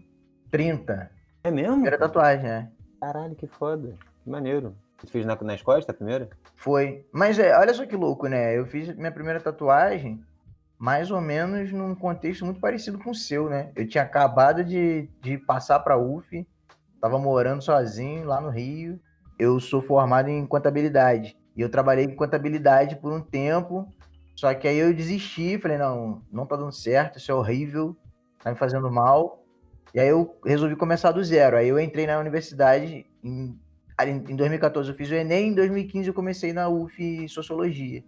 30. 0.52 1.12
É 1.44 1.52
mesmo? 1.52 1.74
Primeira 1.74 1.98
tatuagem, 1.98 2.46
né? 2.46 2.72
Caralho, 3.00 3.36
que 3.36 3.48
foda. 3.48 3.98
Que 4.24 4.30
maneiro. 4.30 4.76
Você 4.98 5.08
fez 5.08 5.26
na, 5.26 5.36
nas 5.42 5.62
costas 5.62 5.94
a 5.94 5.98
primeira? 5.98 6.30
Foi. 6.56 7.06
Mas 7.12 7.38
é, 7.38 7.58
olha 7.58 7.74
só 7.74 7.86
que 7.86 7.96
louco, 7.96 8.28
né? 8.28 8.58
Eu 8.58 8.66
fiz 8.66 8.96
minha 8.96 9.12
primeira 9.12 9.40
tatuagem 9.40 10.24
mais 10.84 11.12
ou 11.12 11.22
menos 11.22 11.72
num 11.72 11.96
contexto 11.96 12.44
muito 12.44 12.60
parecido 12.60 13.00
com 13.00 13.12
o 13.12 13.16
seu, 13.16 13.50
né? 13.50 13.72
Eu 13.74 13.88
tinha 13.88 14.04
acabado 14.04 14.66
de, 14.66 15.10
de 15.22 15.38
passar 15.38 15.80
pra 15.80 15.98
UF, 15.98 16.46
tava 17.00 17.18
morando 17.18 17.62
sozinho 17.62 18.26
lá 18.26 18.42
no 18.42 18.50
Rio. 18.50 19.00
Eu 19.40 19.62
sou 19.62 19.82
formado 19.82 20.28
em 20.28 20.46
contabilidade. 20.46 21.38
E 21.56 21.62
eu 21.62 21.70
trabalhei 21.70 22.06
em 22.06 22.16
contabilidade 22.16 22.96
por 22.96 23.12
um 23.12 23.22
tempo. 23.22 23.92
Só 24.36 24.54
que 24.54 24.68
aí 24.68 24.78
eu 24.78 24.94
desisti, 24.94 25.58
falei, 25.60 25.78
não, 25.78 26.22
não 26.32 26.46
tá 26.46 26.56
dando 26.56 26.72
certo, 26.72 27.20
isso 27.20 27.32
é 27.32 27.36
horrível, 27.36 27.96
tá 28.44 28.52
me 28.52 28.58
fazendo 28.58 28.92
mal. 28.92 29.44
E 29.94 30.00
aí 30.00 30.08
eu 30.08 30.36
resolvi 30.44 30.76
começar 30.76 31.12
do 31.12 31.24
zero. 31.24 31.56
Aí 31.56 31.68
eu 31.68 31.80
entrei 31.80 32.08
na 32.08 32.18
universidade 32.18 33.06
em, 33.24 33.60
em 34.02 34.36
2014 34.36 34.90
eu 34.90 34.96
fiz 34.96 35.10
o 35.12 35.14
Enem, 35.14 35.50
em 35.50 35.54
2015 35.54 36.08
eu 36.08 36.14
comecei 36.14 36.52
na 36.52 36.68
UF 36.68 37.30
Sociologia. 37.30 38.04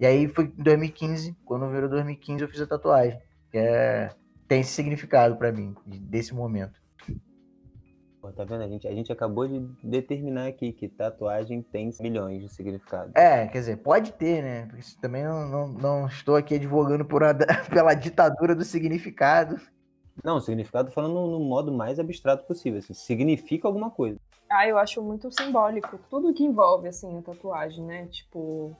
E 0.00 0.06
aí 0.06 0.28
foi 0.28 0.44
em 0.44 0.62
2015, 0.62 1.36
quando 1.44 1.68
virou 1.68 1.88
2015 1.88 2.42
eu 2.42 2.48
fiz 2.48 2.60
a 2.60 2.66
tatuagem. 2.66 3.18
Que 3.50 3.58
é, 3.58 4.10
tem 4.46 4.60
esse 4.60 4.72
significado 4.72 5.36
para 5.36 5.52
mim, 5.52 5.74
desse 5.86 6.34
momento. 6.34 6.80
Pô, 8.28 8.32
tá 8.32 8.44
vendo? 8.44 8.62
A 8.62 8.68
gente, 8.68 8.86
a 8.86 8.94
gente 8.94 9.10
acabou 9.10 9.46
de 9.46 9.60
determinar 9.82 10.48
aqui 10.48 10.72
que 10.72 10.88
tatuagem 10.88 11.62
tem 11.62 11.90
milhões 12.00 12.42
de 12.42 12.48
significados. 12.48 13.12
É, 13.14 13.46
quer 13.46 13.58
dizer, 13.58 13.76
pode 13.78 14.12
ter, 14.12 14.42
né? 14.42 14.66
Porque 14.66 14.82
também 15.00 15.24
não, 15.24 15.48
não, 15.48 15.68
não 15.68 16.06
estou 16.06 16.36
aqui 16.36 16.54
advogando 16.54 17.04
por 17.04 17.24
a, 17.24 17.34
pela 17.72 17.94
ditadura 17.94 18.54
do 18.54 18.64
significado. 18.64 19.58
Não, 20.22 20.40
significado 20.40 20.90
falando 20.90 21.14
no, 21.14 21.38
no 21.38 21.40
modo 21.40 21.72
mais 21.72 21.98
abstrato 21.98 22.44
possível. 22.44 22.80
Assim, 22.80 22.92
significa 22.92 23.66
alguma 23.66 23.90
coisa. 23.90 24.18
Ah, 24.50 24.66
eu 24.66 24.78
acho 24.78 25.02
muito 25.02 25.30
simbólico. 25.30 25.98
Tudo 26.10 26.34
que 26.34 26.44
envolve, 26.44 26.88
assim, 26.88 27.18
a 27.18 27.22
tatuagem, 27.22 27.84
né? 27.84 28.06
Tipo, 28.06 28.76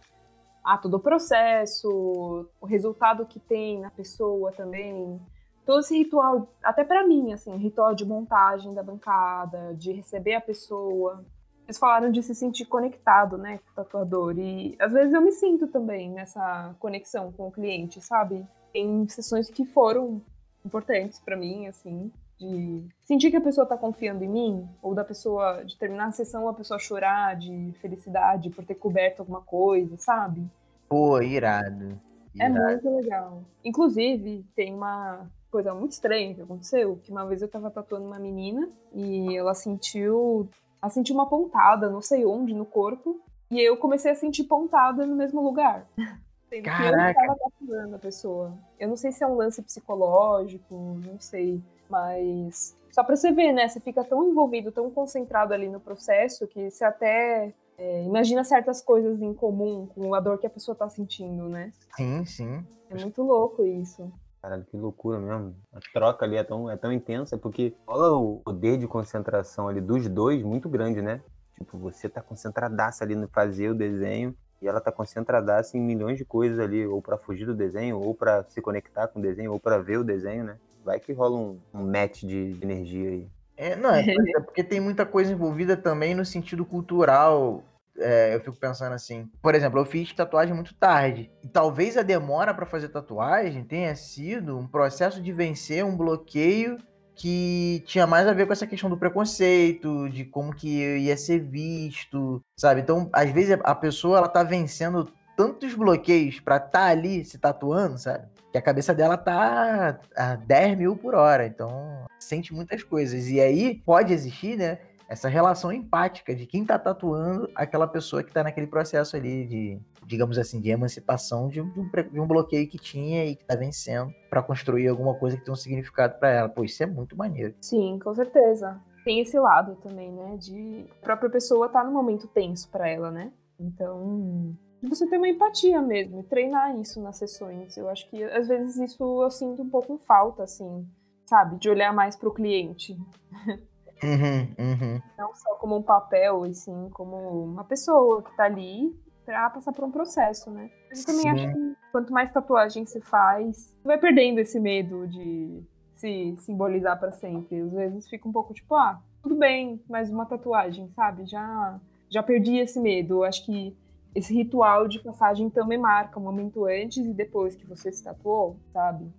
ah, 0.65 0.77
todo 0.77 0.95
o 0.95 1.01
processo, 1.01 2.47
o 2.61 2.67
resultado 2.67 3.25
que 3.25 3.39
tem 3.39 3.81
na 3.81 3.91
pessoa 3.91 4.53
também 4.53 5.21
todo 5.69 5.81
esse 5.81 5.99
ritual, 5.99 6.49
até 6.63 6.83
para 6.83 7.07
mim, 7.07 7.31
assim, 7.31 7.55
ritual 7.59 7.95
de 7.95 8.03
montagem 8.03 8.73
da 8.73 8.83
bancada, 8.83 9.75
de 9.75 9.93
receber 9.93 10.33
a 10.33 10.41
pessoa. 10.41 11.23
Eles 11.67 11.77
falaram 11.77 12.11
de 12.11 12.23
se 12.23 12.35
sentir 12.35 12.65
conectado, 12.65 13.37
né, 13.37 13.59
com 13.59 13.73
o 13.73 13.85
tatuador. 13.85 14.39
E 14.39 14.75
às 14.81 14.95
vezes 14.95 15.13
eu 15.13 15.21
me 15.21 15.31
sinto 15.31 15.67
também 15.67 16.11
nessa 16.11 16.75
conexão 16.81 17.31
com 17.33 17.49
o 17.49 17.53
cliente, 17.53 18.01
sabe? 18.01 18.47
Tem 18.73 19.07
sessões 19.11 19.51
que 19.51 19.67
foram 19.67 20.23
importantes 20.65 21.21
para 21.21 21.37
mim, 21.37 21.67
assim, 21.67 22.11
de 22.39 22.83
sentir 23.05 23.31
que 23.31 23.37
a 23.37 23.43
pessoa 23.43 23.67
tá 23.67 23.77
confiando 23.77 24.25
em 24.25 24.29
mim, 24.29 24.67
ou 24.81 24.95
da 24.95 25.05
pessoa, 25.05 25.63
de 25.67 25.77
terminar 25.77 26.07
a 26.07 26.13
sessão, 26.13 26.49
a 26.49 26.55
pessoa 26.55 26.79
chorar 26.79 27.37
de 27.37 27.75
felicidade 27.79 28.49
por 28.49 28.65
ter 28.65 28.77
coberto 28.77 29.21
alguma 29.21 29.43
coisa, 29.43 29.99
sabe? 29.99 30.51
Pô, 30.89 31.21
irado. 31.21 32.01
É 32.41 32.49
irado. 32.49 32.59
É 32.59 32.73
muito 32.73 32.89
legal. 32.89 33.43
Inclusive, 33.63 34.47
tem 34.57 34.75
uma 34.75 35.29
coisa 35.51 35.75
muito 35.75 35.93
estranha 35.93 36.35
que 36.35 36.43
aconteceu, 36.43 37.01
que 37.03 37.11
uma 37.11 37.27
vez 37.27 37.43
eu 37.43 37.49
tava 37.49 37.71
tatuando 37.71 38.07
uma 38.07 38.19
menina 38.19 38.69
e 38.93 39.37
ela 39.37 39.55
sentiu, 39.55 40.49
ela 40.81 40.91
sentiu 40.91 41.15
uma 41.15 41.29
pontada, 41.29 41.91
não 41.91 42.01
sei 42.01 42.25
onde, 42.25 42.55
no 42.55 42.65
corpo, 42.65 43.21
e 43.51 43.61
eu 43.61 43.77
comecei 43.77 44.11
a 44.11 44.15
sentir 44.15 44.45
pontada 44.45 45.07
no 45.07 45.17
mesmo 45.17 45.43
lugar. 45.43 45.87
Sendo 46.49 46.65
Caraca. 46.65 47.13
que 47.13 47.21
eu 47.21 47.27
tava 47.27 47.39
tatuando 47.61 47.97
a 47.97 47.99
pessoa. 47.99 48.59
Eu 48.81 48.89
não 48.89 48.97
sei 48.97 49.13
se 49.13 49.23
é 49.23 49.27
um 49.27 49.35
lance 49.35 49.61
psicológico, 49.61 50.75
não 51.05 51.21
sei, 51.21 51.63
mas 51.91 52.75
só 52.91 53.05
pra 53.05 53.17
você 53.17 53.31
ver, 53.31 53.53
né? 53.53 53.69
Você 53.69 53.81
fica 53.81 54.03
tão 54.03 54.27
envolvido, 54.29 54.73
tão 54.73 54.91
concentrado 54.91 55.53
ali 55.53 55.69
no 55.69 55.79
processo 55.79 56.47
que 56.47 56.71
você 56.71 56.85
até 56.85 57.53
é, 57.77 58.03
imagina 58.03 58.43
certas 58.43 58.81
coisas 58.81 59.21
em 59.21 59.35
comum 59.35 59.87
com 59.87 60.15
a 60.15 60.21
dor 60.21 60.39
que 60.39 60.47
a 60.47 60.51
pessoa 60.51 60.75
tá 60.75 60.89
sentindo, 60.89 61.49
né? 61.49 61.71
Sim, 61.95 62.25
sim. 62.25 62.67
É 62.91 62.95
muito 63.01 63.23
louco 63.23 63.63
isso. 63.65 64.11
Caralho, 64.41 64.65
que 64.65 64.77
loucura 64.77 65.19
mesmo. 65.19 65.57
A 65.73 65.81
troca 65.93 66.25
ali 66.25 66.37
é 66.37 66.45
tão, 66.45 66.71
é 66.71 66.77
tão 66.77 66.93
intensa, 66.93 67.37
porque 67.37 67.75
rola 67.87 68.13
o 68.13 68.41
poder 68.45 68.79
de 68.79 68.87
concentração 68.87 69.69
ali 69.69 69.81
dos 69.81 70.09
dois 70.09 70.43
muito 70.43 70.69
grande, 70.69 71.03
né? 71.03 71.21
Tipo, 71.57 71.77
você 71.77 72.09
tá 72.09 72.23
concentradaça 72.23 73.05
ali 73.05 73.17
no 73.17 73.27
fazer 73.29 73.71
o 73.71 73.75
desenho, 73.75 74.35
e 74.63 74.69
ela 74.69 74.81
tá 74.81 74.93
concentradaça 74.93 75.77
em 75.77 75.81
milhões 75.81 76.19
de 76.19 76.25
coisas 76.25 76.59
ali, 76.59 76.87
ou 76.87 77.03
para 77.03 77.17
fugir 77.17 77.47
do 77.47 77.55
desenho, 77.55 78.01
ou 78.01 78.15
para 78.15 78.45
se 78.45 78.61
conectar 78.61 79.09
com 79.09 79.19
o 79.19 79.23
desenho, 79.23 79.53
ou 79.53 79.61
para 79.61 79.79
ver 79.79 79.99
o 79.99 80.05
desenho, 80.05 80.45
né? 80.45 80.57
Vai 80.85 81.01
que 81.01 81.13
rola 81.13 81.37
um, 81.37 81.59
um 81.75 81.91
match 81.91 82.23
de, 82.23 82.55
de 82.55 82.65
energia 82.65 83.11
aí. 83.11 83.29
É, 83.57 83.75
não, 83.75 83.91
é, 83.91 84.05
é 84.37 84.41
porque 84.41 84.63
tem 84.63 84.81
muita 84.81 85.05
coisa 85.05 85.33
envolvida 85.33 85.77
também 85.77 86.15
no 86.15 86.25
sentido 86.25 86.65
cultural 86.65 87.65
é, 87.99 88.35
eu 88.35 88.41
fico 88.41 88.57
pensando 88.57 88.93
assim. 88.93 89.31
Por 89.43 89.55
exemplo, 89.55 89.81
eu 89.81 89.85
fiz 89.85 90.13
tatuagem 90.13 90.55
muito 90.55 90.75
tarde. 90.75 91.31
E 91.43 91.49
talvez 91.49 91.97
a 91.97 92.03
demora 92.03 92.55
para 92.55 92.67
fazer 92.67 92.89
tatuagem 92.89 93.65
tenha 93.65 93.95
sido 93.95 94.59
um 94.59 94.67
processo 94.67 95.23
de 95.23 95.33
vencer 95.33 95.85
um 95.85 95.97
bloqueio 95.97 96.79
que 97.15 97.83
tinha 97.85 98.07
mais 98.07 98.29
a 98.29 98.33
ver 98.33 98.47
com 98.47 98.53
essa 98.53 98.67
questão 98.67 98.89
do 98.89 98.97
preconceito, 98.97 100.09
de 100.09 100.25
como 100.25 100.55
que 100.55 100.69
ia 100.99 101.17
ser 101.17 101.41
visto, 101.41 102.41
sabe? 102.57 102.81
Então, 102.81 103.11
às 103.13 103.29
vezes 103.31 103.59
a 103.65 103.75
pessoa 103.75 104.19
ela 104.19 104.29
tá 104.29 104.45
vencendo 104.45 105.11
tantos 105.37 105.75
bloqueios 105.75 106.39
para 106.39 106.57
estar 106.57 106.71
tá 106.71 106.87
ali 106.87 107.25
se 107.25 107.39
tatuando, 107.39 107.99
sabe? 107.99 108.29
Que 108.53 108.59
a 108.59 108.63
cabeça 108.63 108.95
dela 108.95 109.17
tá 109.17 109.99
a 110.17 110.37
10 110.37 110.79
mil 110.79 110.97
por 110.97 111.15
hora, 111.15 111.45
então 111.45 112.07
sente 112.21 112.55
muitas 112.55 112.85
coisas. 112.85 113.29
E 113.29 113.41
aí 113.41 113.75
pode 113.85 114.13
existir, 114.13 114.57
né? 114.57 114.79
Essa 115.09 115.29
relação 115.29 115.73
empática 115.73 116.35
de 116.35 116.47
quem 116.47 116.65
tá 116.65 116.79
tatuando 116.79 117.51
aquela 117.55 117.87
pessoa 117.89 118.23
que 118.23 118.33
tá 118.33 118.45
naquele 118.45 118.67
processo 118.67 119.17
ali 119.17 119.47
de, 119.47 119.81
digamos 120.07 120.39
assim, 120.39 120.61
de 120.61 120.71
emancipação 120.71 121.49
de 121.49 121.63
um, 121.63 121.73
de 122.13 122.21
um 122.21 122.27
bloqueio 122.27 122.69
que 122.69 122.79
tinha 122.79 123.25
e 123.25 123.35
que 123.35 123.45
tá 123.45 123.57
vencendo 123.57 124.13
para 124.29 124.43
construir 124.43 124.87
alguma 124.87 125.15
coisa 125.15 125.39
que 125.39 125.45
tem 125.45 125.53
um 125.53 125.57
significado 125.57 126.19
para 126.19 126.31
ela. 126.31 126.49
Pô, 126.49 126.63
isso 126.63 126.83
é 126.83 126.87
muito 126.87 127.17
maneiro. 127.17 127.55
Sim, 127.63 127.99
com 127.99 128.15
certeza. 128.15 128.79
Tem 129.03 129.21
esse 129.21 129.39
lado 129.39 129.77
também, 129.77 130.13
né? 130.13 130.37
De 130.37 130.87
a 131.01 131.05
própria 131.05 131.31
pessoa 131.31 131.71
tá 131.71 131.83
num 131.83 131.93
momento 131.93 132.29
tenso 132.29 132.69
para 132.71 132.87
ela, 132.87 133.11
né? 133.11 133.33
Então, 133.59 134.55
você 134.83 135.09
ter 135.09 135.17
uma 135.17 135.29
empatia 135.29 135.81
mesmo, 135.81 136.23
treinar 136.23 136.79
isso 136.79 137.01
nas 137.01 137.17
sessões. 137.17 137.77
Eu 137.79 137.89
acho 137.89 138.09
que 138.11 138.23
às 138.23 138.47
vezes 138.47 138.77
isso 138.77 139.23
eu 139.23 139.31
sinto 139.31 139.63
um 139.63 139.71
pouco 139.71 139.99
falta, 139.99 140.43
assim, 140.43 140.87
sabe? 141.25 141.59
De 141.59 141.71
olhar 141.71 141.95
mais 141.95 142.15
pro 142.15 142.35
cliente. 142.35 142.95
Uhum, 144.03 144.55
uhum. 144.59 145.03
Não 145.19 145.35
só 145.35 145.55
como 145.57 145.77
um 145.77 145.83
papel, 145.83 146.47
e 146.47 146.55
sim 146.55 146.89
como 146.91 147.45
uma 147.45 147.65
pessoa 147.65 148.23
que 148.23 148.37
tá 148.37 148.45
ali 148.45 148.95
pra 149.25 149.51
passar 149.51 149.73
por 149.73 149.85
um 149.85 149.91
processo, 149.91 150.51
né? 150.51 150.71
Eu 150.91 151.05
também 151.05 151.23
sim. 151.23 151.29
acho 151.29 151.53
que 151.53 151.77
quanto 151.93 152.13
mais 152.13 152.33
tatuagem 152.33 152.87
se 152.87 153.01
faz, 153.01 153.57
você 153.57 153.89
vai 153.89 153.99
perdendo 153.99 154.39
esse 154.39 154.59
medo 154.59 155.07
de 155.07 155.63
se 155.97 156.35
simbolizar 156.39 156.99
para 156.99 157.13
sempre. 157.13 157.61
Às 157.61 157.73
vezes 157.73 158.09
fica 158.09 158.29
um 158.29 158.33
pouco 158.33 158.55
tipo, 158.55 158.75
ah, 158.75 159.03
tudo 159.23 159.37
bem, 159.37 159.83
mais 159.89 160.11
uma 160.11 160.25
tatuagem, 160.25 160.89
sabe? 160.95 161.27
Já, 161.27 161.79
já 162.09 162.23
perdi 162.23 162.59
esse 162.59 162.81
medo. 162.81 163.17
Eu 163.17 163.25
acho 163.25 163.45
que 163.45 163.77
esse 164.15 164.33
ritual 164.33 164.89
de 164.89 165.01
passagem 165.01 165.51
também 165.51 165.79
marca 165.79 166.19
o 166.19 166.23
momento 166.23 166.65
antes 166.65 167.05
e 167.05 167.13
depois 167.13 167.55
que 167.55 167.67
você 167.67 167.93
se 167.93 168.03
tatuou, 168.03 168.57
sabe? 168.73 169.13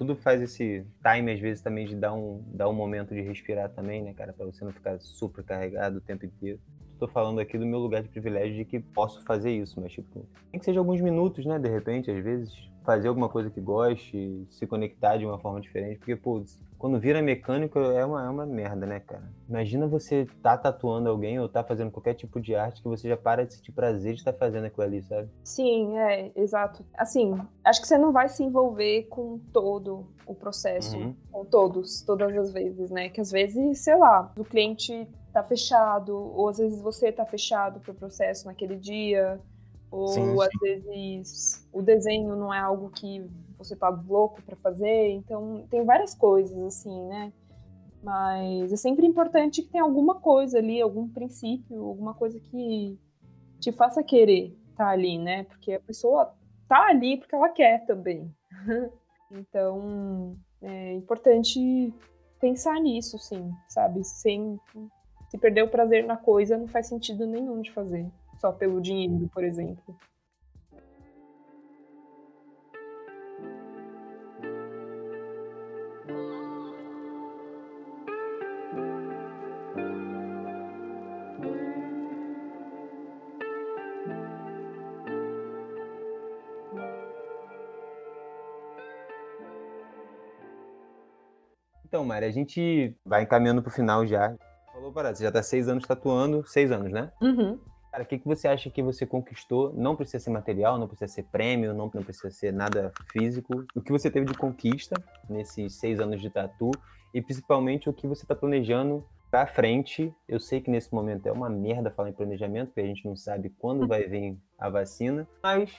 Tudo 0.00 0.16
faz 0.16 0.40
esse 0.40 0.82
time, 1.04 1.30
às 1.30 1.38
vezes, 1.38 1.62
também 1.62 1.86
de 1.86 1.94
dar 1.94 2.14
um, 2.14 2.42
dar 2.54 2.70
um 2.70 2.72
momento 2.72 3.14
de 3.14 3.20
respirar 3.20 3.68
também, 3.68 4.02
né, 4.02 4.14
cara? 4.14 4.32
Pra 4.32 4.46
você 4.46 4.64
não 4.64 4.72
ficar 4.72 4.98
super 4.98 5.44
carregado 5.44 5.98
o 5.98 6.00
tempo 6.00 6.24
inteiro. 6.24 6.58
Tô 7.00 7.08
falando 7.08 7.40
aqui 7.40 7.56
do 7.56 7.64
meu 7.64 7.78
lugar 7.78 8.02
de 8.02 8.10
privilégio 8.10 8.56
de 8.56 8.64
que 8.66 8.78
posso 8.78 9.24
fazer 9.24 9.50
isso, 9.50 9.80
mas, 9.80 9.90
tipo, 9.90 10.26
tem 10.50 10.60
que 10.60 10.66
seja 10.66 10.80
alguns 10.80 11.00
minutos, 11.00 11.46
né, 11.46 11.58
de 11.58 11.66
repente, 11.66 12.10
às 12.10 12.22
vezes, 12.22 12.52
fazer 12.84 13.08
alguma 13.08 13.26
coisa 13.26 13.48
que 13.48 13.58
goste, 13.58 14.46
se 14.50 14.66
conectar 14.66 15.16
de 15.16 15.24
uma 15.24 15.38
forma 15.38 15.62
diferente, 15.62 15.96
porque, 15.96 16.14
pô, 16.14 16.42
quando 16.76 17.00
vira 17.00 17.22
mecânico 17.22 17.78
é 17.78 18.04
uma, 18.04 18.24
é 18.24 18.28
uma 18.28 18.44
merda, 18.44 18.84
né, 18.84 19.00
cara? 19.00 19.22
Imagina 19.48 19.86
você 19.86 20.26
tá 20.42 20.58
tatuando 20.58 21.08
alguém 21.08 21.38
ou 21.38 21.48
tá 21.48 21.62
fazendo 21.62 21.90
qualquer 21.90 22.14
tipo 22.14 22.40
de 22.40 22.54
arte 22.54 22.82
que 22.82 22.88
você 22.88 23.08
já 23.08 23.16
para 23.16 23.46
de 23.46 23.54
sentir 23.54 23.72
prazer 23.72 24.12
de 24.12 24.20
estar 24.20 24.32
tá 24.32 24.38
fazendo 24.38 24.64
aquilo 24.64 24.84
ali, 24.84 25.02
sabe? 25.02 25.28
Sim, 25.42 25.98
é, 25.98 26.32
exato. 26.34 26.84
Assim, 26.94 27.38
acho 27.64 27.80
que 27.80 27.86
você 27.86 27.96
não 27.96 28.12
vai 28.12 28.28
se 28.28 28.42
envolver 28.42 29.04
com 29.04 29.38
todo 29.52 30.06
o 30.26 30.34
processo, 30.34 30.96
uhum. 30.96 31.14
com 31.30 31.44
todos, 31.44 32.02
todas 32.02 32.36
as 32.36 32.52
vezes, 32.52 32.90
né? 32.90 33.08
Que 33.08 33.20
às 33.20 33.30
vezes, 33.30 33.78
sei 33.78 33.96
lá, 33.96 34.32
o 34.38 34.44
cliente 34.44 35.06
tá 35.32 35.42
fechado, 35.42 36.16
ou 36.16 36.48
às 36.48 36.58
vezes 36.58 36.80
você 36.80 37.12
tá 37.12 37.24
fechado 37.24 37.80
pro 37.80 37.94
processo 37.94 38.46
naquele 38.46 38.76
dia, 38.76 39.40
ou 39.90 40.08
sim, 40.08 40.36
sim. 40.36 40.42
às 40.42 40.60
vezes 40.60 41.68
o 41.72 41.82
desenho 41.82 42.36
não 42.36 42.52
é 42.52 42.58
algo 42.58 42.90
que 42.90 43.28
você 43.58 43.76
tá 43.76 43.88
louco 43.88 44.42
para 44.42 44.56
fazer, 44.56 45.10
então 45.10 45.66
tem 45.70 45.84
várias 45.84 46.14
coisas 46.14 46.58
assim, 46.62 47.06
né? 47.06 47.32
Mas 48.02 48.72
é 48.72 48.76
sempre 48.76 49.06
importante 49.06 49.62
que 49.62 49.68
tenha 49.68 49.84
alguma 49.84 50.14
coisa 50.14 50.58
ali, 50.58 50.80
algum 50.80 51.06
princípio, 51.08 51.84
alguma 51.84 52.14
coisa 52.14 52.40
que 52.40 52.98
te 53.58 53.70
faça 53.72 54.02
querer 54.02 54.56
estar 54.70 54.86
tá 54.86 54.90
ali, 54.90 55.18
né? 55.18 55.44
Porque 55.44 55.74
a 55.74 55.80
pessoa 55.80 56.32
tá 56.66 56.86
ali 56.86 57.18
porque 57.18 57.34
ela 57.34 57.50
quer 57.50 57.84
também. 57.84 58.34
então 59.30 60.36
é 60.62 60.94
importante 60.94 61.92
pensar 62.40 62.80
nisso, 62.80 63.18
sim, 63.18 63.52
sabe? 63.68 64.02
Sem 64.02 64.58
se 65.30 65.38
perder 65.38 65.62
o 65.62 65.68
prazer 65.68 66.04
na 66.04 66.16
coisa, 66.16 66.58
não 66.58 66.66
faz 66.66 66.88
sentido 66.88 67.24
nenhum 67.24 67.62
de 67.62 67.70
fazer, 67.70 68.04
só 68.36 68.50
pelo 68.50 68.80
dinheiro, 68.80 69.30
por 69.32 69.44
exemplo. 69.44 69.96
Então, 91.84 92.04
Mari, 92.04 92.26
a 92.26 92.30
gente 92.32 92.96
vai 93.04 93.22
encaminhando 93.22 93.62
para 93.62 93.70
o 93.70 93.72
final 93.72 94.04
já. 94.04 94.36
Falou, 94.90 94.92
parada, 94.92 95.14
você 95.14 95.24
já 95.24 95.32
tá 95.32 95.42
seis 95.42 95.68
anos 95.68 95.86
tatuando, 95.86 96.44
seis 96.46 96.70
anos, 96.72 96.90
né? 96.92 97.12
Uhum. 97.20 97.58
Cara, 97.90 98.04
o 98.04 98.06
que, 98.06 98.18
que 98.18 98.26
você 98.26 98.46
acha 98.46 98.70
que 98.70 98.82
você 98.82 99.06
conquistou? 99.06 99.72
Não 99.72 99.96
precisa 99.96 100.22
ser 100.22 100.30
material, 100.30 100.78
não 100.78 100.86
precisa 100.86 101.12
ser 101.12 101.24
prêmio, 101.24 101.74
não, 101.74 101.90
não 101.92 102.02
precisa 102.02 102.30
ser 102.30 102.52
nada 102.52 102.92
físico. 103.12 103.64
O 103.74 103.80
que 103.80 103.92
você 103.92 104.10
teve 104.10 104.26
de 104.26 104.34
conquista 104.34 104.96
nesses 105.28 105.74
seis 105.74 105.98
anos 105.98 106.20
de 106.20 106.30
tatu 106.30 106.70
e 107.12 107.20
principalmente 107.20 107.88
o 107.88 107.92
que 107.92 108.06
você 108.06 108.22
está 108.22 108.34
planejando 108.34 109.04
para 109.30 109.46
frente. 109.46 110.12
Eu 110.28 110.40
sei 110.40 110.60
que 110.60 110.70
nesse 110.70 110.92
momento 110.92 111.26
é 111.26 111.32
uma 111.32 111.48
merda 111.48 111.90
falar 111.90 112.10
em 112.10 112.12
planejamento, 112.12 112.68
porque 112.68 112.80
a 112.80 112.86
gente 112.86 113.04
não 113.04 113.16
sabe 113.16 113.50
quando 113.58 113.86
vai 113.86 114.04
vir 114.04 114.36
a 114.58 114.68
vacina, 114.68 115.26
mas 115.42 115.72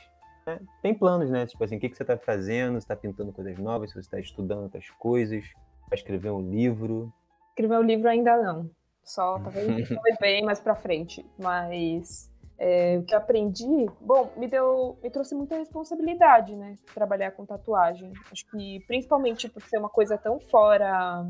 né, 0.46 0.60
tem 0.82 0.94
planos, 0.94 1.30
né? 1.30 1.46
Tipo 1.46 1.64
assim, 1.64 1.78
o 1.78 1.80
que, 1.80 1.90
que 1.90 1.96
você 1.96 2.04
está 2.04 2.18
fazendo? 2.18 2.74
Você 2.74 2.80
está 2.80 2.96
pintando 2.96 3.32
coisas 3.32 3.58
novas? 3.58 3.92
Você 3.92 4.00
está 4.00 4.20
estudando 4.20 4.64
outras 4.64 4.90
coisas? 4.92 5.44
Vai 5.90 5.98
escrever 5.98 6.32
um 6.32 6.42
livro? 6.42 7.12
Escrever 7.50 7.78
o 7.78 7.82
livro 7.82 8.08
ainda 8.08 8.38
não. 8.42 8.70
Só 9.04 9.40
talvez 9.40 9.90
bem 10.20 10.44
mais 10.44 10.60
para 10.60 10.76
frente. 10.76 11.26
Mas 11.38 12.32
é, 12.64 13.00
o 13.00 13.04
que 13.04 13.16
eu 13.16 13.18
aprendi, 13.18 13.90
bom, 14.00 14.32
me 14.38 14.48
deu, 14.48 14.96
me 15.02 15.10
trouxe 15.10 15.34
muita 15.34 15.58
responsabilidade, 15.58 16.56
né? 16.56 16.76
Trabalhar 16.94 17.32
com 17.32 17.44
tatuagem. 17.44 18.14
Acho 18.32 18.46
que 18.52 18.80
principalmente 18.86 19.50
por 19.50 19.64
ser 19.64 19.80
uma 19.80 19.90
coisa 19.90 20.16
tão 20.16 20.40
fora, 20.40 21.28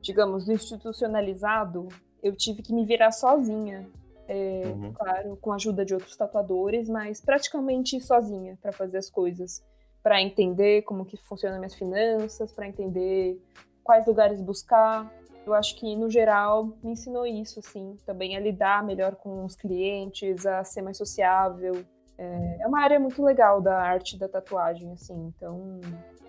digamos, 0.00 0.44
do 0.44 0.52
institucionalizado, 0.52 1.86
eu 2.20 2.34
tive 2.36 2.62
que 2.62 2.74
me 2.74 2.84
virar 2.84 3.12
sozinha. 3.12 3.88
É, 4.26 4.62
uhum. 4.66 4.92
Claro, 4.92 5.36
com 5.40 5.52
a 5.52 5.56
ajuda 5.56 5.84
de 5.84 5.94
outros 5.94 6.16
tatuadores, 6.16 6.88
mas 6.88 7.20
praticamente 7.20 8.00
sozinha 8.00 8.58
para 8.60 8.72
fazer 8.72 8.98
as 8.98 9.10
coisas, 9.10 9.62
para 10.02 10.22
entender 10.22 10.82
como 10.82 11.04
que 11.04 11.16
funcionam 11.16 11.58
minhas 11.58 11.74
finanças, 11.74 12.52
para 12.52 12.66
entender 12.66 13.40
quais 13.84 14.06
lugares 14.06 14.40
buscar, 14.40 15.12
eu 15.44 15.54
acho 15.54 15.76
que, 15.76 15.96
no 15.96 16.08
geral, 16.08 16.76
me 16.82 16.92
ensinou 16.92 17.26
isso, 17.26 17.58
assim, 17.58 17.96
também 18.06 18.36
a 18.36 18.40
lidar 18.40 18.84
melhor 18.84 19.16
com 19.16 19.44
os 19.44 19.56
clientes, 19.56 20.46
a 20.46 20.62
ser 20.62 20.82
mais 20.82 20.96
sociável. 20.96 21.84
É, 22.16 22.58
é 22.60 22.66
uma 22.66 22.80
área 22.80 23.00
muito 23.00 23.22
legal 23.22 23.60
da 23.60 23.80
arte 23.80 24.18
da 24.18 24.28
tatuagem, 24.28 24.92
assim, 24.92 25.32
então 25.36 25.80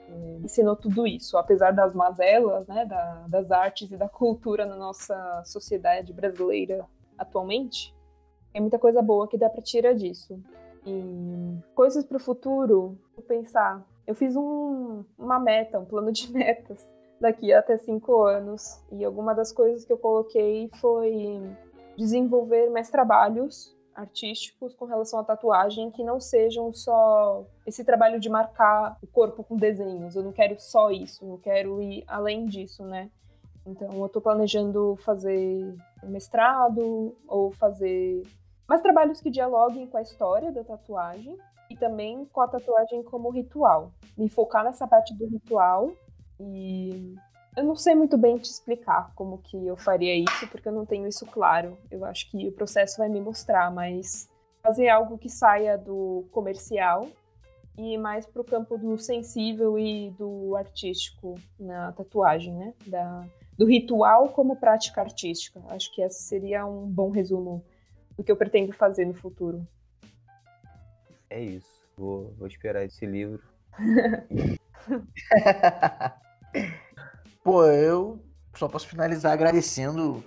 é, 0.10 0.40
ensinou 0.44 0.76
tudo 0.76 1.06
isso, 1.06 1.38
apesar 1.38 1.72
das 1.72 1.94
mazelas, 1.94 2.68
né, 2.68 2.86
da, 2.86 3.26
das 3.28 3.52
artes 3.52 3.92
e 3.92 3.98
da 3.98 4.10
cultura 4.10 4.66
na 4.66 4.76
nossa 4.76 5.44
sociedade 5.46 6.12
brasileira 6.12 6.86
atualmente. 7.18 7.96
Tem 8.52 8.62
muita 8.62 8.80
coisa 8.80 9.02
boa 9.02 9.28
que 9.28 9.38
dá 9.38 9.50
para 9.50 9.62
tirar 9.62 9.94
disso. 9.94 10.40
E 10.86 11.58
coisas 11.76 12.04
para 12.04 12.18
o 12.18 12.20
futuro, 12.20 12.98
vou 13.16 13.24
pensar. 13.26 13.86
Eu 14.06 14.16
fiz 14.16 14.36
um, 14.36 15.04
uma 15.18 15.40
meta, 15.40 15.80
um 15.80 15.86
plano 15.86 16.12
de 16.12 16.30
metas 16.34 16.93
daqui 17.24 17.54
até 17.54 17.78
cinco 17.78 18.22
anos. 18.24 18.80
E 18.92 19.04
alguma 19.04 19.34
das 19.34 19.52
coisas 19.52 19.86
que 19.86 19.92
eu 19.92 19.98
coloquei 19.98 20.70
foi 20.76 21.42
desenvolver 21.98 22.70
mais 22.70 22.90
trabalhos 22.90 23.74
artísticos 23.96 24.74
com 24.76 24.86
relação 24.86 25.20
à 25.20 25.24
tatuagem 25.24 25.92
que 25.92 26.04
não 26.04 26.20
sejam 26.20 26.74
só 26.74 27.46
esse 27.66 27.84
trabalho 27.84 28.20
de 28.20 28.28
marcar 28.28 28.98
o 29.02 29.08
corpo 29.08 29.44
com 29.44 29.56
desenhos. 29.56 30.16
Eu 30.16 30.24
não 30.24 30.32
quero 30.34 30.60
só 30.60 30.92
isso, 30.92 31.26
eu 31.26 31.40
quero 31.42 31.82
ir 31.82 32.04
além 32.08 32.46
disso, 32.46 32.84
né? 32.84 33.10
Então 33.66 33.90
eu 34.02 34.10
tô 34.10 34.20
planejando 34.20 34.98
fazer 34.98 35.76
um 36.04 36.10
mestrado 36.10 37.16
ou 37.28 37.52
fazer 37.52 38.24
mais 38.68 38.82
trabalhos 38.82 39.22
que 39.22 39.30
dialoguem 39.30 39.88
com 39.88 39.98
a 39.98 40.02
história 40.02 40.52
da 40.52 40.64
tatuagem 40.64 41.38
e 41.70 41.78
também 41.78 42.26
com 42.26 42.42
a 42.42 42.48
tatuagem 42.48 43.02
como 43.04 43.30
ritual. 43.30 43.92
Me 44.18 44.28
focar 44.28 44.66
nessa 44.66 44.86
parte 44.86 45.14
do 45.14 45.26
ritual 45.28 45.94
e 46.40 47.16
eu 47.56 47.64
não 47.64 47.76
sei 47.76 47.94
muito 47.94 48.18
bem 48.18 48.38
te 48.38 48.50
explicar 48.50 49.12
como 49.16 49.38
que 49.38 49.68
eu 49.68 49.78
faria 49.78 50.16
isso, 50.16 50.48
porque 50.48 50.68
eu 50.68 50.74
não 50.74 50.86
tenho 50.86 51.08
isso 51.08 51.26
claro. 51.26 51.78
Eu 51.92 52.04
acho 52.04 52.30
que 52.32 52.48
o 52.48 52.52
processo 52.52 52.98
vai 52.98 53.10
me 53.10 53.22
mostrar, 53.22 53.72
mas 53.72 54.30
fazer 54.62 54.90
algo 54.90 55.18
que 55.18 55.30
saia 55.30 55.78
do 55.78 56.26
comercial 56.32 57.08
e 57.78 57.98
mais 57.98 58.26
para 58.26 58.42
o 58.42 58.46
campo 58.46 58.78
do 58.78 58.98
sensível 58.98 59.78
e 59.78 60.12
do 60.12 60.56
artístico 60.56 61.36
na 61.60 61.92
tatuagem, 61.92 62.54
né? 62.54 62.74
Da, 62.88 63.26
do 63.58 63.66
ritual 63.66 64.30
como 64.30 64.56
prática 64.56 65.02
artística. 65.02 65.62
Acho 65.70 65.94
que 65.94 66.02
esse 66.02 66.24
seria 66.24 66.66
um 66.66 66.88
bom 66.88 67.10
resumo 67.10 67.64
do 68.18 68.24
que 68.24 68.32
eu 68.32 68.38
pretendo 68.38 68.74
fazer 68.74 69.06
no 69.06 69.14
futuro. 69.14 69.68
É 71.30 71.42
isso. 71.42 71.84
Vou, 71.96 72.34
vou 72.38 72.48
esperar 72.48 72.84
esse 72.84 73.06
livro. 73.06 73.44
Pô, 77.44 77.66
eu 77.66 78.24
só 78.56 78.68
posso 78.68 78.88
finalizar 78.88 79.34
agradecendo 79.34 80.24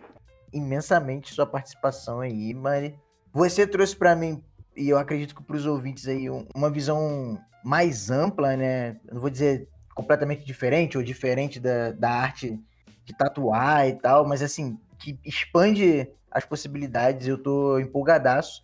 imensamente 0.52 1.32
sua 1.32 1.46
participação 1.46 2.20
aí, 2.20 2.52
Mari. 2.54 2.98
Você 3.32 3.66
trouxe 3.66 3.96
para 3.96 4.16
mim, 4.16 4.42
e 4.76 4.88
eu 4.88 4.98
acredito 4.98 5.34
que 5.34 5.42
para 5.42 5.56
os 5.56 5.66
ouvintes 5.66 6.06
aí, 6.08 6.28
uma 6.54 6.70
visão 6.70 7.38
mais 7.64 8.10
ampla, 8.10 8.56
né? 8.56 8.96
não 9.10 9.20
vou 9.20 9.30
dizer 9.30 9.68
completamente 9.94 10.44
diferente 10.44 10.96
ou 10.96 11.02
diferente 11.02 11.58
da, 11.58 11.92
da 11.92 12.10
arte 12.10 12.60
de 13.04 13.16
tatuar 13.16 13.88
e 13.88 13.94
tal, 13.94 14.26
mas 14.26 14.42
assim, 14.42 14.78
que 14.98 15.18
expande 15.24 16.08
as 16.30 16.44
possibilidades. 16.44 17.26
Eu 17.26 17.38
tô 17.38 17.78
empolgadaço. 17.78 18.62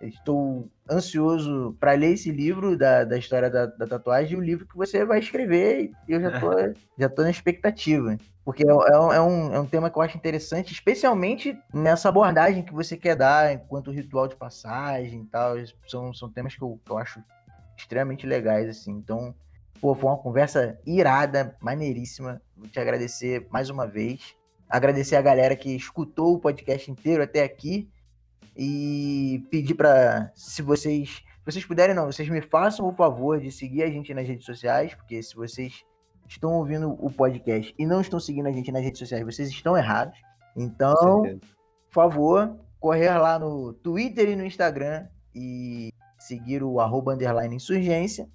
Estou 0.00 0.68
ansioso 0.90 1.76
para 1.80 1.92
ler 1.92 2.12
esse 2.12 2.30
livro 2.30 2.76
da, 2.76 3.04
da 3.04 3.16
história 3.16 3.48
da, 3.48 3.66
da 3.66 3.86
tatuagem, 3.86 4.36
o 4.36 4.42
livro 4.42 4.66
que 4.66 4.76
você 4.76 5.04
vai 5.04 5.18
escrever, 5.18 5.90
e 6.06 6.12
eu 6.12 6.20
já 6.20 6.40
tô, 6.40 6.50
já 6.98 7.08
tô 7.08 7.22
na 7.22 7.30
expectativa. 7.30 8.16
Porque 8.44 8.62
é, 8.62 8.70
é, 8.70 9.16
é, 9.16 9.20
um, 9.20 9.54
é 9.54 9.60
um 9.60 9.66
tema 9.66 9.88
que 9.90 9.96
eu 9.96 10.02
acho 10.02 10.16
interessante, 10.16 10.72
especialmente 10.72 11.58
nessa 11.72 12.08
abordagem 12.08 12.62
que 12.62 12.74
você 12.74 12.96
quer 12.96 13.16
dar 13.16 13.54
enquanto 13.54 13.90
ritual 13.90 14.28
de 14.28 14.36
passagem 14.36 15.22
e 15.22 15.26
tal. 15.26 15.54
São, 15.88 16.12
são 16.12 16.30
temas 16.30 16.54
que 16.54 16.62
eu, 16.62 16.78
que 16.84 16.92
eu 16.92 16.98
acho 16.98 17.22
extremamente 17.76 18.26
legais, 18.26 18.68
assim. 18.68 18.92
Então, 18.92 19.34
pô, 19.80 19.94
foi 19.94 20.10
uma 20.10 20.18
conversa 20.18 20.78
irada, 20.84 21.56
maneiríssima. 21.60 22.42
Vou 22.54 22.68
te 22.68 22.78
agradecer 22.78 23.46
mais 23.50 23.70
uma 23.70 23.86
vez. 23.86 24.34
Agradecer 24.68 25.16
a 25.16 25.22
galera 25.22 25.56
que 25.56 25.74
escutou 25.74 26.34
o 26.34 26.38
podcast 26.38 26.90
inteiro 26.90 27.22
até 27.22 27.42
aqui 27.42 27.88
e 28.56 29.44
pedir 29.50 29.74
para, 29.74 30.30
se 30.34 30.62
vocês, 30.62 31.08
se 31.08 31.44
vocês 31.44 31.64
puderem, 31.64 31.94
não, 31.94 32.06
vocês 32.06 32.28
me 32.28 32.40
façam 32.40 32.86
o 32.86 32.92
favor 32.92 33.40
de 33.40 33.50
seguir 33.50 33.82
a 33.82 33.90
gente 33.90 34.14
nas 34.14 34.26
redes 34.26 34.46
sociais, 34.46 34.94
porque 34.94 35.22
se 35.22 35.34
vocês 35.34 35.84
estão 36.28 36.52
ouvindo 36.52 36.92
o 37.04 37.10
podcast 37.10 37.74
e 37.78 37.86
não 37.86 38.00
estão 38.00 38.18
seguindo 38.18 38.46
a 38.46 38.52
gente 38.52 38.72
nas 38.72 38.82
redes 38.82 38.98
sociais, 38.98 39.24
vocês 39.24 39.48
estão 39.48 39.76
errados. 39.76 40.18
Então, 40.56 41.22
por 41.22 41.92
favor, 41.92 42.56
correr 42.78 43.16
lá 43.18 43.38
no 43.38 43.72
Twitter 43.72 44.30
e 44.30 44.36
no 44.36 44.44
Instagram 44.44 45.06
e 45.34 45.92
seguir 46.18 46.62
o 46.62 46.80
arroba 46.80 47.14
underline 47.14 47.56
insurgência. 47.56 48.28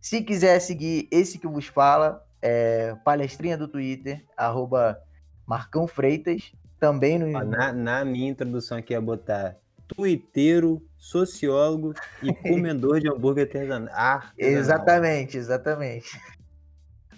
Se 0.00 0.22
quiser 0.22 0.60
seguir 0.60 1.08
esse 1.10 1.38
que 1.38 1.46
vos 1.46 1.66
fala, 1.66 2.24
é 2.40 2.94
palestrinha 3.04 3.58
do 3.58 3.68
Twitter, 3.68 4.24
arroba 4.36 4.98
Marcão 5.46 5.86
Freitas. 5.86 6.52
Também 6.78 7.18
no. 7.18 7.26
Na, 7.44 7.72
na 7.72 8.04
minha 8.04 8.30
introdução 8.30 8.78
aqui 8.78 8.92
ia 8.92 9.00
botar 9.00 9.56
tuiteiro, 9.88 10.82
sociólogo 10.96 11.94
e 12.22 12.32
comedor 12.48 13.00
de 13.00 13.08
hambúrguer 13.08 13.46
artesanal. 13.46 13.88
Ah, 13.92 14.30
exatamente, 14.36 15.36
exatamente. 15.36 16.20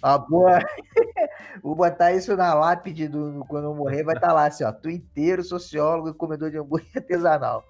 A 0.01 0.17
boa. 0.17 0.59
Vou 1.61 1.75
botar 1.75 2.13
isso 2.13 2.35
na 2.35 2.53
lápide 2.53 3.07
do 3.07 3.45
quando 3.47 3.65
eu 3.65 3.75
morrer, 3.75 4.03
vai 4.03 4.15
estar 4.15 4.29
tá 4.29 4.33
lá 4.33 4.45
assim, 4.47 4.63
ó. 4.63 4.71
Tuiteiro, 4.71 5.43
sociólogo 5.43 6.09
e 6.09 6.13
comedor 6.13 6.49
de 6.49 6.57
hambúrguer 6.57 6.89
artesanal. 6.95 7.63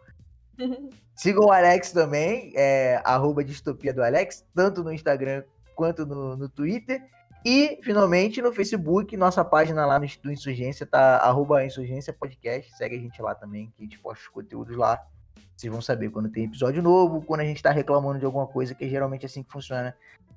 Sigam 1.15 1.45
o 1.45 1.51
Alex 1.51 1.91
também, 1.91 2.53
é, 2.55 3.01
arroba 3.03 3.43
distopia 3.43 3.93
do 3.93 4.03
Alex, 4.03 4.45
tanto 4.55 4.83
no 4.83 4.93
Instagram 4.93 5.43
quanto 5.75 6.05
no, 6.05 6.37
no 6.37 6.47
Twitter. 6.47 7.01
E, 7.43 7.79
finalmente, 7.81 8.41
no 8.41 8.51
Facebook, 8.51 9.17
nossa 9.17 9.43
página 9.43 9.85
lá 9.85 9.99
no, 9.99 10.05
do 10.21 10.31
Insurgência 10.31 10.85
tá 10.85 11.17
arroba 11.17 11.65
Insurgência 11.65 12.13
Podcast. 12.13 12.75
Segue 12.77 12.95
a 12.95 12.99
gente 12.99 13.21
lá 13.21 13.33
também, 13.33 13.73
que 13.75 13.81
a 13.81 13.83
gente 13.83 13.99
posta 13.99 14.23
os 14.23 14.29
conteúdos 14.29 14.77
lá. 14.77 15.03
Vocês 15.55 15.71
vão 15.71 15.81
saber 15.81 16.09
quando 16.09 16.29
tem 16.29 16.45
episódio 16.45 16.81
novo, 16.83 17.21
quando 17.21 17.41
a 17.41 17.45
gente 17.45 17.61
tá 17.61 17.71
reclamando 17.71 18.19
de 18.19 18.25
alguma 18.25 18.47
coisa, 18.47 18.75
que 18.75 18.85
é 18.85 18.87
geralmente 18.87 19.25
assim 19.25 19.43
que 19.43 19.51
funciona 19.51 19.95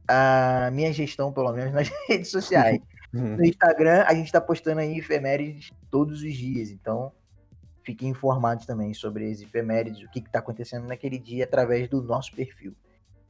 a 0.08 0.70
minha 0.72 0.92
gestão, 0.92 1.32
pelo 1.32 1.52
menos, 1.52 1.72
nas 1.74 1.88
redes 2.08 2.30
sociais. 2.30 2.80
no 3.12 3.44
Instagram, 3.44 4.04
a 4.06 4.14
gente 4.14 4.32
tá 4.32 4.40
postando 4.40 4.80
aí 4.80 4.98
efemérides 4.98 5.70
todos 5.90 6.22
os 6.22 6.34
dias. 6.34 6.70
Então, 6.70 7.12
fiquem 7.82 8.08
informados 8.08 8.64
também 8.64 8.94
sobre 8.94 9.30
as 9.30 9.40
efemérides, 9.40 10.02
o 10.02 10.10
que, 10.10 10.22
que 10.22 10.30
tá 10.30 10.38
acontecendo 10.38 10.86
naquele 10.86 11.18
dia 11.18 11.44
através 11.44 11.88
do 11.88 12.02
nosso 12.02 12.34
perfil. 12.34 12.74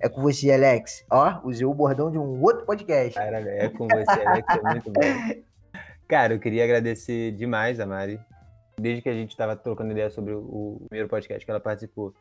É 0.05 0.09
com 0.11 0.21
você, 0.21 0.53
Alex. 0.53 1.03
Ó, 1.11 1.41
usei 1.45 1.65
o 1.65 1.73
bordão 1.73 2.11
de 2.11 2.19
um 2.19 2.43
outro 2.43 2.67
podcast. 2.67 3.15
Cara, 3.15 3.41
é 3.41 3.71
com 3.71 3.89
você, 3.89 4.27
Alex, 4.27 4.47
é 4.55 4.71
muito 4.71 4.91
bom. 4.91 5.01
Cara, 6.07 6.35
eu 6.35 6.39
queria 6.39 6.63
agradecer 6.63 7.33
demais 7.33 7.81
a 7.81 7.87
Mari. 7.87 8.21
Desde 8.79 9.01
que 9.01 9.09
a 9.09 9.15
gente 9.15 9.31
estava 9.31 9.57
trocando 9.57 9.93
ideia 9.93 10.11
sobre 10.11 10.35
o, 10.35 10.85
primeiro 10.91 11.09
podcast 11.09 11.43
que 11.43 11.51
ela 11.51 11.59
participou, 11.59 12.13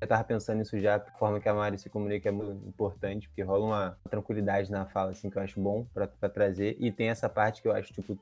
eu 0.00 0.06
estava 0.06 0.24
pensando 0.24 0.60
nisso 0.60 0.80
já, 0.80 0.96
a 0.96 1.00
forma 1.18 1.38
que 1.38 1.46
a 1.46 1.52
Mari 1.52 1.76
se 1.76 1.90
comunica 1.90 2.26
é 2.26 2.32
muito 2.32 2.66
importante, 2.66 3.28
porque 3.28 3.42
rola 3.42 3.66
uma 3.66 3.98
tranquilidade 4.08 4.70
na 4.70 4.86
fala, 4.86 5.10
assim, 5.10 5.28
que 5.28 5.36
eu 5.36 5.42
acho 5.42 5.60
bom 5.60 5.84
para 5.92 6.30
trazer. 6.30 6.74
E 6.80 6.90
tem 6.90 7.10
essa 7.10 7.28
parte 7.28 7.60
que 7.60 7.68
eu 7.68 7.72
acho, 7.72 7.92
tipo, 7.92 8.18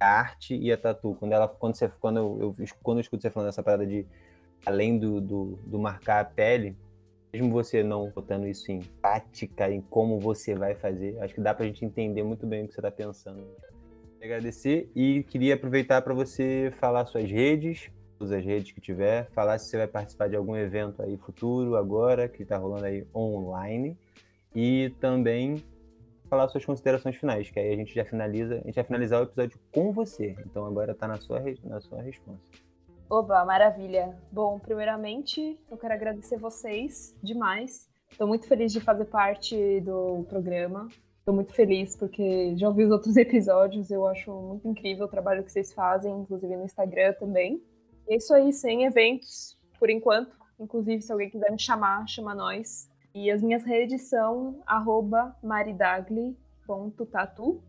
a 0.00 0.06
arte 0.06 0.56
e 0.56 0.72
a 0.72 0.76
tatu. 0.76 1.14
Quando 1.20 1.30
ela, 1.30 1.46
quando 1.46 1.76
você, 1.76 1.88
quando 2.00 2.16
eu, 2.16 2.54
eu 2.58 2.66
quando 2.82 2.98
eu 2.98 3.02
escuto 3.02 3.22
você 3.22 3.30
falando 3.30 3.50
essa 3.50 3.62
parada 3.62 3.86
de 3.86 4.04
além 4.64 4.98
do, 4.98 5.20
do, 5.20 5.58
do 5.64 5.78
marcar 5.78 6.18
a 6.18 6.24
pele, 6.24 6.76
mesmo 7.36 7.50
você 7.50 7.82
não 7.82 8.10
botando 8.10 8.46
isso 8.46 8.72
em 8.72 8.80
prática, 8.80 9.70
em 9.70 9.80
como 9.80 10.18
você 10.18 10.54
vai 10.54 10.74
fazer, 10.74 11.18
acho 11.20 11.34
que 11.34 11.40
dá 11.40 11.52
pra 11.54 11.66
gente 11.66 11.84
entender 11.84 12.22
muito 12.22 12.46
bem 12.46 12.64
o 12.64 12.68
que 12.68 12.74
você 12.74 12.80
tá 12.80 12.90
pensando. 12.90 13.46
Agradecer 14.22 14.90
e 14.96 15.22
queria 15.24 15.54
aproveitar 15.54 16.00
para 16.00 16.14
você 16.14 16.72
falar 16.80 17.04
suas 17.04 17.30
redes, 17.30 17.90
todas 18.18 18.32
as 18.32 18.44
redes 18.44 18.72
que 18.72 18.80
tiver, 18.80 19.28
falar 19.32 19.58
se 19.58 19.68
você 19.68 19.76
vai 19.76 19.86
participar 19.86 20.28
de 20.28 20.36
algum 20.36 20.56
evento 20.56 21.02
aí 21.02 21.16
futuro, 21.18 21.76
agora, 21.76 22.26
que 22.26 22.42
está 22.42 22.56
rolando 22.56 22.86
aí 22.86 23.06
online, 23.14 23.96
e 24.54 24.94
também 24.98 25.62
falar 26.30 26.48
suas 26.48 26.64
considerações 26.64 27.16
finais, 27.16 27.50
que 27.50 27.60
aí 27.60 27.72
a 27.72 27.76
gente 27.76 27.94
já 27.94 28.04
finaliza, 28.04 28.54
a 28.54 28.66
gente 28.66 28.74
vai 28.74 28.84
finalizar 28.84 29.20
o 29.20 29.24
episódio 29.24 29.58
com 29.70 29.92
você. 29.92 30.34
Então 30.46 30.64
agora 30.64 30.92
está 30.92 31.06
na 31.06 31.16
sua, 31.16 31.40
na 31.62 31.80
sua 31.80 32.00
resposta. 32.00 32.65
Oba, 33.08 33.44
maravilha. 33.44 34.18
Bom, 34.32 34.58
primeiramente, 34.58 35.56
eu 35.70 35.78
quero 35.78 35.94
agradecer 35.94 36.38
vocês 36.38 37.16
demais. 37.22 37.88
Estou 38.10 38.26
muito 38.26 38.48
feliz 38.48 38.72
de 38.72 38.80
fazer 38.80 39.04
parte 39.04 39.80
do 39.80 40.24
programa. 40.28 40.88
Estou 41.20 41.32
muito 41.32 41.52
feliz 41.52 41.94
porque 41.94 42.56
já 42.56 42.66
ouvi 42.66 42.82
os 42.82 42.90
outros 42.90 43.14
episódios. 43.16 43.92
Eu 43.92 44.08
acho 44.08 44.32
muito 44.32 44.66
incrível 44.66 45.06
o 45.06 45.08
trabalho 45.08 45.44
que 45.44 45.52
vocês 45.52 45.72
fazem, 45.72 46.20
inclusive 46.20 46.56
no 46.56 46.64
Instagram 46.64 47.12
também. 47.12 47.62
E 48.08 48.14
é 48.14 48.16
isso 48.16 48.34
aí, 48.34 48.52
sem 48.52 48.84
eventos, 48.84 49.56
por 49.78 49.88
enquanto. 49.88 50.34
Inclusive, 50.58 51.00
se 51.00 51.12
alguém 51.12 51.30
quiser 51.30 51.52
me 51.52 51.60
chamar, 51.60 52.08
chama 52.08 52.34
nós. 52.34 52.90
E 53.14 53.30
as 53.30 53.40
minhas 53.40 53.62
redes 53.62 54.08
são 54.08 54.64
maridagli.tatu 55.42 57.62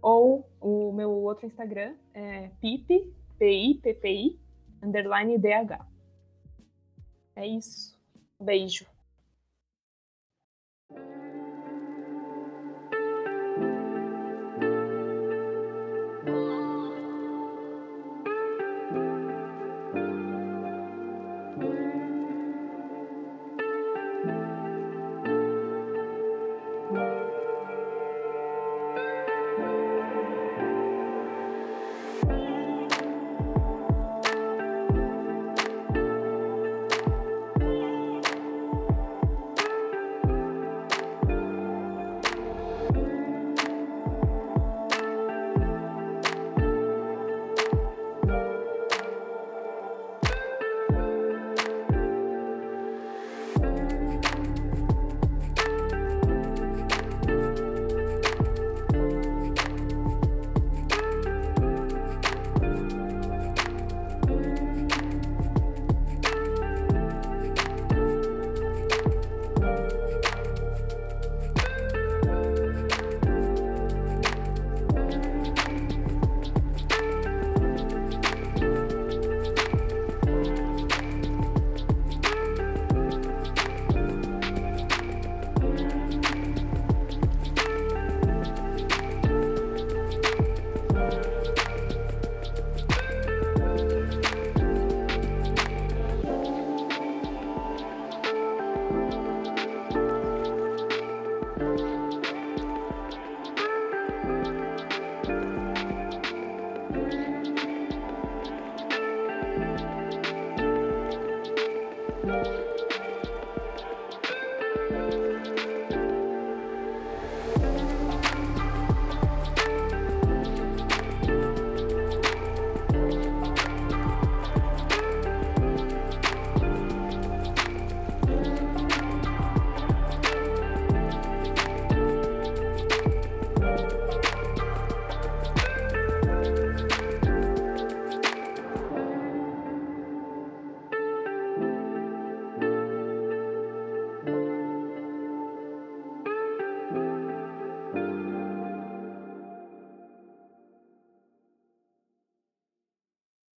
ou 0.00 0.48
o 0.58 0.90
meu 0.92 1.10
outro 1.10 1.44
Instagram 1.46 1.94
é 2.14 2.48
pipi, 2.60 3.12
P-I-P-P-I, 3.38 4.40
underline 4.82 5.38
DH. 5.38 5.86
É 7.36 7.46
isso. 7.46 7.98
Beijo. 8.38 8.86